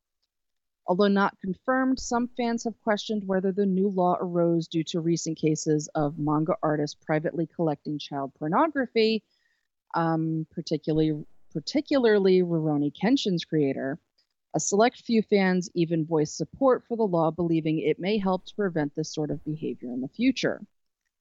Although 0.88 1.08
not 1.08 1.40
confirmed, 1.42 2.00
some 2.00 2.28
fans 2.38 2.64
have 2.64 2.80
questioned 2.84 3.24
whether 3.26 3.52
the 3.52 3.66
new 3.66 3.90
law 3.90 4.18
arose 4.20 4.68
due 4.68 4.84
to 4.86 5.00
recent 5.00 5.38
cases 5.38 5.90
of 5.96 6.20
manga 6.20 6.56
artists 6.62 6.96
privately 7.06 7.48
collecting 7.48 7.98
child 7.98 8.32
pornography, 8.38 9.24
um, 9.96 10.46
particularly 10.52 11.26
particularly 11.52 12.42
Rurouni 12.42 12.92
Kenshin's 12.94 13.46
creator. 13.46 13.98
A 14.56 14.60
select 14.60 15.02
few 15.02 15.22
fans 15.22 15.70
even 15.74 16.06
voiced 16.06 16.38
support 16.38 16.86
for 16.88 16.96
the 16.96 17.06
law, 17.06 17.30
believing 17.30 17.80
it 17.80 18.00
may 18.00 18.18
help 18.18 18.46
to 18.46 18.56
prevent 18.56 18.96
this 18.96 19.14
sort 19.14 19.30
of 19.30 19.44
behavior 19.44 19.92
in 19.92 20.00
the 20.00 20.08
future. 20.08 20.66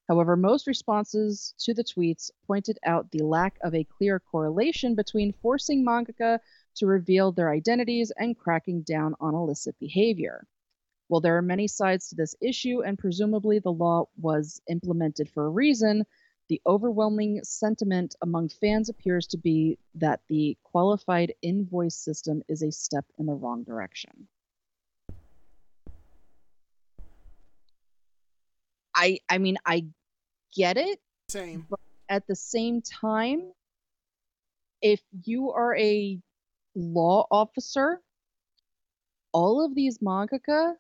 However, 0.07 0.37
most 0.37 0.69
responses 0.69 1.53
to 1.59 1.75
the 1.75 1.83
tweets 1.83 2.31
pointed 2.47 2.79
out 2.85 3.11
the 3.11 3.25
lack 3.25 3.59
of 3.65 3.75
a 3.75 3.83
clear 3.83 4.21
correlation 4.21 4.95
between 4.95 5.33
forcing 5.33 5.85
mangaka 5.85 6.39
to 6.77 6.87
reveal 6.87 7.33
their 7.33 7.51
identities 7.51 8.13
and 8.19 8.39
cracking 8.39 8.83
down 8.83 9.17
on 9.19 9.35
illicit 9.35 9.77
behavior. 9.81 10.47
While 11.09 11.21
there 11.21 11.37
are 11.37 11.43
many 11.43 11.67
sides 11.67 12.11
to 12.11 12.15
this 12.15 12.37
issue, 12.41 12.85
and 12.85 12.97
presumably 12.97 13.59
the 13.59 13.73
law 13.73 14.07
was 14.17 14.61
implemented 14.69 15.29
for 15.29 15.47
a 15.47 15.51
reason, 15.51 16.07
the 16.49 16.61
overwhelming 16.67 17.41
sentiment 17.43 18.15
among 18.23 18.49
fans 18.49 18.89
appears 18.89 19.27
to 19.29 19.39
be 19.39 19.79
that 19.95 20.21
the 20.29 20.57
qualified 20.63 21.33
invoice 21.43 21.97
system 21.97 22.43
is 22.49 22.63
a 22.63 22.71
step 22.71 23.05
in 23.19 23.27
the 23.27 23.33
wrong 23.33 23.65
direction. 23.65 24.29
I 28.95 29.19
I 29.29 29.39
mean 29.39 29.57
I 29.67 29.87
get 30.55 30.77
it 30.77 31.01
Same. 31.29 31.67
But 31.69 31.81
at 32.09 32.27
the 32.27 32.37
same 32.37 32.83
time 32.83 33.53
if 34.83 35.01
you 35.25 35.51
are 35.51 35.75
a 35.77 36.21
law 36.75 37.27
officer 37.31 38.01
all 39.33 39.65
of 39.65 39.75
these 39.75 39.99
mangaka 39.99 40.75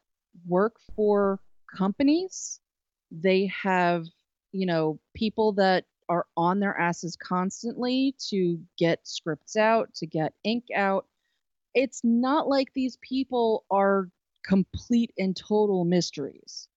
work 0.47 0.77
for 0.95 1.41
companies 1.77 2.61
they 3.11 3.47
have 3.47 4.05
you 4.55 4.67
know 4.67 5.01
people 5.15 5.53
that 5.55 5.85
are 6.09 6.27
on 6.37 6.61
their 6.61 6.79
asses 6.79 7.17
constantly 7.17 8.15
to 8.31 8.59
get 8.79 9.07
scripts 9.07 9.57
out 9.57 9.95
to 9.95 10.07
get 10.07 10.35
ink 10.45 10.67
out 10.77 11.07
it's 11.75 12.03
not 12.05 12.49
like 12.49 12.73
these 12.75 12.99
people 13.03 13.65
are 13.71 14.09
complete 14.45 15.13
and 15.19 15.37
total 15.37 15.85
mysteries 15.85 16.69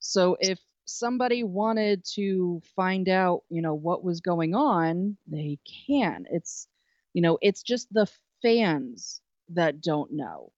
so 0.00 0.36
if 0.40 0.60
somebody 0.86 1.44
wanted 1.44 2.04
to 2.14 2.62
find 2.76 3.08
out, 3.08 3.42
you 3.48 3.62
know, 3.62 3.74
what 3.74 4.04
was 4.04 4.20
going 4.20 4.54
on, 4.54 5.16
they 5.26 5.58
can. 5.88 6.26
It's, 6.30 6.68
you 7.14 7.22
know, 7.22 7.38
it's 7.42 7.62
just 7.62 7.92
the 7.92 8.08
fans 8.42 9.22
that 9.50 9.80
don't 9.80 10.12
know. 10.12 10.52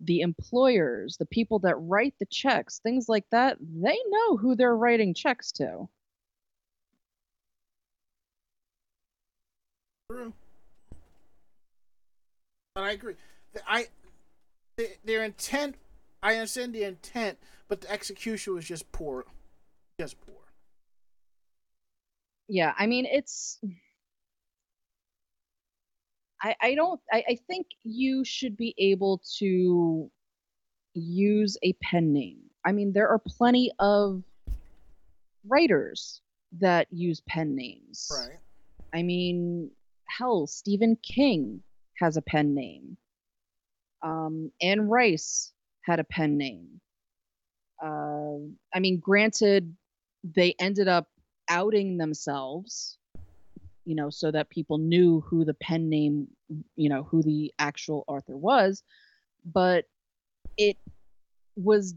The 0.00 0.20
employers, 0.20 1.16
the 1.18 1.26
people 1.26 1.58
that 1.60 1.76
write 1.76 2.14
the 2.18 2.26
checks, 2.26 2.78
things 2.78 3.08
like 3.08 3.28
that, 3.30 3.58
they 3.60 3.98
know 4.08 4.36
who 4.36 4.54
they're 4.54 4.76
writing 4.76 5.12
checks 5.14 5.52
to. 5.52 5.88
True. 10.10 10.32
But 12.74 12.84
I 12.84 12.90
agree. 12.92 13.14
I 13.66 13.88
their 15.04 15.24
intent. 15.24 15.76
I 16.22 16.34
understand 16.34 16.74
the 16.74 16.84
intent, 16.84 17.38
but 17.68 17.80
the 17.80 17.90
execution 17.90 18.54
was 18.54 18.64
just 18.64 18.90
poor. 18.92 19.24
Just 19.98 20.20
poor. 20.20 20.34
Yeah, 22.48 22.74
I 22.78 22.86
mean 22.86 23.06
it's. 23.06 23.60
I 26.42 26.56
I 26.60 26.74
don't. 26.74 27.00
I, 27.12 27.24
I 27.30 27.38
think 27.46 27.66
you 27.82 28.24
should 28.24 28.56
be 28.56 28.74
able 28.78 29.22
to 29.38 30.10
use 30.94 31.56
a 31.62 31.72
pen 31.82 32.12
name. 32.12 32.38
I 32.64 32.72
mean, 32.72 32.92
there 32.92 33.08
are 33.08 33.18
plenty 33.18 33.70
of 33.78 34.22
writers 35.46 36.20
that 36.58 36.86
use 36.90 37.22
pen 37.28 37.54
names. 37.54 38.10
Right. 38.10 38.38
I 38.92 39.02
mean, 39.02 39.70
hell, 40.06 40.46
Stephen 40.46 40.96
King 41.02 41.62
has 41.98 42.16
a 42.16 42.22
pen 42.22 42.54
name. 42.54 42.96
Um, 44.02 44.50
Anne 44.60 44.88
Rice 44.88 45.52
had 45.82 46.00
a 46.00 46.04
pen 46.04 46.36
name. 46.36 46.80
Uh, 47.82 48.36
I 48.74 48.80
mean, 48.80 48.98
granted, 48.98 49.74
they 50.24 50.54
ended 50.58 50.88
up 50.88 51.08
outing 51.48 51.96
themselves, 51.96 52.98
you 53.84 53.94
know, 53.94 54.10
so 54.10 54.30
that 54.30 54.50
people 54.50 54.78
knew 54.78 55.20
who 55.20 55.44
the 55.44 55.54
pen 55.54 55.88
name, 55.88 56.28
you 56.76 56.88
know, 56.88 57.02
who 57.02 57.22
the 57.22 57.52
actual 57.58 58.04
author 58.06 58.36
was. 58.36 58.82
But 59.44 59.86
it 60.56 60.76
was 61.56 61.94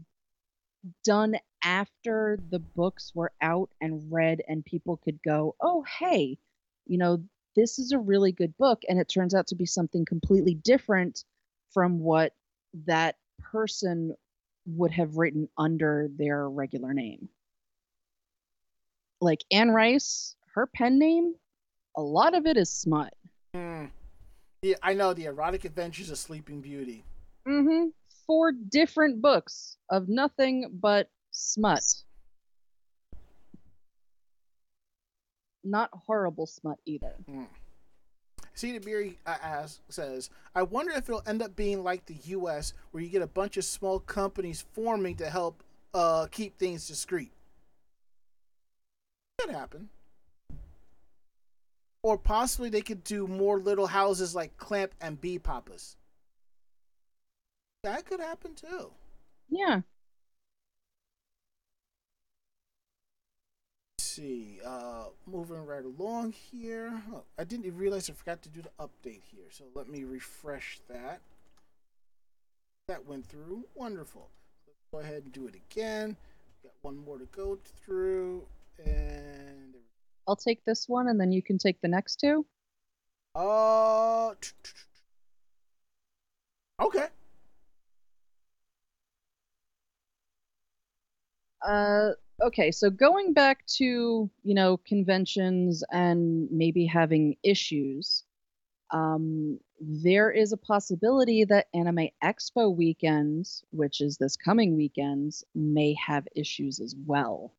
done 1.04 1.36
after 1.62 2.38
the 2.50 2.58
books 2.58 3.12
were 3.14 3.32
out 3.40 3.70
and 3.80 4.12
read, 4.12 4.42
and 4.48 4.64
people 4.64 4.98
could 4.98 5.18
go, 5.22 5.54
oh, 5.60 5.84
hey, 5.98 6.38
you 6.86 6.98
know, 6.98 7.22
this 7.56 7.78
is 7.78 7.92
a 7.92 7.98
really 7.98 8.32
good 8.32 8.56
book. 8.56 8.82
And 8.88 8.98
it 8.98 9.08
turns 9.08 9.34
out 9.34 9.46
to 9.48 9.54
be 9.54 9.66
something 9.66 10.04
completely 10.04 10.54
different 10.54 11.24
from 11.72 12.00
what 12.00 12.34
that 12.86 13.16
person 13.38 14.14
would 14.66 14.90
have 14.92 15.16
written 15.16 15.48
under 15.56 16.08
their 16.16 16.48
regular 16.48 16.92
name. 16.94 17.28
Like 19.20 19.44
Anne 19.50 19.70
Rice, 19.70 20.34
her 20.54 20.66
pen 20.66 20.98
name, 20.98 21.34
a 21.96 22.02
lot 22.02 22.34
of 22.34 22.46
it 22.46 22.56
is 22.56 22.70
smut. 22.70 23.12
Mm. 23.54 23.90
Yeah, 24.62 24.76
I 24.82 24.94
know 24.94 25.12
the 25.12 25.26
erotic 25.26 25.64
adventures 25.64 26.10
of 26.10 26.18
Sleeping 26.18 26.60
Beauty. 26.60 27.04
Mm-hmm. 27.46 27.88
Four 28.26 28.52
different 28.52 29.20
books 29.20 29.76
of 29.90 30.08
nothing 30.08 30.70
but 30.80 31.10
smut. 31.30 31.82
Not 35.62 35.90
horrible 35.92 36.46
smut 36.46 36.78
either. 36.86 37.14
Mm. 37.30 37.46
Cedar 38.54 38.80
Beery 38.80 39.18
uh, 39.26 39.66
says, 39.88 40.30
I 40.54 40.62
wonder 40.62 40.92
if 40.92 41.08
it'll 41.08 41.22
end 41.26 41.42
up 41.42 41.56
being 41.56 41.82
like 41.82 42.06
the 42.06 42.14
U.S., 42.24 42.72
where 42.92 43.02
you 43.02 43.08
get 43.08 43.22
a 43.22 43.26
bunch 43.26 43.56
of 43.56 43.64
small 43.64 43.98
companies 43.98 44.64
forming 44.72 45.16
to 45.16 45.28
help 45.28 45.62
uh, 45.92 46.26
keep 46.30 46.56
things 46.56 46.86
discreet. 46.86 47.32
Could 49.40 49.50
happen. 49.50 49.88
Or 52.04 52.18
possibly 52.18 52.68
they 52.68 52.82
could 52.82 53.02
do 53.02 53.26
more 53.26 53.58
little 53.58 53.86
houses 53.88 54.34
like 54.34 54.56
Clamp 54.58 54.92
and 55.00 55.20
Bee 55.20 55.38
Papas. 55.38 55.96
That 57.82 58.04
could 58.04 58.20
happen 58.20 58.54
too. 58.54 58.92
Yeah. 59.48 59.80
see. 64.14 64.60
Uh, 64.64 65.06
moving 65.26 65.64
right 65.66 65.84
along 65.84 66.32
here. 66.32 67.02
Oh, 67.12 67.22
I 67.38 67.44
didn't 67.44 67.66
even 67.66 67.78
realize 67.78 68.08
I 68.08 68.12
forgot 68.12 68.42
to 68.42 68.48
do 68.48 68.62
the 68.62 68.70
update 68.78 69.22
here. 69.24 69.46
So 69.50 69.64
let 69.74 69.88
me 69.88 70.04
refresh 70.04 70.80
that. 70.88 71.20
That 72.88 73.06
went 73.06 73.26
through. 73.26 73.64
Wonderful. 73.74 74.28
Let's 74.66 74.84
go 74.92 74.98
ahead 74.98 75.24
and 75.24 75.32
do 75.32 75.46
it 75.46 75.54
again. 75.54 76.16
Got 76.62 76.74
one 76.82 76.96
more 76.96 77.18
to 77.18 77.26
go 77.26 77.58
through. 77.64 78.44
And 78.84 79.63
I'll 80.26 80.36
take 80.36 80.64
this 80.64 80.88
one 80.88 81.08
and 81.08 81.20
then 81.20 81.32
you 81.32 81.42
can 81.42 81.58
take 81.58 81.80
the 81.80 81.88
next 81.88 82.16
two. 82.16 82.46
Uh 83.34 84.34
Okay. 86.80 87.06
Uh 91.66 92.10
okay, 92.42 92.70
so 92.70 92.90
going 92.90 93.32
back 93.32 93.64
to, 93.66 94.28
you 94.42 94.54
know, 94.54 94.76
conventions 94.76 95.84
and 95.90 96.48
maybe 96.50 96.86
having 96.86 97.36
issues, 97.42 98.24
um, 98.90 99.58
there 99.80 100.30
is 100.30 100.52
a 100.52 100.56
possibility 100.56 101.44
that 101.44 101.68
Anime 101.74 102.08
Expo 102.22 102.74
weekends, 102.74 103.64
which 103.70 104.00
is 104.00 104.16
this 104.16 104.36
coming 104.36 104.76
weekends, 104.76 105.44
may 105.54 105.94
have 105.94 106.26
issues 106.34 106.80
as 106.80 106.94
well. 107.06 107.52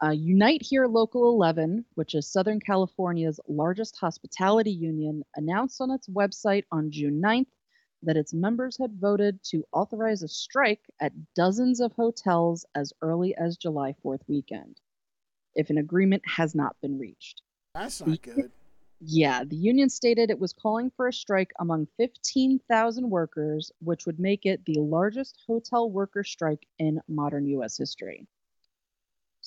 Uh, 0.00 0.10
Unite 0.10 0.62
Here 0.62 0.86
Local 0.86 1.28
11, 1.28 1.84
which 1.94 2.14
is 2.14 2.30
Southern 2.30 2.60
California's 2.60 3.40
largest 3.48 3.96
hospitality 3.96 4.70
union, 4.70 5.24
announced 5.34 5.80
on 5.80 5.90
its 5.90 6.08
website 6.08 6.62
on 6.70 6.92
June 6.92 7.20
9th 7.20 7.48
that 8.04 8.16
its 8.16 8.32
members 8.32 8.78
had 8.78 9.00
voted 9.00 9.42
to 9.42 9.64
authorize 9.72 10.22
a 10.22 10.28
strike 10.28 10.82
at 11.00 11.12
dozens 11.34 11.80
of 11.80 11.92
hotels 11.94 12.64
as 12.76 12.92
early 13.02 13.34
as 13.34 13.56
July 13.56 13.92
4th 14.04 14.20
weekend, 14.28 14.80
if 15.56 15.68
an 15.68 15.78
agreement 15.78 16.22
has 16.28 16.54
not 16.54 16.76
been 16.80 16.96
reached. 16.96 17.42
That's 17.74 18.00
not 18.00 18.22
good. 18.22 18.52
Yeah, 19.00 19.42
the 19.42 19.56
union 19.56 19.88
stated 19.88 20.30
it 20.30 20.38
was 20.38 20.52
calling 20.52 20.92
for 20.96 21.08
a 21.08 21.12
strike 21.12 21.50
among 21.58 21.88
15,000 21.96 23.10
workers, 23.10 23.72
which 23.80 24.06
would 24.06 24.20
make 24.20 24.46
it 24.46 24.64
the 24.64 24.78
largest 24.78 25.40
hotel 25.44 25.90
worker 25.90 26.22
strike 26.22 26.66
in 26.78 27.00
modern 27.08 27.46
U.S. 27.46 27.76
history. 27.76 28.28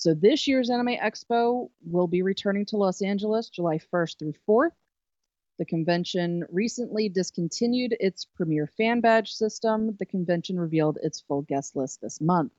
So 0.01 0.15
this 0.15 0.47
year's 0.47 0.71
Anime 0.71 0.97
Expo 0.97 1.69
will 1.85 2.07
be 2.07 2.23
returning 2.23 2.65
to 2.65 2.77
Los 2.77 3.03
Angeles 3.03 3.49
July 3.49 3.77
1st 3.77 4.17
through 4.17 4.33
4th. 4.49 4.71
The 5.59 5.65
convention 5.65 6.43
recently 6.49 7.07
discontinued 7.07 7.95
its 7.99 8.25
premier 8.25 8.65
fan 8.65 9.01
badge 9.01 9.31
system. 9.31 9.95
The 9.99 10.07
convention 10.07 10.59
revealed 10.59 10.97
its 11.03 11.21
full 11.21 11.43
guest 11.43 11.75
list 11.75 12.01
this 12.01 12.19
month. 12.19 12.51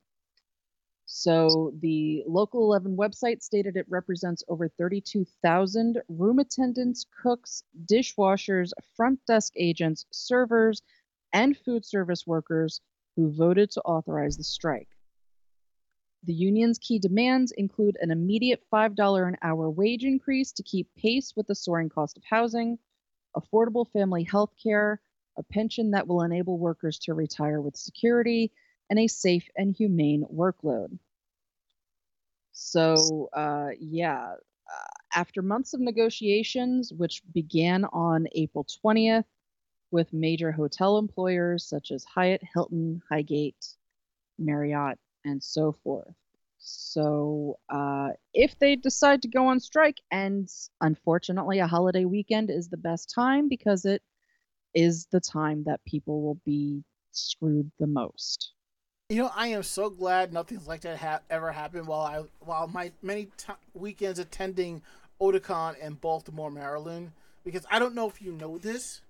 So 1.06 1.72
the 1.80 2.22
Local 2.28 2.62
11 2.62 2.96
website 2.96 3.42
stated 3.42 3.76
it 3.76 3.86
represents 3.88 4.44
over 4.46 4.68
32,000 4.68 6.00
room 6.08 6.38
attendants, 6.38 7.06
cooks, 7.24 7.64
dishwashers, 7.86 8.70
front 8.94 9.18
desk 9.26 9.54
agents, 9.56 10.06
servers, 10.12 10.80
and 11.32 11.56
food 11.56 11.84
service 11.84 12.24
workers 12.24 12.80
who 13.16 13.32
voted 13.32 13.72
to 13.72 13.82
authorize 13.82 14.36
the 14.36 14.44
strike. 14.44 14.90
The 16.24 16.32
union's 16.32 16.78
key 16.78 17.00
demands 17.00 17.50
include 17.52 17.96
an 18.00 18.12
immediate 18.12 18.62
$5 18.72 19.28
an 19.28 19.36
hour 19.42 19.68
wage 19.68 20.04
increase 20.04 20.52
to 20.52 20.62
keep 20.62 20.94
pace 20.94 21.34
with 21.34 21.48
the 21.48 21.54
soaring 21.54 21.88
cost 21.88 22.16
of 22.16 22.22
housing, 22.24 22.78
affordable 23.36 23.90
family 23.90 24.22
health 24.22 24.52
care, 24.62 25.00
a 25.36 25.42
pension 25.42 25.90
that 25.92 26.06
will 26.06 26.22
enable 26.22 26.58
workers 26.58 26.98
to 27.00 27.14
retire 27.14 27.60
with 27.60 27.76
security, 27.76 28.52
and 28.88 28.98
a 28.98 29.08
safe 29.08 29.48
and 29.56 29.74
humane 29.74 30.24
workload. 30.32 30.98
So, 32.52 33.30
uh, 33.32 33.70
yeah, 33.80 34.34
uh, 34.34 34.90
after 35.14 35.42
months 35.42 35.74
of 35.74 35.80
negotiations, 35.80 36.92
which 36.92 37.22
began 37.32 37.84
on 37.86 38.28
April 38.32 38.64
20th 38.64 39.24
with 39.90 40.12
major 40.12 40.52
hotel 40.52 40.98
employers 40.98 41.64
such 41.64 41.90
as 41.90 42.04
Hyatt, 42.04 42.42
Hilton, 42.54 43.02
Highgate, 43.08 43.74
Marriott, 44.38 44.98
and 45.24 45.42
so 45.42 45.72
forth. 45.72 46.14
So, 46.58 47.58
uh, 47.68 48.10
if 48.34 48.56
they 48.58 48.76
decide 48.76 49.20
to 49.22 49.28
go 49.28 49.48
on 49.48 49.58
strike, 49.58 50.00
and 50.12 50.48
unfortunately, 50.80 51.58
a 51.58 51.66
holiday 51.66 52.04
weekend 52.04 52.50
is 52.50 52.68
the 52.68 52.76
best 52.76 53.12
time 53.12 53.48
because 53.48 53.84
it 53.84 54.00
is 54.74 55.06
the 55.10 55.20
time 55.20 55.64
that 55.64 55.84
people 55.84 56.22
will 56.22 56.38
be 56.44 56.84
screwed 57.10 57.70
the 57.80 57.86
most. 57.86 58.52
You 59.08 59.22
know, 59.22 59.30
I 59.34 59.48
am 59.48 59.62
so 59.62 59.90
glad 59.90 60.32
nothing 60.32 60.60
like 60.66 60.82
that 60.82 60.98
ha- 60.98 61.20
ever 61.28 61.52
happened 61.52 61.86
while 61.86 62.02
I 62.02 62.22
while 62.40 62.68
my 62.68 62.92
many 63.02 63.26
t- 63.36 63.52
weekends 63.74 64.18
attending 64.18 64.82
Otakon 65.20 65.78
in 65.78 65.94
Baltimore, 65.94 66.50
Maryland. 66.50 67.12
Because 67.44 67.66
I 67.70 67.80
don't 67.80 67.94
know 67.94 68.08
if 68.08 68.22
you 68.22 68.30
know 68.30 68.56
this, 68.56 69.02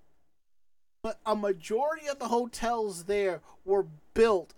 but 1.03 1.19
a 1.25 1.35
majority 1.35 2.07
of 2.07 2.17
the 2.17 2.29
hotels 2.29 3.03
there 3.03 3.41
were 3.63 3.85
built 4.15 4.55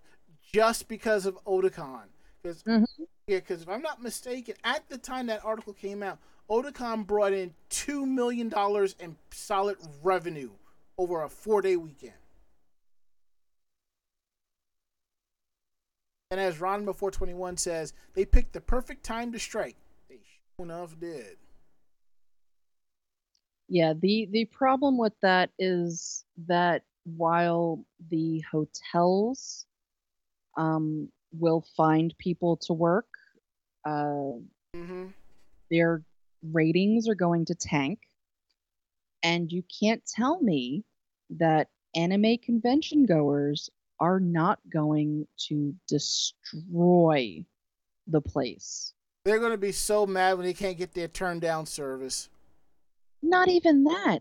just 0.55 0.87
because 0.87 1.25
of 1.25 1.35
Otakon. 1.43 2.07
Because 2.41 2.63
Mhm. 2.63 2.85
yeah, 3.27 3.39
because 3.39 3.61
if 3.61 3.67
I'm 3.67 3.81
not 3.81 4.01
mistaken, 4.01 4.55
at 4.63 4.87
the 4.87 4.97
time 4.97 5.25
that 5.25 5.43
article 5.43 5.73
came 5.73 6.01
out, 6.01 6.17
Otakon 6.49 7.05
brought 7.05 7.33
in 7.33 7.53
two 7.67 8.05
million 8.05 8.47
dollars 8.47 8.95
in 8.97 9.17
solid 9.31 9.77
revenue 10.01 10.51
over 10.97 11.23
a 11.23 11.27
four 11.29 11.61
day 11.61 11.75
weekend. 11.75 12.13
And 16.31 16.39
as 16.39 16.61
Ron 16.61 16.85
before 16.85 17.11
twenty 17.11 17.33
one 17.33 17.57
says, 17.57 17.93
they 18.13 18.23
picked 18.25 18.53
the 18.53 18.61
perfect 18.61 19.03
time 19.03 19.33
to 19.33 19.39
strike. 19.39 19.75
They 20.07 20.19
sure 20.55 20.65
enough 20.65 20.97
did. 20.97 21.37
Yeah, 23.67 23.91
the 23.93 24.27
the 24.31 24.45
problem 24.45 24.97
with 24.97 25.19
that 25.19 25.51
is 25.59 26.23
that 26.47 26.83
while 27.03 27.83
the 28.09 28.39
hotels 28.51 29.65
um, 30.57 31.09
will 31.31 31.65
find 31.75 32.13
people 32.17 32.57
to 32.57 32.73
work, 32.73 33.07
uh, 33.85 34.31
Mm-hmm. 34.75 35.05
their 35.71 36.03
ratings 36.51 37.07
are 37.07 37.15
going 37.15 37.45
to 37.45 37.55
tank. 37.55 37.99
And 39.23 39.49
you 39.51 39.63
can't 39.79 40.05
tell 40.05 40.41
me 40.41 40.83
that 41.29 41.69
anime 41.95 42.37
convention 42.43 43.05
goers 43.05 43.69
are 43.99 44.19
not 44.19 44.59
going 44.69 45.25
to 45.47 45.73
destroy 45.87 47.45
the 48.07 48.21
place. 48.21 48.93
They're 49.23 49.39
gonna 49.39 49.57
be 49.57 49.71
so 49.71 50.05
mad 50.05 50.33
when 50.37 50.45
they 50.45 50.53
can't 50.53 50.77
get 50.77 50.93
their 50.93 51.07
turn 51.07 51.39
down 51.39 51.65
service. 51.65 52.29
Not 53.23 53.47
even 53.47 53.85
that. 53.85 54.19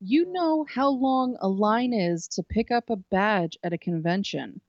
You 0.00 0.32
know 0.32 0.66
how 0.68 0.88
long 0.88 1.36
a 1.40 1.48
line 1.48 1.92
is 1.92 2.26
to 2.28 2.42
pick 2.42 2.70
up 2.70 2.90
a 2.90 2.96
badge 2.96 3.56
at 3.62 3.72
a 3.72 3.78
convention. 3.78 4.60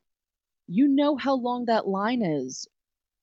You 0.68 0.88
know 0.88 1.16
how 1.16 1.36
long 1.36 1.66
that 1.66 1.88
line 1.88 2.22
is 2.22 2.68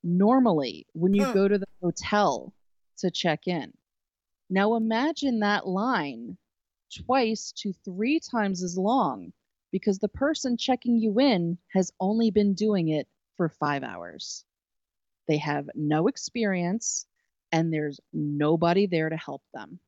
normally 0.02 0.86
when 0.92 1.14
you 1.14 1.24
Huh. 1.24 1.32
go 1.32 1.48
to 1.48 1.58
the 1.58 1.66
hotel 1.82 2.52
to 2.98 3.10
check 3.10 3.46
in. 3.48 3.72
Now 4.50 4.74
imagine 4.74 5.40
that 5.40 5.66
line 5.66 6.36
twice 6.94 7.52
to 7.52 7.72
three 7.72 8.20
times 8.20 8.62
as 8.62 8.76
long 8.76 9.32
because 9.70 9.98
the 9.98 10.08
person 10.08 10.56
checking 10.56 10.98
you 10.98 11.18
in 11.18 11.58
has 11.72 11.92
only 11.98 12.30
been 12.30 12.54
doing 12.54 12.88
it 12.88 13.08
for 13.36 13.48
five 13.48 13.82
hours. 13.82 14.44
They 15.26 15.38
have 15.38 15.70
no 15.74 16.08
experience 16.08 17.06
and 17.50 17.72
there's 17.72 18.00
nobody 18.12 18.86
there 18.86 19.08
to 19.08 19.16
help 19.16 19.42
them. 19.54 19.80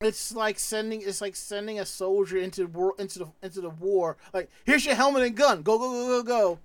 It's 0.00 0.34
like 0.34 0.58
sending 0.58 1.00
it's 1.00 1.22
like 1.22 1.34
sending 1.34 1.80
a 1.80 1.86
soldier 1.86 2.36
into 2.36 2.66
war 2.66 2.94
into 2.98 3.18
the 3.20 3.26
into 3.42 3.60
the 3.60 3.70
war. 3.70 4.16
Like 4.34 4.50
here's 4.64 4.84
your 4.84 4.94
helmet 4.94 5.22
and 5.22 5.36
gun. 5.36 5.62
Go 5.62 5.78
go 5.78 5.90
go 5.90 6.06
go 6.06 6.22
go. 6.22 6.58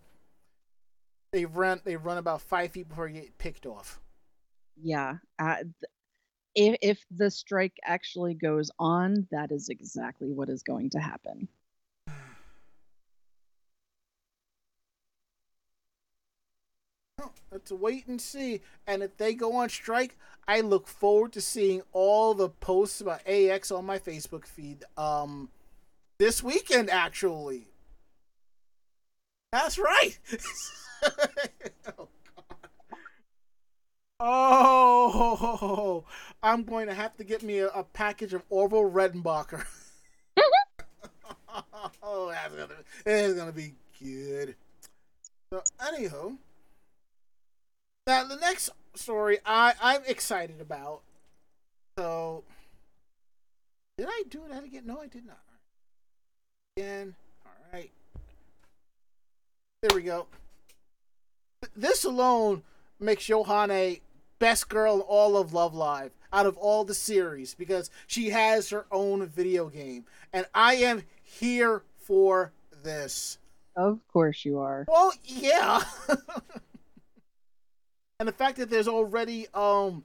They 1.31 1.45
run 1.45 1.79
they 1.85 1.95
run 1.95 2.17
about 2.17 2.41
five 2.41 2.71
feet 2.71 2.89
before 2.89 3.07
you 3.07 3.21
get 3.21 3.37
picked 3.37 3.65
off. 3.65 4.01
Yeah. 4.81 5.17
Uh, 5.39 5.57
if, 6.55 6.77
if 6.81 7.05
the 7.09 7.31
strike 7.31 7.77
actually 7.85 8.33
goes 8.33 8.69
on, 8.77 9.27
that 9.31 9.51
is 9.51 9.69
exactly 9.69 10.31
what 10.31 10.49
is 10.49 10.63
going 10.63 10.89
to 10.89 10.99
happen. 10.99 11.47
Let's 17.51 17.71
wait 17.71 18.07
and 18.07 18.19
see. 18.19 18.61
And 18.87 19.03
if 19.03 19.17
they 19.17 19.33
go 19.33 19.55
on 19.55 19.69
strike, 19.69 20.17
I 20.47 20.61
look 20.61 20.87
forward 20.87 21.33
to 21.33 21.41
seeing 21.41 21.81
all 21.91 22.33
the 22.33 22.49
posts 22.49 23.01
about 23.01 23.27
AX 23.27 23.71
on 23.71 23.85
my 23.85 23.99
Facebook 23.99 24.45
feed. 24.45 24.83
Um, 24.97 25.49
this 26.17 26.43
weekend 26.43 26.89
actually. 26.89 27.67
That's 29.51 29.77
right. 29.77 30.17
oh, 31.03 32.07
God. 32.35 32.69
oh, 34.19 36.05
I'm 36.43 36.63
going 36.63 36.87
to 36.87 36.93
have 36.93 37.17
to 37.17 37.23
get 37.23 37.43
me 37.43 37.59
a, 37.59 37.67
a 37.67 37.83
package 37.83 38.33
of 38.33 38.43
Orville 38.49 38.89
Redenbacher. 38.89 39.65
oh, 42.01 42.31
that's 42.31 42.55
gonna, 42.55 42.73
it's 43.05 43.33
gonna 43.33 43.51
be 43.51 43.73
good. 44.01 44.55
So, 45.51 45.61
anyhow, 45.85 46.31
now 48.07 48.23
the 48.23 48.35
next 48.35 48.69
story 48.95 49.39
I 49.45 49.73
I'm 49.81 50.01
excited 50.05 50.61
about. 50.61 51.01
So, 51.97 52.43
did 53.97 54.07
I 54.09 54.23
do 54.29 54.41
that 54.49 54.63
again? 54.63 54.83
No, 54.85 54.99
I 54.99 55.07
did 55.07 55.25
not. 55.25 55.39
Again, 56.77 57.15
all 57.45 57.51
right. 57.73 57.91
There 59.81 59.95
we 59.95 60.03
go. 60.03 60.27
This 61.75 62.05
alone 62.05 62.63
makes 62.99 63.25
Yohane 63.25 64.01
best 64.39 64.69
girl 64.69 64.95
in 64.95 65.01
all 65.01 65.37
of 65.37 65.53
Love 65.53 65.75
Live 65.75 66.11
out 66.33 66.45
of 66.45 66.57
all 66.57 66.83
the 66.85 66.93
series 66.93 67.53
because 67.53 67.91
she 68.07 68.29
has 68.29 68.69
her 68.69 68.85
own 68.91 69.25
video 69.27 69.67
game, 69.67 70.05
and 70.33 70.45
I 70.55 70.75
am 70.75 71.03
here 71.21 71.83
for 71.97 72.51
this. 72.83 73.37
Of 73.75 73.99
course 74.11 74.43
you 74.45 74.59
are. 74.59 74.85
Well, 74.87 75.13
yeah. 75.23 75.83
and 78.21 78.27
the 78.27 78.33
fact 78.33 78.57
that 78.57 78.69
there's 78.69 78.87
already 78.87 79.47
um 79.55 80.03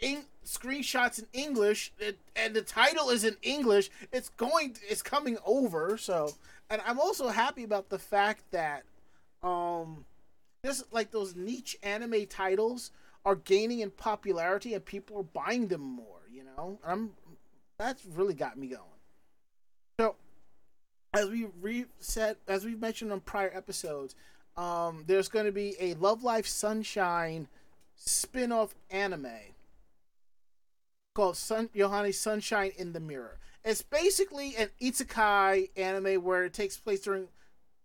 in- 0.00 0.24
screenshots 0.44 1.20
in 1.20 1.26
English 1.32 1.92
it, 2.00 2.18
and 2.34 2.54
the 2.54 2.60
title 2.60 3.08
is 3.08 3.22
in 3.22 3.36
English, 3.40 3.88
it's 4.10 4.30
going 4.30 4.76
it's 4.88 5.00
coming 5.00 5.38
over, 5.46 5.96
so 5.96 6.34
and 6.68 6.82
I'm 6.84 6.98
also 6.98 7.28
happy 7.28 7.62
about 7.62 7.88
the 7.88 8.00
fact 8.00 8.50
that 8.50 8.82
um 9.44 10.04
just 10.64 10.92
like 10.92 11.12
those 11.12 11.36
niche 11.36 11.76
anime 11.84 12.26
titles 12.26 12.90
are 13.24 13.36
gaining 13.36 13.78
in 13.78 13.92
popularity 13.92 14.74
and 14.74 14.84
people 14.84 15.18
are 15.18 15.22
buying 15.22 15.68
them 15.68 15.82
more, 15.82 16.22
you 16.32 16.42
know? 16.42 16.80
And 16.82 16.92
I'm 16.92 17.10
that's 17.78 18.04
really 18.04 18.34
got 18.34 18.58
me 18.58 18.66
going. 18.66 18.82
So 20.00 20.16
as 21.14 21.30
we 21.30 21.46
re 21.60 21.84
said 22.00 22.38
as 22.48 22.64
we've 22.64 22.80
mentioned 22.80 23.12
on 23.12 23.20
prior 23.20 23.52
episodes, 23.54 24.16
um, 24.56 25.04
there's 25.06 25.28
going 25.28 25.46
to 25.46 25.52
be 25.52 25.76
a 25.80 25.94
Love 25.94 26.22
Live 26.22 26.46
Sunshine 26.46 27.48
spin-off 27.96 28.74
anime 28.90 29.28
called 31.14 31.36
Sun 31.36 31.70
Yohane 31.74 32.14
Sunshine 32.14 32.72
in 32.76 32.92
the 32.92 33.00
Mirror. 33.00 33.38
It's 33.64 33.82
basically 33.82 34.56
an 34.56 34.68
isekai 34.80 35.70
anime 35.76 36.22
where 36.22 36.44
it 36.44 36.52
takes 36.52 36.78
place 36.78 37.00
during 37.00 37.28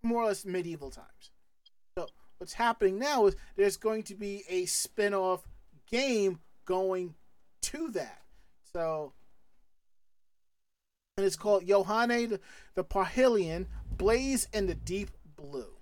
more 0.01 0.24
or 0.24 0.28
less 0.28 0.45
medieval 0.45 0.89
times. 0.89 1.32
So 1.97 2.07
what's 2.38 2.53
happening 2.53 2.97
now 2.97 3.28
is 3.28 3.36
there's 3.55 3.78
going 3.78 4.03
to 4.03 4.15
be 4.15 4.43
a 4.49 4.65
spin-off 4.65 5.47
game 5.89 6.39
going 6.65 7.15
to 7.61 7.91
that. 7.91 8.22
So 8.74 9.13
and 11.18 11.26
it's 11.26 11.36
called 11.36 11.65
Yohane 11.65 12.30
the, 12.30 12.39
the 12.76 12.84
Parhelion 12.84 13.65
Blaze 13.97 14.47
in 14.53 14.68
the 14.68 14.76
Deep 14.76 15.09
Blue. 15.36 15.77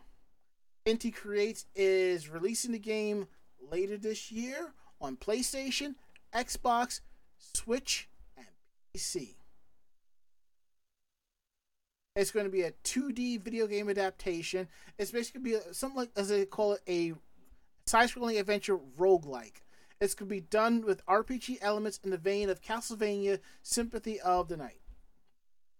Inti 0.85 1.13
Creates 1.13 1.65
is 1.75 2.29
releasing 2.29 2.71
the 2.71 2.79
game 2.79 3.27
later 3.71 3.97
this 3.97 4.31
year 4.31 4.73
on 5.01 5.17
PlayStation, 5.17 5.95
Xbox, 6.33 7.01
Switch, 7.39 8.07
and 8.37 8.45
PC. 8.95 9.35
It's 12.15 12.31
going 12.31 12.45
to 12.45 12.51
be 12.51 12.61
a 12.61 12.71
2D 12.83 13.41
video 13.41 13.67
game 13.67 13.89
adaptation. 13.89 14.67
It's 14.97 15.11
basically 15.11 15.49
going 15.49 15.61
to 15.61 15.67
be 15.67 15.73
something 15.73 15.97
like, 15.97 16.11
as 16.15 16.29
they 16.29 16.45
call 16.45 16.73
it, 16.73 16.81
a 16.87 17.13
side-scrolling 17.87 18.39
adventure 18.39 18.77
roguelike. 18.97 19.61
It's 19.99 20.13
going 20.13 20.29
to 20.29 20.35
be 20.35 20.41
done 20.41 20.85
with 20.85 21.05
RPG 21.07 21.57
elements 21.61 21.99
in 22.03 22.11
the 22.11 22.17
vein 22.17 22.49
of 22.49 22.61
Castlevania 22.61 23.39
Symphony 23.63 24.19
of 24.19 24.49
the 24.49 24.57
Night. 24.57 24.79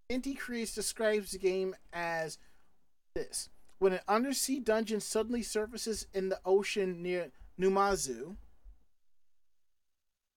Inti 0.09 0.37
Creates 0.37 0.73
describes 0.73 1.31
the 1.31 1.37
game 1.37 1.75
as 1.93 2.37
this. 3.13 3.49
When 3.77 3.93
an 3.93 3.99
undersea 4.07 4.59
dungeon 4.59 5.01
suddenly 5.01 5.43
surfaces 5.43 6.07
in 6.13 6.29
the 6.29 6.39
ocean 6.45 7.01
near 7.01 7.31
Numazu, 7.59 8.37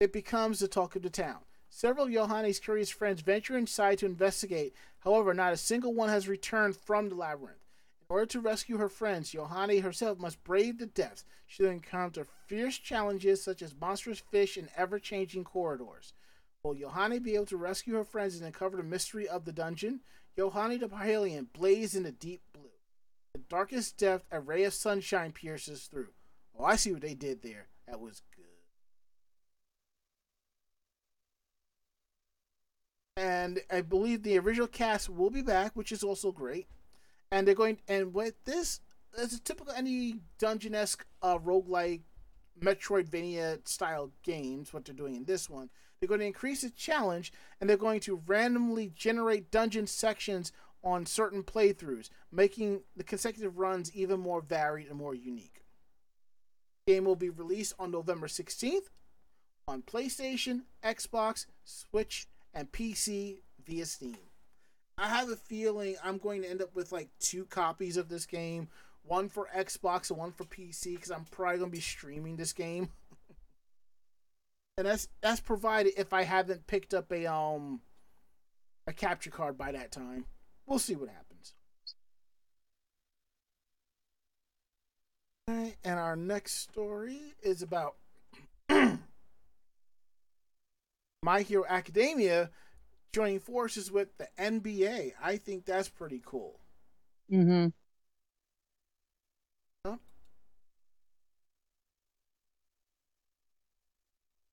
it 0.00 0.12
becomes 0.12 0.58
the 0.58 0.68
talk 0.68 0.96
of 0.96 1.02
the 1.02 1.10
town. 1.10 1.40
Several 1.70 2.06
of 2.06 2.12
Yohane's 2.12 2.58
curious 2.58 2.90
friends 2.90 3.20
venture 3.20 3.56
inside 3.56 3.98
to 3.98 4.06
investigate. 4.06 4.74
However, 5.00 5.34
not 5.34 5.52
a 5.52 5.56
single 5.56 5.92
one 5.92 6.08
has 6.08 6.28
returned 6.28 6.76
from 6.76 7.08
the 7.08 7.14
labyrinth. 7.14 7.58
In 8.00 8.14
order 8.14 8.26
to 8.26 8.40
rescue 8.40 8.78
her 8.78 8.88
friends, 8.88 9.32
Yohane 9.32 9.82
herself 9.82 10.18
must 10.18 10.42
brave 10.42 10.78
the 10.78 10.86
depths. 10.86 11.24
She'll 11.46 11.70
encounter 11.70 12.26
fierce 12.46 12.78
challenges 12.78 13.42
such 13.42 13.60
as 13.60 13.74
monstrous 13.78 14.18
fish 14.18 14.56
and 14.56 14.70
ever 14.76 14.98
changing 14.98 15.44
corridors. 15.44 16.14
Will 16.62 16.74
Yohane 16.74 17.22
be 17.22 17.34
able 17.34 17.46
to 17.46 17.56
rescue 17.56 17.94
her 17.94 18.04
friends 18.04 18.36
and 18.36 18.46
uncover 18.46 18.78
the 18.78 18.82
mystery 18.82 19.28
of 19.28 19.44
the 19.44 19.52
dungeon? 19.52 20.00
Yohane 20.36 20.80
the 20.80 20.88
Parhelion 20.88 21.52
blaze 21.52 21.94
in 21.94 22.04
the 22.04 22.12
deep 22.12 22.40
blue. 22.52 22.67
Darkest 23.48 23.96
depth, 23.96 24.26
a 24.30 24.40
ray 24.40 24.64
of 24.64 24.74
sunshine 24.74 25.32
pierces 25.32 25.88
through. 25.90 26.08
Oh, 26.58 26.64
I 26.64 26.76
see 26.76 26.92
what 26.92 27.02
they 27.02 27.14
did 27.14 27.42
there. 27.42 27.68
That 27.86 28.00
was 28.00 28.22
good. 28.36 28.44
And 33.16 33.60
I 33.70 33.80
believe 33.80 34.22
the 34.22 34.38
original 34.38 34.68
cast 34.68 35.08
will 35.08 35.30
be 35.30 35.42
back, 35.42 35.72
which 35.74 35.92
is 35.92 36.04
also 36.04 36.30
great. 36.30 36.68
And 37.30 37.46
they're 37.46 37.54
going 37.54 37.78
and 37.88 38.14
with 38.14 38.34
this 38.44 38.80
it's 39.16 39.34
a 39.34 39.40
typical 39.40 39.72
any 39.72 40.16
dungeon 40.38 40.74
esque 40.74 41.04
uh, 41.22 41.38
roguelike 41.38 42.02
Metroidvania 42.60 43.66
style 43.66 44.10
games. 44.22 44.72
What 44.72 44.84
they're 44.84 44.94
doing 44.94 45.16
in 45.16 45.24
this 45.24 45.48
one, 45.48 45.70
they're 45.98 46.08
going 46.08 46.20
to 46.20 46.26
increase 46.26 46.62
the 46.62 46.70
challenge 46.70 47.32
and 47.60 47.68
they're 47.68 47.76
going 47.76 48.00
to 48.00 48.22
randomly 48.26 48.92
generate 48.94 49.50
dungeon 49.50 49.86
sections 49.86 50.52
on 50.82 51.06
certain 51.06 51.42
playthroughs, 51.42 52.08
making 52.30 52.82
the 52.96 53.04
consecutive 53.04 53.58
runs 53.58 53.94
even 53.94 54.20
more 54.20 54.40
varied 54.40 54.88
and 54.88 54.96
more 54.96 55.14
unique. 55.14 55.64
The 56.86 56.94
game 56.94 57.04
will 57.04 57.16
be 57.16 57.30
released 57.30 57.74
on 57.78 57.90
November 57.90 58.26
16th 58.26 58.88
on 59.66 59.82
PlayStation, 59.82 60.62
Xbox, 60.82 61.46
Switch, 61.64 62.26
and 62.54 62.72
PC 62.72 63.38
via 63.64 63.84
Steam. 63.84 64.16
I 64.96 65.08
have 65.08 65.28
a 65.28 65.36
feeling 65.36 65.96
I'm 66.02 66.18
going 66.18 66.42
to 66.42 66.50
end 66.50 66.62
up 66.62 66.74
with 66.74 66.90
like 66.90 67.10
two 67.20 67.44
copies 67.44 67.96
of 67.96 68.08
this 68.08 68.26
game, 68.26 68.68
one 69.04 69.28
for 69.28 69.48
Xbox 69.54 70.10
and 70.10 70.18
one 70.18 70.32
for 70.32 70.44
PC, 70.44 70.94
because 70.94 71.10
I'm 71.10 71.24
probably 71.30 71.58
going 71.58 71.70
to 71.70 71.76
be 71.76 71.80
streaming 71.80 72.36
this 72.36 72.52
game. 72.52 72.88
and 74.78 74.86
that's 74.86 75.08
that's 75.20 75.40
provided 75.40 75.92
if 75.96 76.12
I 76.12 76.22
haven't 76.22 76.66
picked 76.66 76.94
up 76.94 77.12
a 77.12 77.26
um 77.26 77.80
a 78.86 78.92
capture 78.92 79.30
card 79.30 79.58
by 79.58 79.72
that 79.72 79.92
time. 79.92 80.24
We'll 80.68 80.78
see 80.78 80.94
what 80.96 81.08
happens. 81.08 81.54
Right, 85.48 85.76
and 85.82 85.98
our 85.98 86.14
next 86.14 86.60
story 86.60 87.32
is 87.42 87.62
about 87.62 87.96
My 91.22 91.40
Hero 91.40 91.64
Academia 91.66 92.50
joining 93.14 93.40
forces 93.40 93.90
with 93.90 94.16
the 94.18 94.28
NBA. 94.38 95.14
I 95.22 95.38
think 95.38 95.64
that's 95.64 95.88
pretty 95.88 96.20
cool. 96.22 96.60
Mm-hmm. 97.32 97.68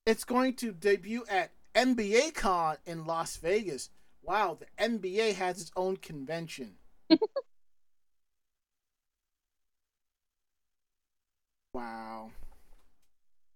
It's 0.05 0.23
going 0.23 0.53
to 0.55 0.71
debut 0.71 1.25
at 1.27 1.51
NBA 1.73 2.35
Con 2.35 2.77
in 2.85 3.05
Las 3.05 3.35
Vegas. 3.37 3.89
Wow, 4.25 4.57
the 4.59 4.65
NBA 4.77 5.33
has 5.33 5.61
its 5.61 5.71
own 5.75 5.97
convention. 5.97 6.77
wow. 11.73 12.31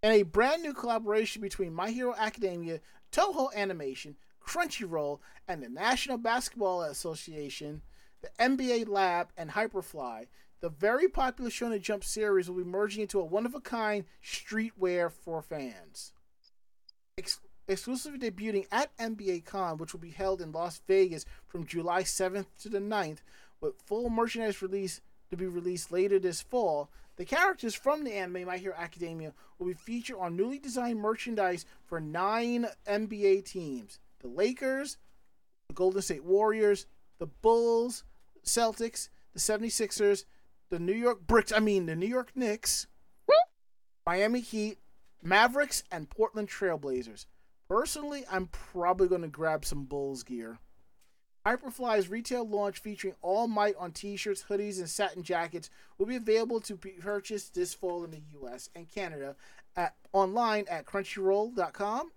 And 0.04 0.14
a 0.14 0.24
brand 0.24 0.62
new 0.64 0.74
collaboration 0.74 1.42
between 1.42 1.74
My 1.74 1.92
Hero 1.92 2.14
Academia, 2.18 2.80
Toho 3.12 3.54
Animation, 3.54 4.16
Crunchyroll, 4.46 5.20
and 5.48 5.62
the 5.64 5.70
National 5.70 6.18
Basketball 6.18 6.82
Association, 6.84 7.82
the 8.22 8.30
NBA 8.40 8.86
Lab, 8.86 9.30
and 9.38 9.52
Hyperfly. 9.52 10.28
The 10.62 10.70
very 10.70 11.08
popular 11.08 11.50
Shonen 11.50 11.82
Jump 11.82 12.04
series 12.04 12.50
will 12.50 12.58
be 12.58 12.70
merging 12.70 13.02
into 13.04 13.20
a 13.20 13.26
one 13.26 13.46
of 13.46 13.56
a 13.56 13.62
kind 13.62 14.06
streetwear 14.24 15.10
for 15.12 15.42
fans. 15.42 16.12
Ex- 17.18 17.40
exclusively 17.70 18.20
debuting 18.32 18.66
at 18.72 18.96
NBA 18.98 19.46
Con, 19.46 19.78
which 19.78 19.94
will 19.94 20.00
be 20.00 20.10
held 20.10 20.42
in 20.42 20.52
Las 20.52 20.82
Vegas 20.88 21.26
from 21.48 21.66
July 21.66 22.04
7th 22.04 22.48
to 22.62 22.70
the 22.70 22.80
9th, 22.80 23.20
with 23.62 23.82
full 23.86 24.10
merchandise 24.10 24.62
release 24.62 25.02
to 25.30 25.38
be 25.38 25.46
released 25.46 25.92
later 25.92 26.20
this 26.20 26.42
fall. 26.42 26.90
The 27.18 27.26
characters 27.26 27.76
from 27.76 28.04
the 28.04 28.14
anime 28.14 28.46
My 28.46 28.58
Hero 28.58 28.76
Academia 28.78 29.34
will 29.58 29.68
be 29.68 29.74
featured 29.74 30.18
on 30.20 30.36
newly 30.36 30.58
designed 30.58 31.00
merchandise 31.00 31.66
for 31.86 32.00
nine 32.00 32.68
NBA 32.88 33.46
teams 33.46 34.00
the 34.22 34.28
Lakers, 34.28 34.98
the 35.68 35.74
Golden 35.74 36.02
State 36.02 36.26
Warriors, 36.26 36.88
the 37.20 37.28
Bulls, 37.28 38.04
Celtics, 38.44 39.10
the 39.34 39.40
76ers, 39.40 40.26
the 40.70 40.80
New 40.80 40.94
York 40.94 41.26
Bricks, 41.26 41.52
I 41.52 41.60
mean, 41.60 41.86
the 41.86 41.96
New 41.96 42.08
York 42.08 42.32
Knicks, 42.36 42.88
Miami 44.06 44.40
Heat, 44.40 44.80
Mavericks, 45.22 45.84
and 45.92 46.10
Portland 46.10 46.50
Trailblazers. 46.50 47.26
Personally, 47.70 48.26
I'm 48.30 48.48
probably 48.48 49.08
going 49.08 49.22
to 49.22 49.28
grab 49.28 49.64
some 49.64 49.86
Bulls 49.86 50.24
gear. 50.24 50.58
Hyperfly's 51.46 52.10
retail 52.10 52.48
launch 52.48 52.80
featuring 52.80 53.16
All 53.22 53.48
Might 53.48 53.76
on 53.78 53.92
t 53.92 54.18
shirts, 54.18 54.44
hoodies, 54.50 54.80
and 54.80 54.90
satin 54.90 55.24
jackets 55.24 55.70
will 55.98 56.06
be 56.06 56.16
available 56.16 56.60
to 56.62 56.76
be 56.76 56.92
purchased 56.92 57.54
this 57.54 57.74
fall 57.74 58.04
in 58.04 58.12
the 58.12 58.22
US 58.42 58.70
and 58.76 58.90
Canada 58.90 59.36
at, 59.76 59.96
online 60.12 60.66
at 60.70 60.86
crunchyroll.com, 60.86 62.12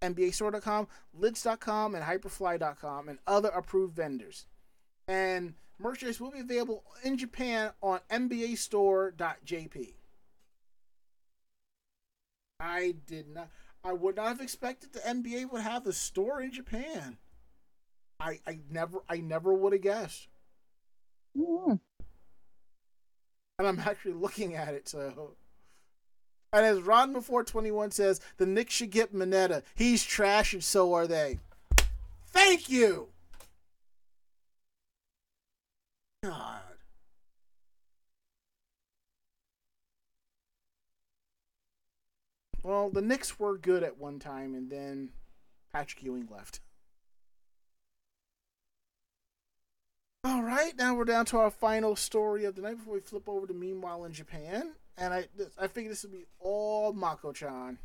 NBAstore.com, 0.00 0.88
lids.com, 1.14 1.94
and 1.94 2.04
hyperfly.com, 2.04 3.08
and 3.08 3.18
other 3.26 3.50
approved 3.50 3.94
vendors. 3.94 4.46
And 5.06 5.54
merchandise 5.78 6.20
will 6.20 6.30
be 6.30 6.40
available 6.40 6.82
in 7.04 7.18
Japan 7.18 7.72
on 7.82 8.00
NBAstore.jp. 8.10 9.94
I 12.58 12.94
did 13.06 13.28
not. 13.28 13.48
I 13.84 13.92
would 13.92 14.16
not 14.16 14.28
have 14.28 14.40
expected 14.40 14.92
the 14.92 15.00
NBA 15.00 15.50
would 15.50 15.62
have 15.62 15.86
a 15.86 15.92
store 15.92 16.40
in 16.40 16.52
Japan. 16.52 17.18
I 18.20 18.38
I 18.46 18.58
never 18.70 19.00
I 19.08 19.16
never 19.18 19.52
would 19.52 19.72
have 19.72 19.82
guessed. 19.82 20.28
Mm-hmm. 21.36 21.74
And 23.58 23.68
I'm 23.68 23.80
actually 23.80 24.14
looking 24.14 24.54
at 24.54 24.74
it, 24.74 24.88
so. 24.88 25.32
And 26.52 26.66
as 26.66 26.82
Ron 26.82 27.12
before 27.12 27.44
21 27.44 27.92
says, 27.92 28.20
the 28.36 28.44
Knicks 28.44 28.74
should 28.74 28.90
get 28.90 29.14
Mineta. 29.14 29.62
He's 29.74 30.04
trash, 30.04 30.52
and 30.52 30.62
so 30.62 30.92
are 30.92 31.06
they. 31.06 31.38
Thank 32.26 32.68
you. 32.68 33.08
God. 36.22 36.60
Well, 42.62 42.90
the 42.90 43.02
Knicks 43.02 43.38
were 43.38 43.58
good 43.58 43.82
at 43.82 43.98
one 43.98 44.18
time, 44.18 44.54
and 44.54 44.70
then 44.70 45.10
Patrick 45.72 46.02
Ewing 46.02 46.28
left. 46.30 46.60
All 50.24 50.42
right, 50.42 50.72
now 50.78 50.94
we're 50.94 51.04
down 51.04 51.24
to 51.26 51.38
our 51.38 51.50
final 51.50 51.96
story 51.96 52.44
of 52.44 52.54
the 52.54 52.62
night 52.62 52.76
before 52.76 52.94
we 52.94 53.00
flip 53.00 53.28
over 53.28 53.46
to 53.46 53.54
Meanwhile 53.54 54.04
in 54.04 54.12
Japan, 54.12 54.72
and 54.96 55.12
I 55.12 55.26
I 55.58 55.66
think 55.66 55.88
this 55.88 56.04
will 56.04 56.12
be 56.12 56.26
all 56.38 56.92
Mako-chan. 56.92 57.78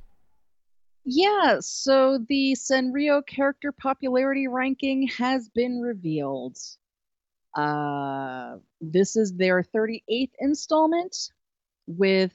Yeah, 1.04 1.58
so 1.62 2.20
the 2.30 2.56
Sanrio 2.56 3.26
character 3.26 3.72
popularity 3.72 4.48
ranking 4.48 5.08
has 5.08 5.50
been 5.50 5.80
revealed. 5.80 6.58
Uh, 7.56 8.58
this 8.82 9.16
is 9.16 9.34
their 9.34 9.64
38th 9.64 10.34
installment 10.40 11.32
with 11.88 12.34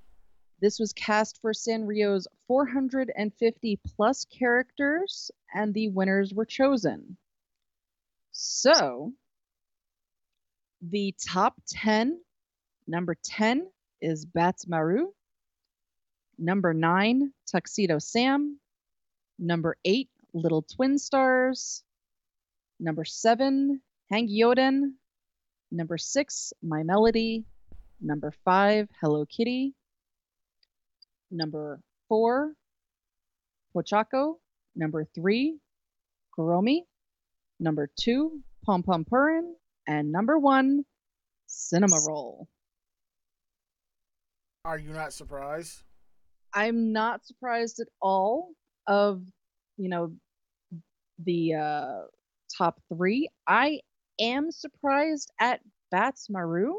This 0.59 0.79
was 0.79 0.91
cast 0.93 1.39
for 1.41 1.53
Sanrio's 1.53 2.27
450 2.47 3.79
plus 3.95 4.25
characters, 4.25 5.31
and 5.53 5.73
the 5.73 5.87
winners 5.89 6.33
were 6.33 6.45
chosen. 6.45 7.17
So, 8.31 9.13
the 10.81 11.15
top 11.25 11.55
10 11.69 12.19
number 12.87 13.15
10 13.23 13.71
is 14.01 14.25
Badtz-Maru. 14.25 15.13
Number 16.37 16.73
9, 16.73 17.31
Tuxedo 17.49 17.99
Sam. 17.99 18.59
Number 19.43 19.75
8, 19.83 20.07
Little 20.35 20.61
Twin 20.61 20.99
Stars. 20.99 21.83
Number 22.79 23.03
7, 23.03 23.81
Hangyoden. 24.13 24.93
Number 25.71 25.97
6, 25.97 26.53
My 26.61 26.83
Melody. 26.83 27.45
Number 27.99 28.31
5, 28.45 28.87
Hello 29.01 29.25
Kitty. 29.25 29.73
Number 31.31 31.81
4, 32.07 32.53
Pochacco. 33.75 34.35
Number 34.75 35.05
3, 35.15 35.57
Kuromi. 36.37 36.81
Number 37.59 37.89
2, 37.99 38.39
Pom 38.63 38.83
Pom 38.83 39.03
Purin. 39.05 39.53
And 39.87 40.11
number 40.11 40.37
1, 40.37 40.85
Cinema 41.47 41.97
Roll. 42.07 42.47
Are 44.65 44.77
you 44.77 44.93
not 44.93 45.13
surprised? 45.13 45.81
I'm 46.53 46.93
not 46.93 47.25
surprised 47.25 47.79
at 47.79 47.87
all 47.99 48.51
of, 48.87 49.21
you 49.77 49.89
know, 49.89 50.13
the 51.19 51.55
uh, 51.55 52.01
top 52.55 52.81
three. 52.93 53.29
I 53.47 53.81
am 54.19 54.51
surprised 54.51 55.31
at 55.39 55.61
Badtz-Maru. 55.93 56.75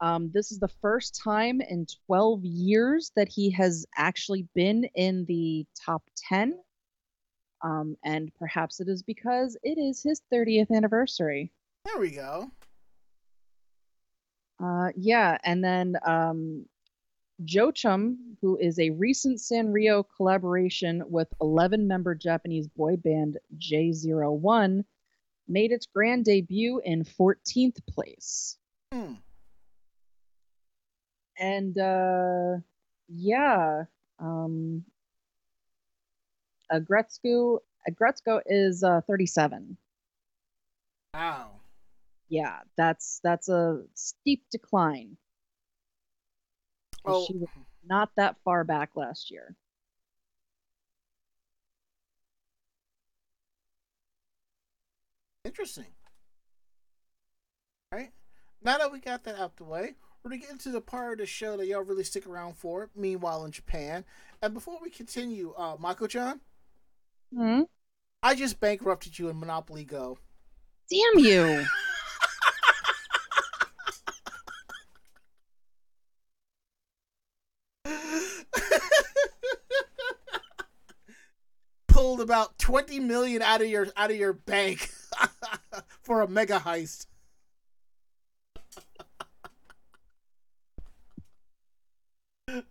Um, 0.00 0.30
this 0.32 0.50
is 0.50 0.58
the 0.58 0.70
first 0.80 1.20
time 1.22 1.60
in 1.60 1.86
12 2.06 2.44
years 2.44 3.12
that 3.16 3.28
he 3.28 3.50
has 3.50 3.84
actually 3.96 4.48
been 4.54 4.84
in 4.94 5.26
the 5.26 5.66
top 5.84 6.02
10. 6.28 6.58
Um, 7.62 7.96
and 8.02 8.34
perhaps 8.38 8.80
it 8.80 8.88
is 8.88 9.02
because 9.02 9.58
it 9.62 9.78
is 9.78 10.02
his 10.02 10.22
30th 10.32 10.70
anniversary. 10.74 11.52
There 11.84 11.98
we 11.98 12.10
go. 12.10 12.50
Uh, 14.62 14.88
yeah, 14.96 15.38
and 15.44 15.64
then 15.64 15.96
um, 16.04 16.66
Jochum, 17.44 18.16
who 18.40 18.56
is 18.58 18.78
a 18.78 18.90
recent 18.90 19.38
Sanrio 19.38 20.04
collaboration 20.16 21.02
with 21.08 21.28
11 21.40 21.86
member 21.86 22.14
Japanese 22.14 22.68
boy 22.68 22.96
band 22.96 23.38
JO1, 23.58 24.84
made 25.48 25.72
its 25.72 25.86
grand 25.86 26.24
debut 26.24 26.80
in 26.84 27.04
14th 27.04 27.84
place. 27.86 28.56
Hmm. 28.92 29.14
And 31.38 31.76
uh, 31.78 32.58
yeah, 33.08 33.84
um, 34.18 34.84
Aggretsuko, 36.70 37.60
Aggretsuko 37.88 38.40
is 38.46 38.84
uh, 38.84 39.00
37. 39.06 39.76
Wow. 41.14 41.60
Yeah, 42.28 42.60
that's 42.76 43.20
that's 43.24 43.48
a 43.48 43.82
steep 43.94 44.44
decline. 44.52 45.16
'Cause 47.04 47.14
Oh, 47.22 47.26
She 47.26 47.34
was 47.38 47.48
not 47.82 48.14
that 48.16 48.36
far 48.44 48.64
back 48.64 48.94
last 48.96 49.30
year. 49.30 49.56
interesting. 55.44 55.86
All 57.92 57.98
right. 57.98 58.12
Now 58.62 58.78
that 58.78 58.92
we 58.92 59.00
got 59.00 59.24
that 59.24 59.36
out 59.38 59.56
the 59.56 59.64
way, 59.64 59.94
we're 60.22 60.30
gonna 60.30 60.40
get 60.40 60.50
into 60.50 60.70
the 60.70 60.80
part 60.80 61.12
of 61.12 61.18
the 61.18 61.26
show 61.26 61.56
that 61.56 61.66
y'all 61.66 61.82
really 61.82 62.04
stick 62.04 62.26
around 62.26 62.56
for. 62.56 62.90
Meanwhile, 62.94 63.44
in 63.46 63.52
Japan, 63.52 64.04
and 64.42 64.52
before 64.54 64.78
we 64.82 64.90
continue, 64.90 65.54
uh, 65.56 65.76
Mako-chan, 65.78 66.40
Hmm? 67.32 67.62
I 68.22 68.34
just 68.34 68.58
bankrupted 68.60 69.18
you 69.18 69.28
in 69.28 69.38
Monopoly 69.38 69.84
Go. 69.84 70.18
Damn 70.90 71.18
you! 71.24 71.64
about 82.30 82.56
twenty 82.58 83.00
million 83.00 83.42
out 83.42 83.60
of 83.60 83.66
your 83.66 83.88
out 83.96 84.12
of 84.12 84.16
your 84.16 84.32
bank 84.32 84.88
for 86.02 86.20
a 86.20 86.28
mega 86.28 86.60
heist. 86.60 87.06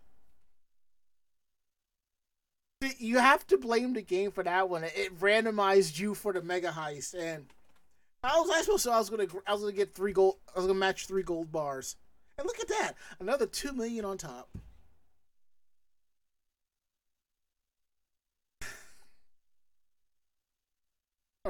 You 2.98 3.18
have 3.18 3.46
to 3.48 3.58
blame 3.58 3.92
the 3.92 4.00
game 4.00 4.30
for 4.30 4.42
that 4.42 4.70
one. 4.70 4.84
It 4.84 5.18
randomized 5.20 5.98
you 5.98 6.14
for 6.14 6.32
the 6.32 6.40
mega 6.40 6.70
heist, 6.70 7.14
and 7.14 7.44
how 8.24 8.40
was 8.40 8.50
I 8.50 8.62
supposed 8.62 8.84
to? 8.84 8.92
I 8.92 8.98
was 8.98 9.10
gonna, 9.10 9.26
I 9.46 9.52
was 9.52 9.60
gonna 9.60 9.74
get 9.74 9.94
three 9.94 10.14
gold. 10.14 10.36
I 10.54 10.58
was 10.58 10.66
gonna 10.66 10.78
match 10.78 11.06
three 11.06 11.22
gold 11.22 11.52
bars, 11.52 11.96
and 12.38 12.46
look 12.46 12.58
at 12.58 12.68
that, 12.68 12.94
another 13.18 13.44
two 13.44 13.74
million 13.74 14.06
on 14.06 14.16
top. 14.16 14.48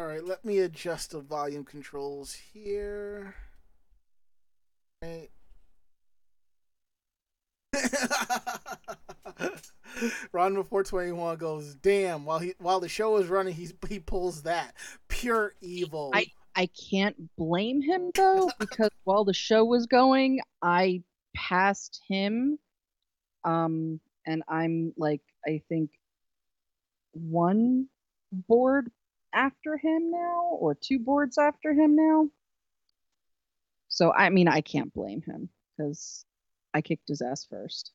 All 0.01 0.07
right, 0.07 0.25
let 0.25 0.47
me 0.47 0.61
adjust 0.61 1.11
the 1.11 1.21
volume 1.21 1.63
controls 1.63 2.33
here. 2.33 3.35
Right. 5.03 5.29
Ron 10.33 10.55
before 10.55 10.85
twenty 10.85 11.13
one 11.13 11.37
goes, 11.37 11.75
damn. 11.75 12.25
While 12.25 12.39
he 12.39 12.55
while 12.57 12.81
the 12.81 12.89
show 12.89 13.19
is 13.19 13.29
running, 13.29 13.53
he 13.53 13.69
he 13.91 13.99
pulls 13.99 14.45
that 14.45 14.75
pure 15.09 15.53
evil. 15.61 16.13
I 16.15 16.29
I 16.57 16.71
can't 16.91 17.37
blame 17.37 17.83
him 17.83 18.11
though 18.15 18.51
because 18.59 18.89
while 19.05 19.27
the 19.27 19.35
show 19.35 19.67
was 19.67 19.85
going, 19.85 20.41
I 20.63 21.03
passed 21.37 22.01
him, 22.09 22.59
um, 23.45 24.01
and 24.27 24.45
I'm 24.49 24.95
like 24.97 25.21
I 25.47 25.61
think 25.69 25.91
one 27.13 27.89
board 28.33 28.91
after 29.33 29.77
him 29.77 30.11
now, 30.11 30.57
or 30.59 30.75
two 30.75 30.99
boards 30.99 31.39
after 31.39 31.73
him 31.73 31.97
now. 31.97 32.29
So 33.89 34.13
I 34.13 34.31
mean, 34.31 34.49
I 34.49 34.61
can't 34.61 34.93
blame 34.93 35.23
him 35.23 35.49
because 35.77 36.25
I 36.75 36.81
kicked 36.81 37.09
his 37.09 37.23
ass 37.23 37.45
first. 37.45 37.93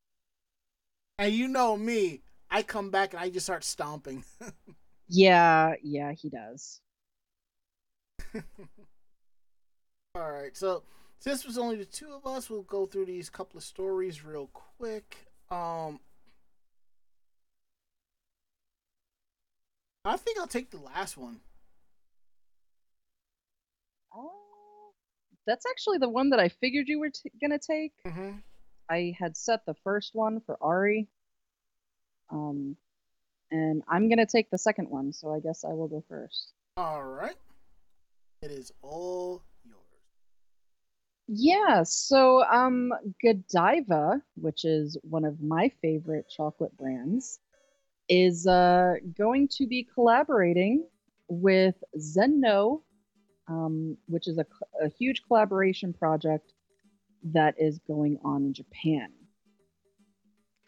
and 1.18 1.34
you 1.34 1.48
know 1.48 1.78
me, 1.78 2.22
I 2.52 2.62
come 2.64 2.90
back 2.92 3.14
and 3.14 3.22
I 3.22 3.30
just 3.30 3.46
start 3.46 3.64
stomping. 3.64 4.24
Yeah, 5.08 5.76
yeah, 5.84 6.14
he 6.14 6.30
does. 6.30 6.82
All 10.16 10.32
right, 10.32 10.56
so 10.56 10.84
since 11.20 11.42
it 11.42 11.48
was 11.48 11.58
only 11.58 11.76
the 11.76 11.86
two 11.86 12.12
of 12.12 12.26
us, 12.26 12.50
we'll 12.50 12.64
go 12.64 12.86
through 12.86 13.06
these 13.06 13.30
couple 13.30 13.58
of 13.58 13.64
stories 13.64 14.24
real 14.24 14.50
quick. 14.54 15.28
Um, 15.52 16.00
I 20.06 20.18
think 20.18 20.40
I'll 20.40 20.48
take 20.48 20.70
the 20.70 20.78
last 20.78 21.18
one. 21.18 21.40
Oh, 24.16 24.94
that's 25.48 25.66
actually 25.66 25.98
the 25.98 26.10
one 26.10 26.30
that 26.30 26.40
I 26.40 26.50
figured 26.50 26.88
you 26.88 27.00
were 27.00 27.10
t- 27.10 27.32
gonna 27.42 27.58
take. 27.60 27.94
Mm-hmm. 28.06 28.38
I 28.90 29.16
had 29.18 29.36
set 29.36 29.66
the 29.66 29.74
first 29.84 30.14
one 30.14 30.42
for 30.46 30.58
Ari. 30.62 31.08
Um, 32.30 32.78
and 33.50 33.82
I'm 33.88 34.08
gonna 34.08 34.28
take 34.28 34.52
the 34.52 34.58
second 34.60 34.90
one, 34.90 35.12
so 35.12 35.34
I 35.34 35.40
guess 35.40 35.64
I 35.64 35.74
will 35.74 35.88
go 35.88 36.04
first. 36.08 36.54
All 36.78 37.04
right, 37.04 37.36
it 38.44 38.52
is 38.52 38.72
all 38.84 39.42
yours. 39.64 39.80
Yeah, 41.28 41.82
so 41.84 42.44
um, 42.44 42.94
Godiva, 43.24 44.22
which 44.36 44.66
is 44.66 44.98
one 45.02 45.26
of 45.26 45.42
my 45.42 45.72
favorite 45.82 46.30
chocolate 46.30 46.78
brands, 46.78 47.40
is 48.10 48.48
uh, 48.48 48.96
going 49.18 49.48
to 49.48 49.68
be 49.68 49.88
collaborating 49.94 50.86
with 51.28 51.76
Zen-Noh, 52.00 52.84
um, 53.48 53.98
which 54.08 54.28
is 54.28 54.38
a, 54.38 54.46
a 54.84 54.90
huge 54.90 55.24
collaboration 55.28 55.94
project 55.94 56.54
that 57.24 57.56
is 57.58 57.80
going 57.88 58.20
on 58.24 58.46
in 58.46 58.54
Japan. 58.54 59.10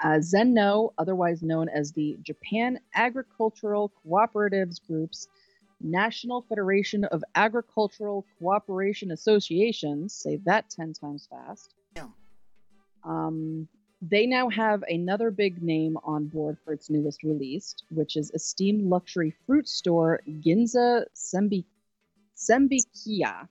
Uh, 0.04 0.20
Zen-Noh, 0.22 0.94
otherwise 0.98 1.42
known 1.42 1.70
as 1.70 1.92
the 1.92 2.18
Japan 2.22 2.80
Agricultural 2.94 3.92
Cooperatives 4.06 4.80
Group's 4.86 5.28
National 5.82 6.42
Federation 6.44 7.04
of 7.06 7.24
Agricultural 7.36 8.26
Cooperation 8.40 9.12
Associations, 9.12 10.14
say 10.14 10.40
that 10.46 10.70
10 10.70 10.94
times 10.94 11.28
fast. 11.30 11.74
Yeah. 11.96 12.08
Um, 13.04 13.68
they 14.02 14.28
now 14.28 14.48
have 14.50 14.84
another 14.84 15.32
big 15.32 15.62
name 15.62 15.98
on 16.04 16.28
board 16.28 16.58
for 16.64 16.74
its 16.74 16.90
newest 16.90 17.24
release, 17.24 17.76
which 17.90 18.16
is 18.16 18.32
esteemed 18.32 18.84
luxury 18.84 19.34
fruit 19.46 19.68
store 19.68 20.22
Ginza 20.28 21.06
Sembi- 21.16 21.66
Sembikiya. 22.36 23.48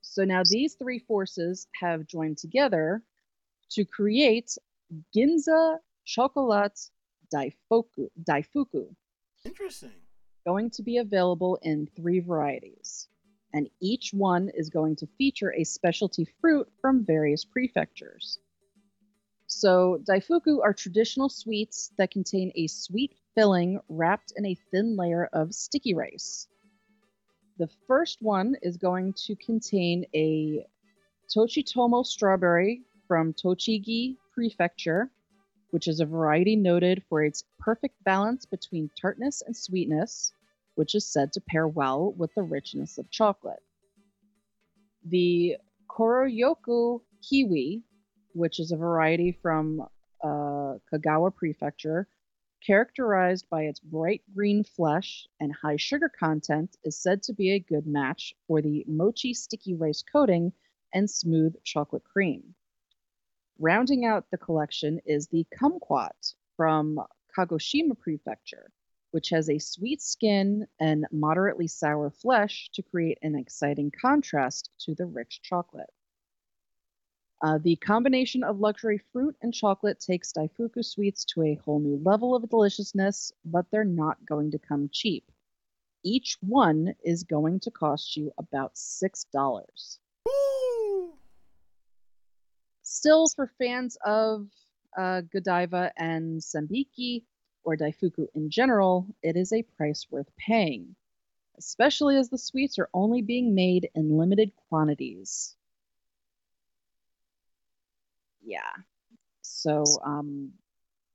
So 0.00 0.24
now 0.24 0.42
these 0.44 0.74
three 0.74 0.98
forces 0.98 1.68
have 1.80 2.08
joined 2.08 2.38
together 2.38 3.02
to 3.70 3.84
create 3.84 4.58
Ginza 5.14 5.78
Chocolate 6.04 6.80
Daifuku. 7.32 8.08
Daifuku 8.24 8.94
Interesting. 9.44 9.92
going 10.44 10.70
to 10.70 10.82
be 10.82 10.96
available 10.96 11.56
in 11.62 11.86
three 11.94 12.18
varieties, 12.18 13.06
and 13.52 13.68
each 13.80 14.12
one 14.12 14.50
is 14.54 14.70
going 14.70 14.96
to 14.96 15.06
feature 15.18 15.54
a 15.54 15.62
specialty 15.62 16.26
fruit 16.40 16.68
from 16.80 17.04
various 17.04 17.44
prefectures. 17.44 18.40
So, 19.50 19.98
daifuku 20.06 20.60
are 20.62 20.74
traditional 20.74 21.30
sweets 21.30 21.90
that 21.96 22.10
contain 22.10 22.52
a 22.54 22.66
sweet 22.66 23.14
filling 23.34 23.80
wrapped 23.88 24.34
in 24.36 24.44
a 24.44 24.54
thin 24.70 24.94
layer 24.94 25.24
of 25.32 25.54
sticky 25.54 25.94
rice. 25.94 26.46
The 27.56 27.68
first 27.86 28.20
one 28.20 28.56
is 28.60 28.76
going 28.76 29.14
to 29.24 29.34
contain 29.36 30.04
a 30.14 30.66
Tochiotome 31.34 32.04
strawberry 32.04 32.82
from 33.06 33.32
Tochigi 33.32 34.18
Prefecture, 34.34 35.10
which 35.70 35.88
is 35.88 36.00
a 36.00 36.06
variety 36.06 36.54
noted 36.54 37.02
for 37.08 37.24
its 37.24 37.44
perfect 37.58 38.04
balance 38.04 38.44
between 38.44 38.90
tartness 39.00 39.42
and 39.46 39.56
sweetness, 39.56 40.30
which 40.74 40.94
is 40.94 41.06
said 41.06 41.32
to 41.32 41.40
pair 41.40 41.66
well 41.66 42.12
with 42.12 42.34
the 42.34 42.42
richness 42.42 42.98
of 42.98 43.10
chocolate. 43.10 43.62
The 45.06 45.56
Koroyoku 45.88 47.00
Kiwi, 47.22 47.82
which 48.38 48.60
is 48.60 48.70
a 48.70 48.76
variety 48.76 49.32
from 49.32 49.80
uh, 50.22 50.78
Kagawa 50.92 51.34
Prefecture, 51.34 52.08
characterized 52.64 53.48
by 53.50 53.62
its 53.62 53.80
bright 53.80 54.22
green 54.32 54.62
flesh 54.62 55.26
and 55.40 55.52
high 55.52 55.76
sugar 55.76 56.08
content, 56.08 56.76
is 56.84 56.96
said 56.96 57.22
to 57.24 57.32
be 57.32 57.50
a 57.50 57.58
good 57.58 57.86
match 57.86 58.34
for 58.46 58.62
the 58.62 58.84
mochi 58.86 59.34
sticky 59.34 59.74
rice 59.74 60.02
coating 60.02 60.52
and 60.94 61.10
smooth 61.10 61.54
chocolate 61.64 62.04
cream. 62.04 62.54
Rounding 63.58 64.04
out 64.04 64.30
the 64.30 64.38
collection 64.38 65.00
is 65.04 65.26
the 65.26 65.44
kumquat 65.60 66.34
from 66.56 67.00
Kagoshima 67.36 67.98
Prefecture, 67.98 68.70
which 69.10 69.30
has 69.30 69.50
a 69.50 69.58
sweet 69.58 70.00
skin 70.00 70.66
and 70.78 71.06
moderately 71.10 71.66
sour 71.66 72.10
flesh 72.10 72.70
to 72.74 72.82
create 72.82 73.18
an 73.22 73.34
exciting 73.34 73.90
contrast 73.90 74.70
to 74.78 74.94
the 74.94 75.06
rich 75.06 75.40
chocolate. 75.42 75.90
Uh, 77.40 77.58
the 77.58 77.76
combination 77.76 78.42
of 78.42 78.58
luxury 78.58 78.98
fruit 79.12 79.36
and 79.42 79.54
chocolate 79.54 80.00
takes 80.00 80.32
Daifuku 80.32 80.84
sweets 80.84 81.24
to 81.24 81.42
a 81.42 81.54
whole 81.64 81.78
new 81.78 82.00
level 82.04 82.34
of 82.34 82.48
deliciousness, 82.48 83.32
but 83.44 83.66
they're 83.70 83.84
not 83.84 84.24
going 84.26 84.50
to 84.50 84.58
come 84.58 84.88
cheap. 84.92 85.30
Each 86.02 86.36
one 86.40 86.94
is 87.04 87.22
going 87.22 87.60
to 87.60 87.70
cost 87.70 88.16
you 88.16 88.32
about 88.38 88.74
$6. 88.74 89.98
Woo! 90.26 91.12
Still, 92.82 93.28
for 93.28 93.46
fans 93.58 93.96
of 94.04 94.48
uh, 94.96 95.20
Godiva 95.20 95.92
and 95.96 96.40
Sembiki, 96.40 97.22
or 97.62 97.76
Daifuku 97.76 98.26
in 98.34 98.50
general, 98.50 99.06
it 99.22 99.36
is 99.36 99.52
a 99.52 99.62
price 99.62 100.06
worth 100.10 100.34
paying, 100.36 100.96
especially 101.58 102.16
as 102.16 102.30
the 102.30 102.38
sweets 102.38 102.78
are 102.78 102.88
only 102.94 103.22
being 103.22 103.54
made 103.54 103.90
in 103.94 104.16
limited 104.16 104.50
quantities. 104.68 105.54
Yeah. 108.48 108.70
So 109.42 109.84
um, 110.04 110.52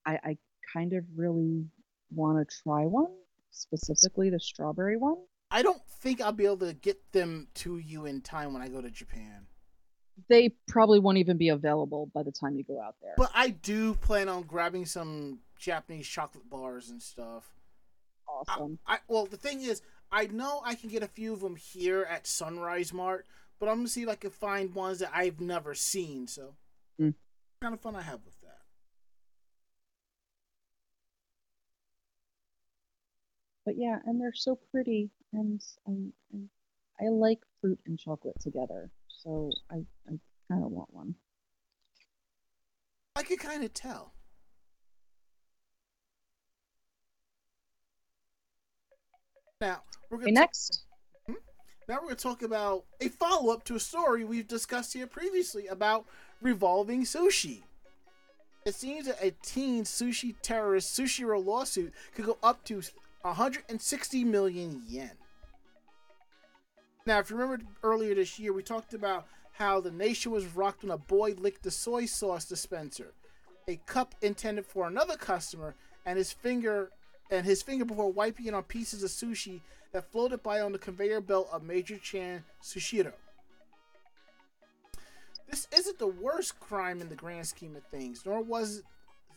I, 0.05 0.19
I 0.23 0.38
kind 0.71 0.93
of 0.93 1.03
really 1.15 1.65
want 2.11 2.47
to 2.47 2.55
try 2.63 2.84
one, 2.84 3.11
specifically 3.51 4.29
the 4.29 4.39
strawberry 4.39 4.97
one. 4.97 5.17
I 5.49 5.61
don't 5.61 5.81
think 6.01 6.21
I'll 6.21 6.31
be 6.31 6.45
able 6.45 6.57
to 6.57 6.73
get 6.73 7.11
them 7.11 7.47
to 7.55 7.77
you 7.77 8.05
in 8.05 8.21
time 8.21 8.53
when 8.53 8.61
I 8.61 8.67
go 8.67 8.81
to 8.81 8.89
Japan. 8.89 9.47
They 10.29 10.53
probably 10.67 10.99
won't 10.99 11.17
even 11.17 11.38
be 11.38 11.49
available 11.49 12.11
by 12.13 12.21
the 12.21 12.31
time 12.31 12.55
you 12.55 12.63
go 12.63 12.79
out 12.79 12.95
there. 13.01 13.13
But 13.17 13.31
I 13.34 13.49
do 13.49 13.95
plan 13.95 14.29
on 14.29 14.43
grabbing 14.43 14.86
some 14.86 15.39
Japanese 15.57 16.07
chocolate 16.07 16.49
bars 16.49 16.91
and 16.91 17.01
stuff. 17.01 17.45
awesome. 18.27 18.77
I, 18.86 18.95
I 18.95 18.97
well, 19.07 19.25
the 19.25 19.38
thing 19.38 19.61
is, 19.61 19.81
I 20.11 20.27
know 20.27 20.61
I 20.63 20.75
can 20.75 20.89
get 20.89 21.01
a 21.01 21.07
few 21.07 21.34
of 21.34 21.39
them 21.39 21.55
here 21.55 22.07
at 22.07 22.27
Sunrise 22.27 22.93
Mart, 22.93 23.25
but 23.59 23.69
I'm 23.69 23.77
gonna 23.77 23.88
see 23.89 24.03
if 24.03 24.09
I 24.09 24.15
can 24.15 24.29
find 24.29 24.75
ones 24.75 24.99
that 24.99 25.11
I've 25.15 25.41
never 25.41 25.73
seen. 25.73 26.27
So. 26.27 26.53
Kind 27.64 27.74
of 27.74 27.80
fun 27.80 27.95
I 27.95 28.01
have 28.01 28.20
with 28.26 28.38
that. 28.41 28.57
But 33.66 33.76
yeah, 33.78 33.99
and 34.05 34.20
they're 34.20 34.34
so 34.34 34.59
pretty, 34.70 35.09
and 35.32 35.61
I, 35.88 35.91
I, 36.36 37.05
I 37.05 37.09
like 37.09 37.39
fruit 37.61 37.80
and 37.86 37.97
chocolate 37.97 38.36
together, 38.41 38.91
so 39.07 39.49
I, 39.72 39.76
I 40.09 40.20
kind 40.51 40.66
of 40.66 40.72
want 40.72 40.93
one. 40.93 41.16
I 43.16 43.24
could 43.24 43.39
kind 43.39 43.64
of 43.64 43.74
tell. 43.74 44.14
Now 49.61 49.84
we're 50.09 50.18
gonna 50.18 50.34
ta- 50.34 50.41
next. 50.41 50.84
Hmm? 51.28 51.36
now 51.88 51.95
we're 52.01 52.07
gonna 52.07 52.16
talk 52.16 52.41
about 52.41 52.84
a 52.99 53.07
follow 53.07 53.53
up 53.53 53.64
to 53.66 53.76
a 53.76 53.80
story 53.80 54.26
we've 54.26 54.49
discussed 54.49 54.91
here 54.91 55.07
previously 55.07 55.68
about 55.68 56.05
revolving 56.44 57.04
sushi. 57.04 57.64
It 58.66 58.76
seems 58.76 59.08
that 59.08 59.22
a 59.22 59.32
teen 59.41 59.84
sushi 59.84 60.36
terrorist 60.41 60.98
Sushiro 60.98 61.44
lawsuit 61.44 61.94
could 62.14 62.26
go 62.26 62.38
up 62.44 62.64
to 62.66 62.82
160 63.24 64.24
million 64.24 64.84
yen. 64.88 65.12
Now, 67.06 67.20
if 67.20 67.30
you 67.30 67.36
remember 67.36 67.66
earlier 67.84 68.16
this 68.16 68.39
year, 68.39 68.54
we 68.54 68.64
talked 68.64 68.94
about 68.94 69.26
how 69.54 69.82
the 69.82 69.91
nation 69.91 70.32
was 70.32 70.46
rocked 70.48 70.84
when 70.84 70.91
a 70.91 70.98
boy 70.98 71.36
licked 71.38 71.64
the 71.64 71.72
soy 71.72 72.06
sauce 72.06 72.46
dispenser, 72.46 73.14
a 73.68 73.76
cup 73.86 74.16
intended 74.22 74.66
for 74.66 74.88
another 74.88 75.18
customer, 75.18 75.76
and 76.06 76.18
his 76.18 76.32
finger 76.32 76.91
and 77.30 77.46
his 77.46 77.62
finger 77.62 77.86
before 77.86 78.12
wiping 78.12 78.46
it 78.46 78.54
on 78.54 78.64
pieces 78.64 79.04
of 79.04 79.10
sushi 79.10 79.62
that 79.91 80.12
floated 80.12 80.44
by 80.44 80.62
on 80.62 80.72
the 80.72 80.78
conveyor 80.78 81.22
belt 81.22 81.50
of 81.52 81.64
Major 81.64 81.98
Chan 81.98 82.44
Sushiro. 82.62 83.14
This 85.54 85.68
isn't 85.72 85.99
the 85.99 86.08
worst 86.08 86.60
crime 86.60 86.99
in 86.99 87.10
the 87.10 87.16
grand 87.16 87.45
scheme 87.45 87.76
of 87.76 87.84
things, 87.84 88.24
nor 88.26 88.41
was 88.41 88.82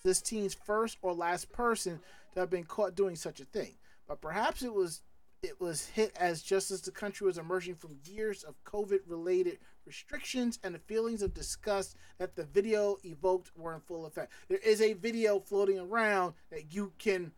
this 0.02 0.22
teen's 0.22 0.54
first 0.54 0.96
or 1.02 1.12
last 1.12 1.52
person 1.52 2.00
to 2.32 2.40
have 2.40 2.48
been 2.48 2.64
caught 2.64 2.94
doing 2.94 3.16
such 3.16 3.38
a 3.38 3.44
thing. 3.44 3.74
But 4.08 4.22
perhaps 4.22 4.62
it 4.62 4.72
was 4.72 5.02
it 5.42 5.60
was 5.60 5.84
hit 5.84 6.16
as 6.18 6.40
just 6.40 6.70
as 6.70 6.80
the 6.80 6.90
country 6.90 7.26
was 7.26 7.36
emerging 7.36 7.74
from 7.74 7.98
years 8.06 8.44
of 8.44 8.54
COVID 8.64 9.00
related 9.06 9.58
restrictions 9.84 10.58
and 10.64 10.74
the 10.74 10.78
feelings 10.78 11.20
of 11.20 11.34
disgust 11.34 11.96
that 12.16 12.34
the 12.34 12.44
video 12.44 12.96
evoked 13.04 13.50
were 13.54 13.74
in 13.74 13.80
full 13.80 14.06
effect. 14.06 14.32
There 14.48 14.56
is 14.64 14.80
a 14.80 14.94
video 14.94 15.38
floating 15.38 15.78
around 15.78 16.32
that 16.48 16.72
you 16.72 16.94
can 16.96 17.32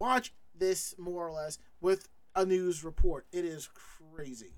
watch 0.00 0.32
this 0.58 0.94
more 0.96 1.28
or 1.28 1.32
less 1.32 1.58
with 1.82 2.08
a 2.34 2.46
news 2.46 2.84
report. 2.84 3.26
It 3.32 3.44
is 3.44 3.68
crazy. 3.74 4.54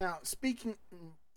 Now, 0.00 0.18
speaking 0.24 0.74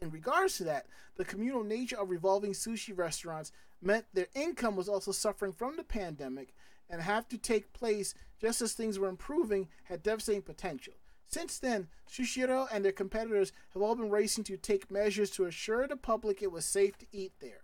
in 0.03 0.11
regards 0.11 0.57
to 0.57 0.65
that, 0.65 0.85
the 1.15 1.23
communal 1.23 1.63
nature 1.63 1.97
of 1.97 2.09
revolving 2.09 2.51
sushi 2.51 2.95
restaurants 2.95 3.53
meant 3.81 4.05
their 4.13 4.27
income 4.35 4.75
was 4.75 4.89
also 4.89 5.13
suffering 5.13 5.53
from 5.53 5.77
the 5.77 5.83
pandemic 5.83 6.53
and 6.89 7.01
have 7.01 7.27
to 7.29 7.37
take 7.37 7.71
place 7.71 8.13
just 8.41 8.61
as 8.61 8.73
things 8.73 8.99
were 8.99 9.07
improving 9.07 9.69
had 9.85 10.03
devastating 10.03 10.41
potential. 10.41 10.93
Since 11.27 11.57
then, 11.59 11.87
Sushiro 12.07 12.67
and 12.71 12.83
their 12.83 12.91
competitors 12.91 13.53
have 13.73 13.81
all 13.81 13.95
been 13.95 14.09
racing 14.09 14.43
to 14.45 14.57
take 14.57 14.91
measures 14.91 15.31
to 15.31 15.45
assure 15.45 15.87
the 15.87 15.95
public 15.95 16.43
it 16.43 16.51
was 16.51 16.65
safe 16.65 16.97
to 16.97 17.07
eat 17.13 17.31
there. 17.39 17.63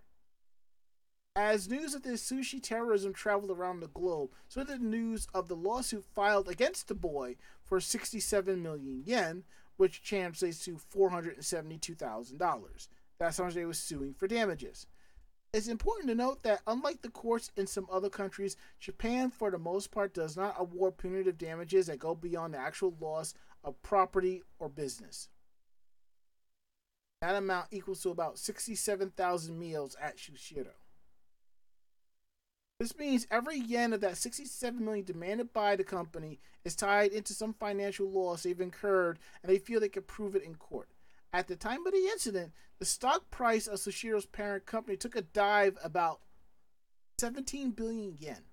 As 1.36 1.70
news 1.70 1.94
of 1.94 2.04
this 2.04 2.28
sushi 2.28 2.64
terrorism 2.64 3.14
traveled 3.14 3.52
around 3.52 3.82
the 3.82 3.88
globe, 3.88 4.32
so 4.48 4.64
did 4.64 4.80
the 4.80 4.86
news 4.86 5.28
of 5.34 5.50
the 5.50 5.56
lawsuit 5.56 6.06
filed 6.16 6.48
against 6.48 6.88
the 6.88 6.96
boy 6.96 7.36
for 7.64 7.80
67 7.80 8.64
million 8.64 9.04
yen, 9.06 9.44
which 9.80 10.04
translates 10.04 10.60
to 10.66 10.78
$472,000. 10.94 12.88
That's 13.18 13.38
how 13.38 13.46
much 13.46 13.54
they 13.54 13.64
were 13.64 13.74
suing 13.74 14.14
for 14.14 14.28
damages. 14.28 14.88
It's 15.54 15.70
important 15.70 16.10
to 16.10 16.16
note 16.16 16.44
that, 16.44 16.60
unlike 16.68 17.02
the 17.02 17.10
courts 17.10 17.50
in 17.56 17.66
some 17.66 17.88
other 17.90 18.10
countries, 18.10 18.58
Japan, 18.82 19.32
for 19.32 19.50
the 19.50 19.58
most 19.58 19.90
part, 19.90 20.14
does 20.14 20.36
not 20.36 20.58
award 20.60 20.98
punitive 20.98 21.38
damages 21.38 21.88
that 21.88 21.98
go 21.98 22.14
beyond 22.14 22.56
the 22.56 22.58
actual 22.58 22.94
loss 23.00 23.34
of 23.64 23.82
property 23.82 24.44
or 24.60 24.68
business. 24.68 25.30
That 27.22 27.36
amount 27.36 27.68
equals 27.72 28.02
to 28.02 28.10
about 28.10 28.38
67,000 28.38 29.58
meals 29.58 29.96
at 30.02 30.18
Sushiro. 30.18 30.74
This 32.80 32.98
means 32.98 33.28
every 33.30 33.60
yen 33.60 33.92
of 33.92 34.00
that 34.02 34.16
67 34.16 34.84
million 34.84 35.04
demanded 35.04 35.52
by 35.52 35.76
the 35.76 35.84
company 35.84 36.40
is 36.64 36.78
tied 36.78 37.12
into 37.12 37.34
some 37.34 37.54
financial 37.54 38.10
loss 38.10 38.44
they've 38.44 38.62
incurred 38.62 39.20
and 39.44 39.52
they 39.52 39.58
feel 39.58 39.82
they 39.82 39.90
can 39.90 40.04
prove 40.04 40.34
it 40.34 40.44
in 40.44 40.56
court. 40.56 40.88
At 41.34 41.50
the 41.50 41.58
time 41.58 41.86
of 41.86 41.92
the 41.92 42.10
incident, 42.14 42.54
the 42.80 42.86
stock 42.86 43.30
price 43.32 43.68
of 43.68 43.80
Sushiro's 43.80 44.26
parent 44.26 44.66
company 44.66 44.96
took 44.96 45.18
a 45.18 45.22
dive 45.22 45.78
about 45.84 46.22
17 47.18 47.72
billion 47.72 48.16
yen, 48.18 48.44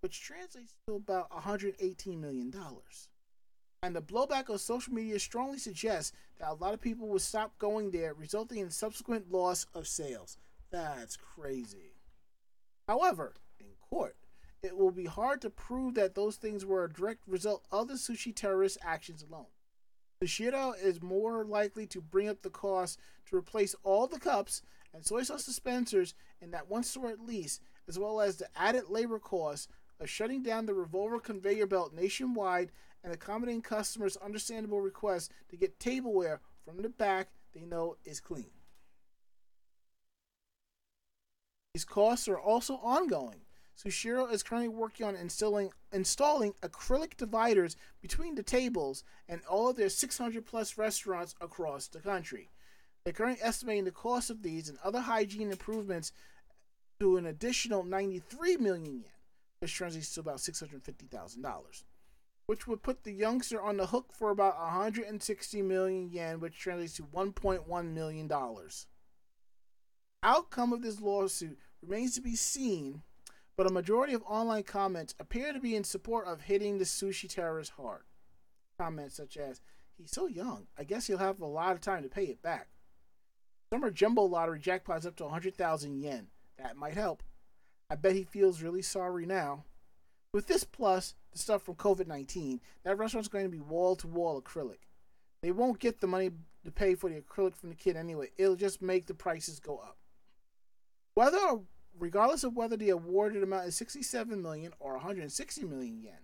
which 0.00 0.20
translates 0.20 0.74
to 0.88 0.96
about 0.96 1.32
118 1.32 2.20
million 2.20 2.50
dollars. 2.50 3.08
And 3.84 3.94
the 3.94 4.02
blowback 4.02 4.48
of 4.48 4.60
social 4.60 4.94
media 4.94 5.20
strongly 5.20 5.58
suggests 5.58 6.10
that 6.40 6.50
a 6.50 6.54
lot 6.54 6.74
of 6.74 6.80
people 6.80 7.06
would 7.08 7.22
stop 7.22 7.56
going 7.58 7.92
there, 7.92 8.14
resulting 8.14 8.58
in 8.58 8.70
subsequent 8.70 9.30
loss 9.30 9.66
of 9.74 9.86
sales. 9.86 10.38
That's 10.72 11.16
crazy. 11.16 11.92
However, 12.88 13.34
court, 13.96 14.16
it 14.62 14.76
will 14.76 14.90
be 14.90 15.06
hard 15.06 15.40
to 15.40 15.48
prove 15.48 15.94
that 15.94 16.14
those 16.14 16.36
things 16.36 16.66
were 16.66 16.84
a 16.84 16.92
direct 16.92 17.26
result 17.26 17.64
of 17.72 17.88
the 17.88 17.94
sushi 17.94 18.34
terrorist 18.34 18.76
actions 18.82 19.22
alone. 19.22 19.46
The 20.20 20.26
Sushiro 20.26 20.72
is 20.78 21.02
more 21.02 21.44
likely 21.44 21.86
to 21.88 22.00
bring 22.00 22.28
up 22.28 22.42
the 22.42 22.50
cost 22.50 22.98
to 23.26 23.36
replace 23.36 23.74
all 23.82 24.06
the 24.06 24.18
cups 24.18 24.62
and 24.92 25.04
soy 25.04 25.22
sauce 25.22 25.46
dispensers 25.46 26.14
in 26.40 26.50
that 26.50 26.68
one 26.68 26.82
store 26.82 27.08
at 27.08 27.20
least, 27.20 27.62
as 27.88 27.98
well 27.98 28.20
as 28.20 28.36
the 28.36 28.48
added 28.54 28.84
labor 28.88 29.18
costs 29.18 29.68
of 29.98 30.10
shutting 30.10 30.42
down 30.42 30.66
the 30.66 30.74
revolver 30.74 31.18
conveyor 31.18 31.66
belt 31.66 31.94
nationwide 31.94 32.72
and 33.02 33.14
accommodating 33.14 33.62
customers' 33.62 34.18
understandable 34.18 34.80
requests 34.80 35.30
to 35.48 35.56
get 35.56 35.80
tableware 35.80 36.40
from 36.66 36.82
the 36.82 36.88
back 36.88 37.28
they 37.54 37.64
know 37.64 37.96
is 38.04 38.20
clean. 38.20 38.50
These 41.72 41.84
costs 41.84 42.28
are 42.28 42.38
also 42.38 42.74
ongoing. 42.76 43.45
Sushiro 43.76 44.32
is 44.32 44.42
currently 44.42 44.68
working 44.68 45.04
on 45.04 45.16
installing 45.16 45.70
installing 45.92 46.54
acrylic 46.62 47.16
dividers 47.16 47.76
between 48.00 48.34
the 48.34 48.42
tables 48.42 49.04
and 49.28 49.42
all 49.44 49.68
of 49.68 49.76
their 49.76 49.90
600 49.90 50.46
plus 50.46 50.78
restaurants 50.78 51.34
across 51.40 51.86
the 51.86 52.00
country. 52.00 52.48
They're 53.04 53.12
currently 53.12 53.44
estimating 53.44 53.84
the 53.84 53.90
cost 53.90 54.30
of 54.30 54.42
these 54.42 54.68
and 54.68 54.78
other 54.82 55.00
hygiene 55.00 55.50
improvements 55.52 56.10
to 57.00 57.18
an 57.18 57.26
additional 57.26 57.84
93 57.84 58.56
million 58.56 59.02
yen, 59.02 59.12
which 59.58 59.74
translates 59.74 60.14
to 60.14 60.20
about 60.20 60.38
$650,000, 60.38 61.84
which 62.46 62.66
would 62.66 62.82
put 62.82 63.04
the 63.04 63.12
youngster 63.12 63.60
on 63.60 63.76
the 63.76 63.86
hook 63.86 64.12
for 64.12 64.30
about 64.30 64.58
160 64.58 65.62
million 65.62 66.10
yen, 66.10 66.40
which 66.40 66.58
translates 66.58 66.94
to 66.94 67.02
1.1 67.02 67.92
million 67.92 68.26
dollars. 68.26 68.86
Outcome 70.22 70.72
of 70.72 70.82
this 70.82 71.00
lawsuit 71.00 71.58
remains 71.82 72.14
to 72.14 72.22
be 72.22 72.34
seen, 72.34 73.02
but 73.56 73.66
a 73.66 73.72
majority 73.72 74.12
of 74.12 74.22
online 74.26 74.62
comments 74.62 75.14
appear 75.18 75.52
to 75.52 75.60
be 75.60 75.74
in 75.74 75.84
support 75.84 76.26
of 76.26 76.42
hitting 76.42 76.78
the 76.78 76.84
sushi 76.84 77.28
terrorist 77.28 77.72
hard. 77.76 78.02
Comments 78.78 79.14
such 79.14 79.36
as, 79.36 79.60
He's 79.96 80.10
so 80.10 80.26
young, 80.26 80.66
I 80.78 80.84
guess 80.84 81.06
he'll 81.06 81.18
have 81.18 81.40
a 81.40 81.46
lot 81.46 81.72
of 81.72 81.80
time 81.80 82.02
to 82.02 82.08
pay 82.08 82.24
it 82.24 82.42
back. 82.42 82.68
Summer 83.72 83.90
jumbo 83.90 84.22
lottery 84.22 84.60
jackpot's 84.60 85.06
up 85.06 85.16
to 85.16 85.24
100,000 85.24 85.98
yen. 85.98 86.28
That 86.58 86.76
might 86.76 86.94
help. 86.94 87.22
I 87.90 87.94
bet 87.94 88.14
he 88.14 88.24
feels 88.24 88.62
really 88.62 88.82
sorry 88.82 89.26
now. 89.26 89.64
With 90.32 90.46
this 90.46 90.64
plus 90.64 91.14
the 91.32 91.38
stuff 91.38 91.62
from 91.62 91.76
COVID 91.76 92.06
19, 92.06 92.60
that 92.84 92.98
restaurant's 92.98 93.28
going 93.28 93.44
to 93.44 93.50
be 93.50 93.60
wall 93.60 93.96
to 93.96 94.06
wall 94.06 94.40
acrylic. 94.40 94.80
They 95.40 95.50
won't 95.50 95.78
get 95.78 96.00
the 96.00 96.06
money 96.06 96.30
to 96.64 96.70
pay 96.70 96.94
for 96.94 97.08
the 97.08 97.20
acrylic 97.20 97.54
from 97.54 97.70
the 97.70 97.74
kid 97.74 97.96
anyway. 97.96 98.30
It'll 98.36 98.56
just 98.56 98.82
make 98.82 99.06
the 99.06 99.14
prices 99.14 99.60
go 99.60 99.78
up. 99.78 99.96
Whether, 101.14 101.38
regardless 101.98 102.44
of 102.44 102.56
whether 102.56 102.76
the 102.76 102.90
awarded 102.90 103.42
amount 103.42 103.66
is 103.66 103.76
67 103.76 104.40
million 104.40 104.72
or 104.80 104.92
160 104.94 105.64
million 105.64 106.00
yen, 106.00 106.18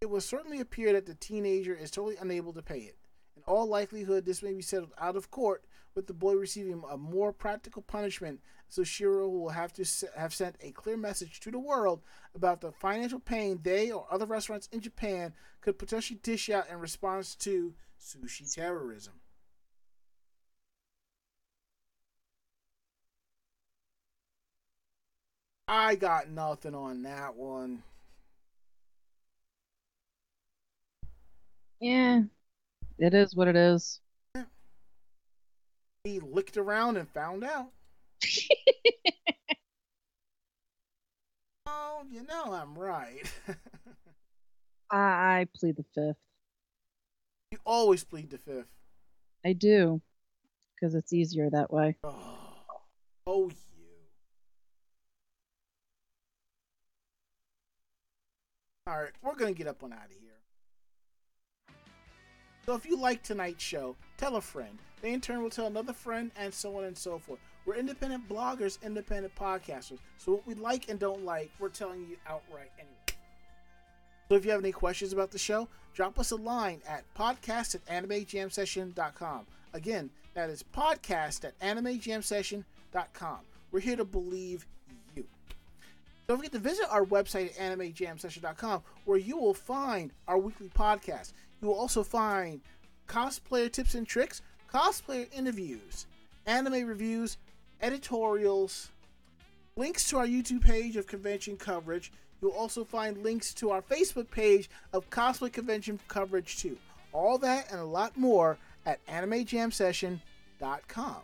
it 0.00 0.08
will 0.08 0.20
certainly 0.20 0.60
appear 0.60 0.92
that 0.92 1.06
the 1.06 1.14
teenager 1.14 1.74
is 1.74 1.90
totally 1.90 2.16
unable 2.20 2.52
to 2.52 2.62
pay 2.62 2.80
it. 2.80 2.96
In 3.36 3.42
all 3.46 3.66
likelihood, 3.66 4.24
this 4.24 4.42
may 4.42 4.52
be 4.52 4.62
settled 4.62 4.92
out 4.98 5.16
of 5.16 5.30
court, 5.30 5.64
with 5.94 6.06
the 6.06 6.14
boy 6.14 6.34
receiving 6.34 6.82
a 6.90 6.96
more 6.96 7.32
practical 7.32 7.82
punishment. 7.82 8.40
Sushiro 8.70 9.28
will 9.28 9.50
have 9.50 9.72
to 9.74 9.84
have 10.16 10.32
sent 10.32 10.56
a 10.60 10.70
clear 10.72 10.96
message 10.96 11.40
to 11.40 11.50
the 11.50 11.58
world 11.58 12.02
about 12.34 12.60
the 12.60 12.70
financial 12.70 13.18
pain 13.18 13.58
they 13.62 13.90
or 13.90 14.06
other 14.10 14.26
restaurants 14.26 14.68
in 14.72 14.80
Japan 14.80 15.34
could 15.60 15.78
potentially 15.78 16.20
dish 16.22 16.48
out 16.48 16.68
in 16.70 16.78
response 16.78 17.34
to 17.36 17.74
sushi 18.00 18.52
terrorism. 18.52 19.14
I 25.72 25.94
got 25.94 26.28
nothing 26.28 26.74
on 26.74 27.02
that 27.04 27.36
one. 27.36 27.84
Yeah, 31.80 32.22
it 32.98 33.14
is 33.14 33.36
what 33.36 33.46
it 33.46 33.54
is. 33.54 34.00
He 36.02 36.18
licked 36.18 36.56
around 36.56 36.96
and 36.96 37.08
found 37.08 37.44
out. 37.44 37.68
oh, 41.66 42.02
you 42.10 42.24
know 42.24 42.52
I'm 42.52 42.76
right. 42.76 43.22
I 44.90 45.46
plead 45.54 45.76
the 45.76 45.84
fifth. 45.94 46.16
You 47.52 47.58
always 47.64 48.02
plead 48.02 48.30
the 48.30 48.38
fifth. 48.38 48.72
I 49.44 49.52
do, 49.52 50.02
because 50.74 50.96
it's 50.96 51.12
easier 51.12 51.48
that 51.48 51.72
way. 51.72 51.94
Oh, 52.02 52.56
oh 53.28 53.52
All 58.90 58.98
right, 58.98 59.12
we're 59.22 59.36
gonna 59.36 59.52
get 59.52 59.68
up 59.68 59.84
and 59.84 59.92
out 59.92 60.06
of 60.06 60.10
here. 60.10 61.76
So 62.66 62.74
if 62.74 62.84
you 62.84 62.96
like 62.96 63.22
tonight's 63.22 63.62
show, 63.62 63.94
tell 64.16 64.34
a 64.34 64.40
friend. 64.40 64.78
They 65.00 65.12
in 65.12 65.20
turn 65.20 65.42
will 65.42 65.50
tell 65.50 65.68
another 65.68 65.92
friend, 65.92 66.32
and 66.36 66.52
so 66.52 66.76
on 66.76 66.84
and 66.84 66.98
so 66.98 67.16
forth. 67.16 67.38
We're 67.64 67.76
independent 67.76 68.28
bloggers, 68.28 68.82
independent 68.82 69.32
podcasters. 69.36 69.98
So 70.18 70.32
what 70.32 70.46
we 70.46 70.54
like 70.54 70.88
and 70.88 70.98
don't 70.98 71.24
like, 71.24 71.52
we're 71.60 71.68
telling 71.68 72.00
you 72.00 72.16
outright 72.26 72.72
anyway. 72.78 72.96
So 74.28 74.34
if 74.34 74.44
you 74.44 74.50
have 74.50 74.60
any 74.60 74.72
questions 74.72 75.12
about 75.12 75.30
the 75.30 75.38
show, 75.38 75.68
drop 75.94 76.18
us 76.18 76.32
a 76.32 76.36
line 76.36 76.80
at 76.84 77.04
podcast 77.14 77.76
at 77.76 77.86
animejamsession.com. 77.86 79.46
Again, 79.72 80.10
that 80.34 80.50
is 80.50 80.64
podcast 80.64 81.44
at 81.44 81.56
animejamsession.com. 81.60 83.38
We're 83.70 83.80
here 83.80 83.96
to 83.96 84.04
believe. 84.04 84.66
Don't 86.30 86.38
forget 86.38 86.52
to 86.52 86.60
visit 86.60 86.86
our 86.88 87.04
website 87.04 87.60
at 87.60 87.76
animejamsession.com 87.76 88.82
where 89.04 89.18
you 89.18 89.36
will 89.36 89.52
find 89.52 90.12
our 90.28 90.38
weekly 90.38 90.68
podcast. 90.68 91.32
You 91.60 91.66
will 91.66 91.74
also 91.74 92.04
find 92.04 92.60
cosplayer 93.08 93.72
tips 93.72 93.96
and 93.96 94.06
tricks, 94.06 94.40
cosplayer 94.72 95.26
interviews, 95.36 96.06
anime 96.46 96.86
reviews, 96.86 97.36
editorials, 97.82 98.90
links 99.74 100.08
to 100.10 100.18
our 100.18 100.26
YouTube 100.28 100.60
page 100.60 100.94
of 100.94 101.08
convention 101.08 101.56
coverage. 101.56 102.12
You'll 102.40 102.52
also 102.52 102.84
find 102.84 103.24
links 103.24 103.52
to 103.54 103.72
our 103.72 103.82
Facebook 103.82 104.30
page 104.30 104.70
of 104.92 105.10
cosplay 105.10 105.52
convention 105.52 105.98
coverage 106.06 106.60
too. 106.60 106.78
All 107.12 107.38
that 107.38 107.72
and 107.72 107.80
a 107.80 107.84
lot 107.84 108.16
more 108.16 108.56
at 108.86 109.04
animejamsession.com. 109.06 111.16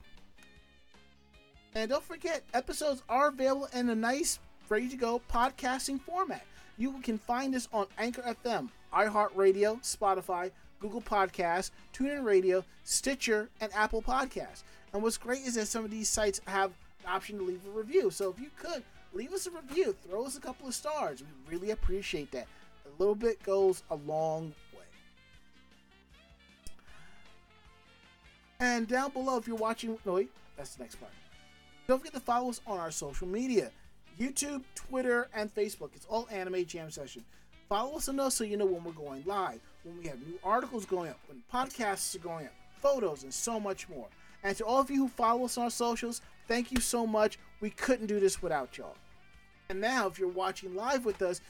And 1.76 1.90
don't 1.90 2.02
forget, 2.02 2.42
episodes 2.54 3.02
are 3.08 3.28
available 3.28 3.68
in 3.72 3.90
a 3.90 3.94
nice, 3.94 4.40
ready 4.70 4.88
to 4.88 4.96
go 4.96 5.20
podcasting 5.32 6.00
format. 6.00 6.44
You 6.76 6.92
can 7.02 7.18
find 7.18 7.54
us 7.54 7.68
on 7.72 7.86
Anchor 7.98 8.22
FM, 8.22 8.68
iHeartRadio, 8.92 9.80
Spotify, 9.82 10.50
Google 10.80 11.00
Podcasts, 11.00 11.70
TuneIn 11.94 12.24
Radio, 12.24 12.64
Stitcher, 12.84 13.48
and 13.60 13.72
Apple 13.74 14.02
Podcasts. 14.02 14.62
And 14.92 15.02
what's 15.02 15.16
great 15.16 15.42
is 15.42 15.54
that 15.54 15.68
some 15.68 15.84
of 15.84 15.90
these 15.90 16.08
sites 16.08 16.40
have 16.46 16.72
the 17.02 17.08
option 17.08 17.38
to 17.38 17.44
leave 17.44 17.60
a 17.66 17.70
review. 17.70 18.10
So 18.10 18.30
if 18.30 18.40
you 18.40 18.50
could, 18.58 18.82
leave 19.12 19.32
us 19.32 19.46
a 19.46 19.50
review, 19.50 19.94
throw 20.08 20.26
us 20.26 20.36
a 20.36 20.40
couple 20.40 20.66
of 20.68 20.74
stars. 20.74 21.22
We 21.22 21.56
really 21.56 21.70
appreciate 21.70 22.30
that. 22.32 22.46
A 22.84 22.98
little 22.98 23.14
bit 23.14 23.42
goes 23.42 23.82
a 23.90 23.96
long 23.96 24.52
way. 24.74 24.84
And 28.60 28.86
down 28.86 29.10
below, 29.10 29.36
if 29.38 29.46
you're 29.46 29.56
watching, 29.56 29.98
no, 30.04 30.14
wait, 30.14 30.30
that's 30.56 30.74
the 30.74 30.82
next 30.82 30.96
part. 30.96 31.12
Don't 31.88 31.98
forget 31.98 32.14
to 32.14 32.20
follow 32.20 32.50
us 32.50 32.60
on 32.66 32.78
our 32.78 32.90
social 32.90 33.28
media 33.28 33.70
YouTube, 34.18 34.62
Twitter, 34.74 35.28
and 35.34 35.54
Facebook. 35.54 35.90
It's 35.94 36.06
all 36.06 36.28
Anime 36.30 36.64
Jam 36.64 36.90
Session. 36.90 37.24
Follow 37.68 37.96
us 37.96 38.08
on 38.08 38.16
those 38.16 38.34
so 38.34 38.44
you 38.44 38.56
know 38.56 38.66
when 38.66 38.84
we're 38.84 38.92
going 38.92 39.22
live, 39.26 39.60
when 39.82 39.98
we 39.98 40.06
have 40.06 40.18
new 40.26 40.38
articles 40.44 40.86
going 40.86 41.10
up, 41.10 41.18
when 41.26 41.42
podcasts 41.52 42.14
are 42.14 42.20
going 42.20 42.46
up, 42.46 42.52
photos, 42.80 43.24
and 43.24 43.34
so 43.34 43.58
much 43.58 43.88
more. 43.88 44.06
And 44.42 44.56
to 44.56 44.64
all 44.64 44.80
of 44.80 44.90
you 44.90 45.02
who 45.02 45.08
follow 45.08 45.44
us 45.44 45.58
on 45.58 45.64
our 45.64 45.70
socials, 45.70 46.20
thank 46.46 46.70
you 46.70 46.80
so 46.80 47.06
much. 47.06 47.38
We 47.60 47.70
couldn't 47.70 48.06
do 48.06 48.20
this 48.20 48.40
without 48.40 48.78
y'all. 48.78 48.96
And 49.68 49.80
now, 49.80 50.06
if 50.06 50.18
you're 50.18 50.28
watching 50.28 50.74
live 50.74 51.04
with 51.04 51.20
us, 51.22 51.40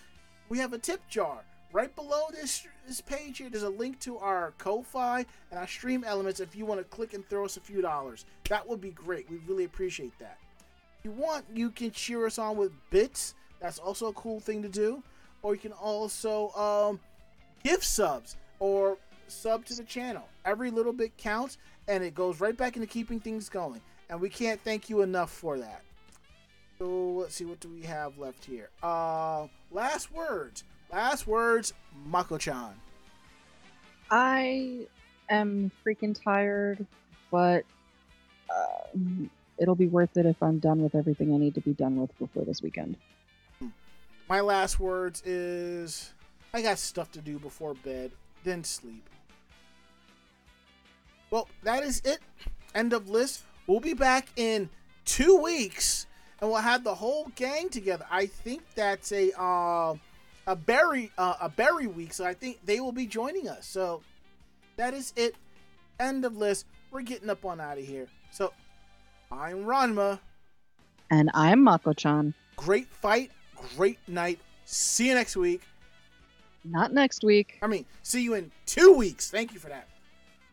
we 0.49 0.59
have 0.59 0.73
a 0.73 0.79
tip 0.79 1.07
jar. 1.09 1.43
Right 1.73 1.95
below 1.95 2.23
this 2.31 2.67
this 2.87 3.01
page 3.01 3.39
here, 3.39 3.51
there's 3.51 3.65
a 3.65 3.69
link 3.69 3.99
to 4.01 4.17
our 4.19 4.55
Ko-Fi 4.57 5.27
and 5.51 5.61
our 5.61 5.67
stream 5.67 6.05
elements 6.05 6.41
if 6.41 6.57
you 6.57 6.65
want 6.65 6.81
to 6.81 6.85
click 6.85 7.13
and 7.13 7.29
throw 7.29 7.45
us 7.45 7.57
a 7.57 7.61
few 7.61 7.83
dollars. 7.83 8.25
That 8.49 8.67
would 8.67 8.81
be 8.81 8.91
great. 8.91 9.29
We 9.29 9.39
really 9.47 9.65
appreciate 9.65 10.19
that. 10.21 10.39
You 11.07 11.13
want, 11.13 11.45
you 11.55 11.71
can 11.71 11.93
cheer 11.93 12.27
us 12.27 12.37
on 12.37 12.57
with 12.57 12.73
bits. 12.91 13.37
That's 13.61 13.79
also 13.79 14.09
a 14.09 14.13
cool 14.15 14.41
thing 14.41 14.61
to 14.63 14.69
do. 14.69 15.05
Or 15.41 15.55
you 15.55 15.61
can 15.61 15.71
also 15.71 16.51
um, 16.51 16.99
gift 17.63 17.85
subs 17.85 18.35
or 18.59 18.99
sub 19.29 19.65
to 19.67 19.75
the 19.77 19.85
channel. 19.85 20.25
Every 20.45 20.69
little 20.73 20.93
bit 20.93 21.17
counts 21.17 21.59
and 21.87 22.03
it 22.03 22.17
goes 22.17 22.41
right 22.41 22.57
back 22.57 22.75
into 22.75 22.89
keeping 22.89 23.21
things 23.21 23.49
going. 23.49 23.81
And 24.11 24.21
we 24.21 24.29
can't 24.29 24.61
thank 24.65 24.91
you 24.91 25.03
enough 25.03 25.31
for 25.31 25.57
that. 25.59 25.83
So 26.81 26.89
let's 27.21 27.37
see 27.37 27.45
what 27.45 27.61
do 27.61 27.69
we 27.69 27.83
have 27.83 28.19
left 28.19 28.45
here. 28.45 28.71
Uh 28.83 29.47
last 29.71 30.13
words. 30.13 30.65
Last 30.93 31.29
words, 31.29 31.73
Mako-chan. 32.05 32.75
I 34.11 34.89
am 35.31 35.71
freaking 35.85 36.21
tired, 36.21 36.85
but 37.31 37.65
uh, 38.51 38.99
it'll 39.59 39.75
be 39.75 39.87
worth 39.87 40.17
it 40.17 40.27
if 40.27 40.43
I'm 40.43 40.59
done 40.59 40.83
with 40.83 40.95
everything 40.95 41.35
I 41.35 41.39
need 41.39 41.55
to 41.55 41.61
be 41.61 41.73
done 41.73 41.97
with 41.97 42.17
before 42.19 42.45
this 42.45 42.63
weekend. 42.63 42.97
My 44.29 44.41
last 44.41 44.81
words 44.81 45.23
is 45.25 46.13
I 46.53 46.63
got 46.63 46.79
stuff 46.79 47.13
to 47.13 47.21
do 47.21 47.39
before 47.39 47.75
bed, 47.75 48.11
then 48.45 48.65
sleep. 48.65 49.09
Well, 51.31 51.49
that 51.63 51.83
is 51.83 52.01
it. 52.05 52.19
End 52.75 52.93
of 52.93 53.09
list. 53.09 53.43
We'll 53.67 53.81
be 53.81 53.95
back 53.95 54.29
in 54.37 54.69
two 55.05 55.37
weeks, 55.37 56.07
and 56.41 56.51
we'll 56.51 56.61
have 56.61 56.85
the 56.85 56.95
whole 56.95 57.31
gang 57.35 57.69
together. 57.69 58.07
I 58.11 58.27
think 58.27 58.63
that's 58.75 59.13
a 59.13 59.31
uh, 59.41 59.95
a 60.47 60.57
berry 60.57 61.11
uh, 61.19 61.35
a 61.41 61.49
berry 61.49 61.87
week, 61.87 62.13
so 62.13 62.25
I 62.25 62.35
think 62.35 62.59
they 62.65 62.81
will 62.81 62.93
be 62.93 63.07
joining 63.07 63.49
us. 63.49 63.67
So 63.67 64.03
that 64.77 64.95
is 64.95 65.13
it. 65.17 65.35
End 65.99 66.25
of 66.25 66.37
list. 66.37 66.67
We're 66.91 67.03
getting 67.03 67.31
up 67.31 67.45
on 67.45 67.61
out 67.61 67.79
of 67.79 67.85
here. 67.85 68.07
So 68.31 68.53
I'm 69.31 69.65
Ranma. 69.65 70.19
And 71.11 71.31
I'm 71.35 71.63
Mako-chan. 71.63 72.35
Great 72.57 72.89
fight, 72.89 73.31
great 73.77 73.99
night. 74.09 74.39
See 74.65 75.09
you 75.09 75.15
next 75.15 75.37
week. 75.37 75.63
Not 76.65 76.93
next 76.93 77.23
week. 77.23 77.59
I 77.63 77.67
mean, 77.67 77.87
see 78.03 78.23
you 78.23 78.35
in 78.35 78.51
two 78.67 78.93
weeks. 78.95 79.31
Thank 79.31 79.53
you 79.53 79.61
for 79.61 79.69
that. 79.69 79.89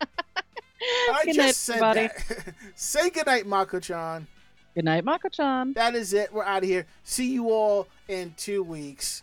I 0.00 1.22
Good 1.24 1.34
just 1.34 1.38
night, 1.38 1.54
said 1.54 1.82
everybody. 1.82 2.08
that. 2.28 2.54
Say 2.74 3.10
goodnight, 3.10 3.46
Mako-chan. 3.46 4.26
Good 4.74 4.84
night, 4.84 5.04
Mako-chan. 5.04 5.72
That 5.74 5.94
is 5.94 6.12
it. 6.12 6.32
We're 6.32 6.44
out 6.44 6.62
of 6.62 6.68
here. 6.68 6.86
See 7.04 7.32
you 7.32 7.50
all 7.50 7.88
in 8.08 8.34
two 8.36 8.62
weeks. 8.62 9.22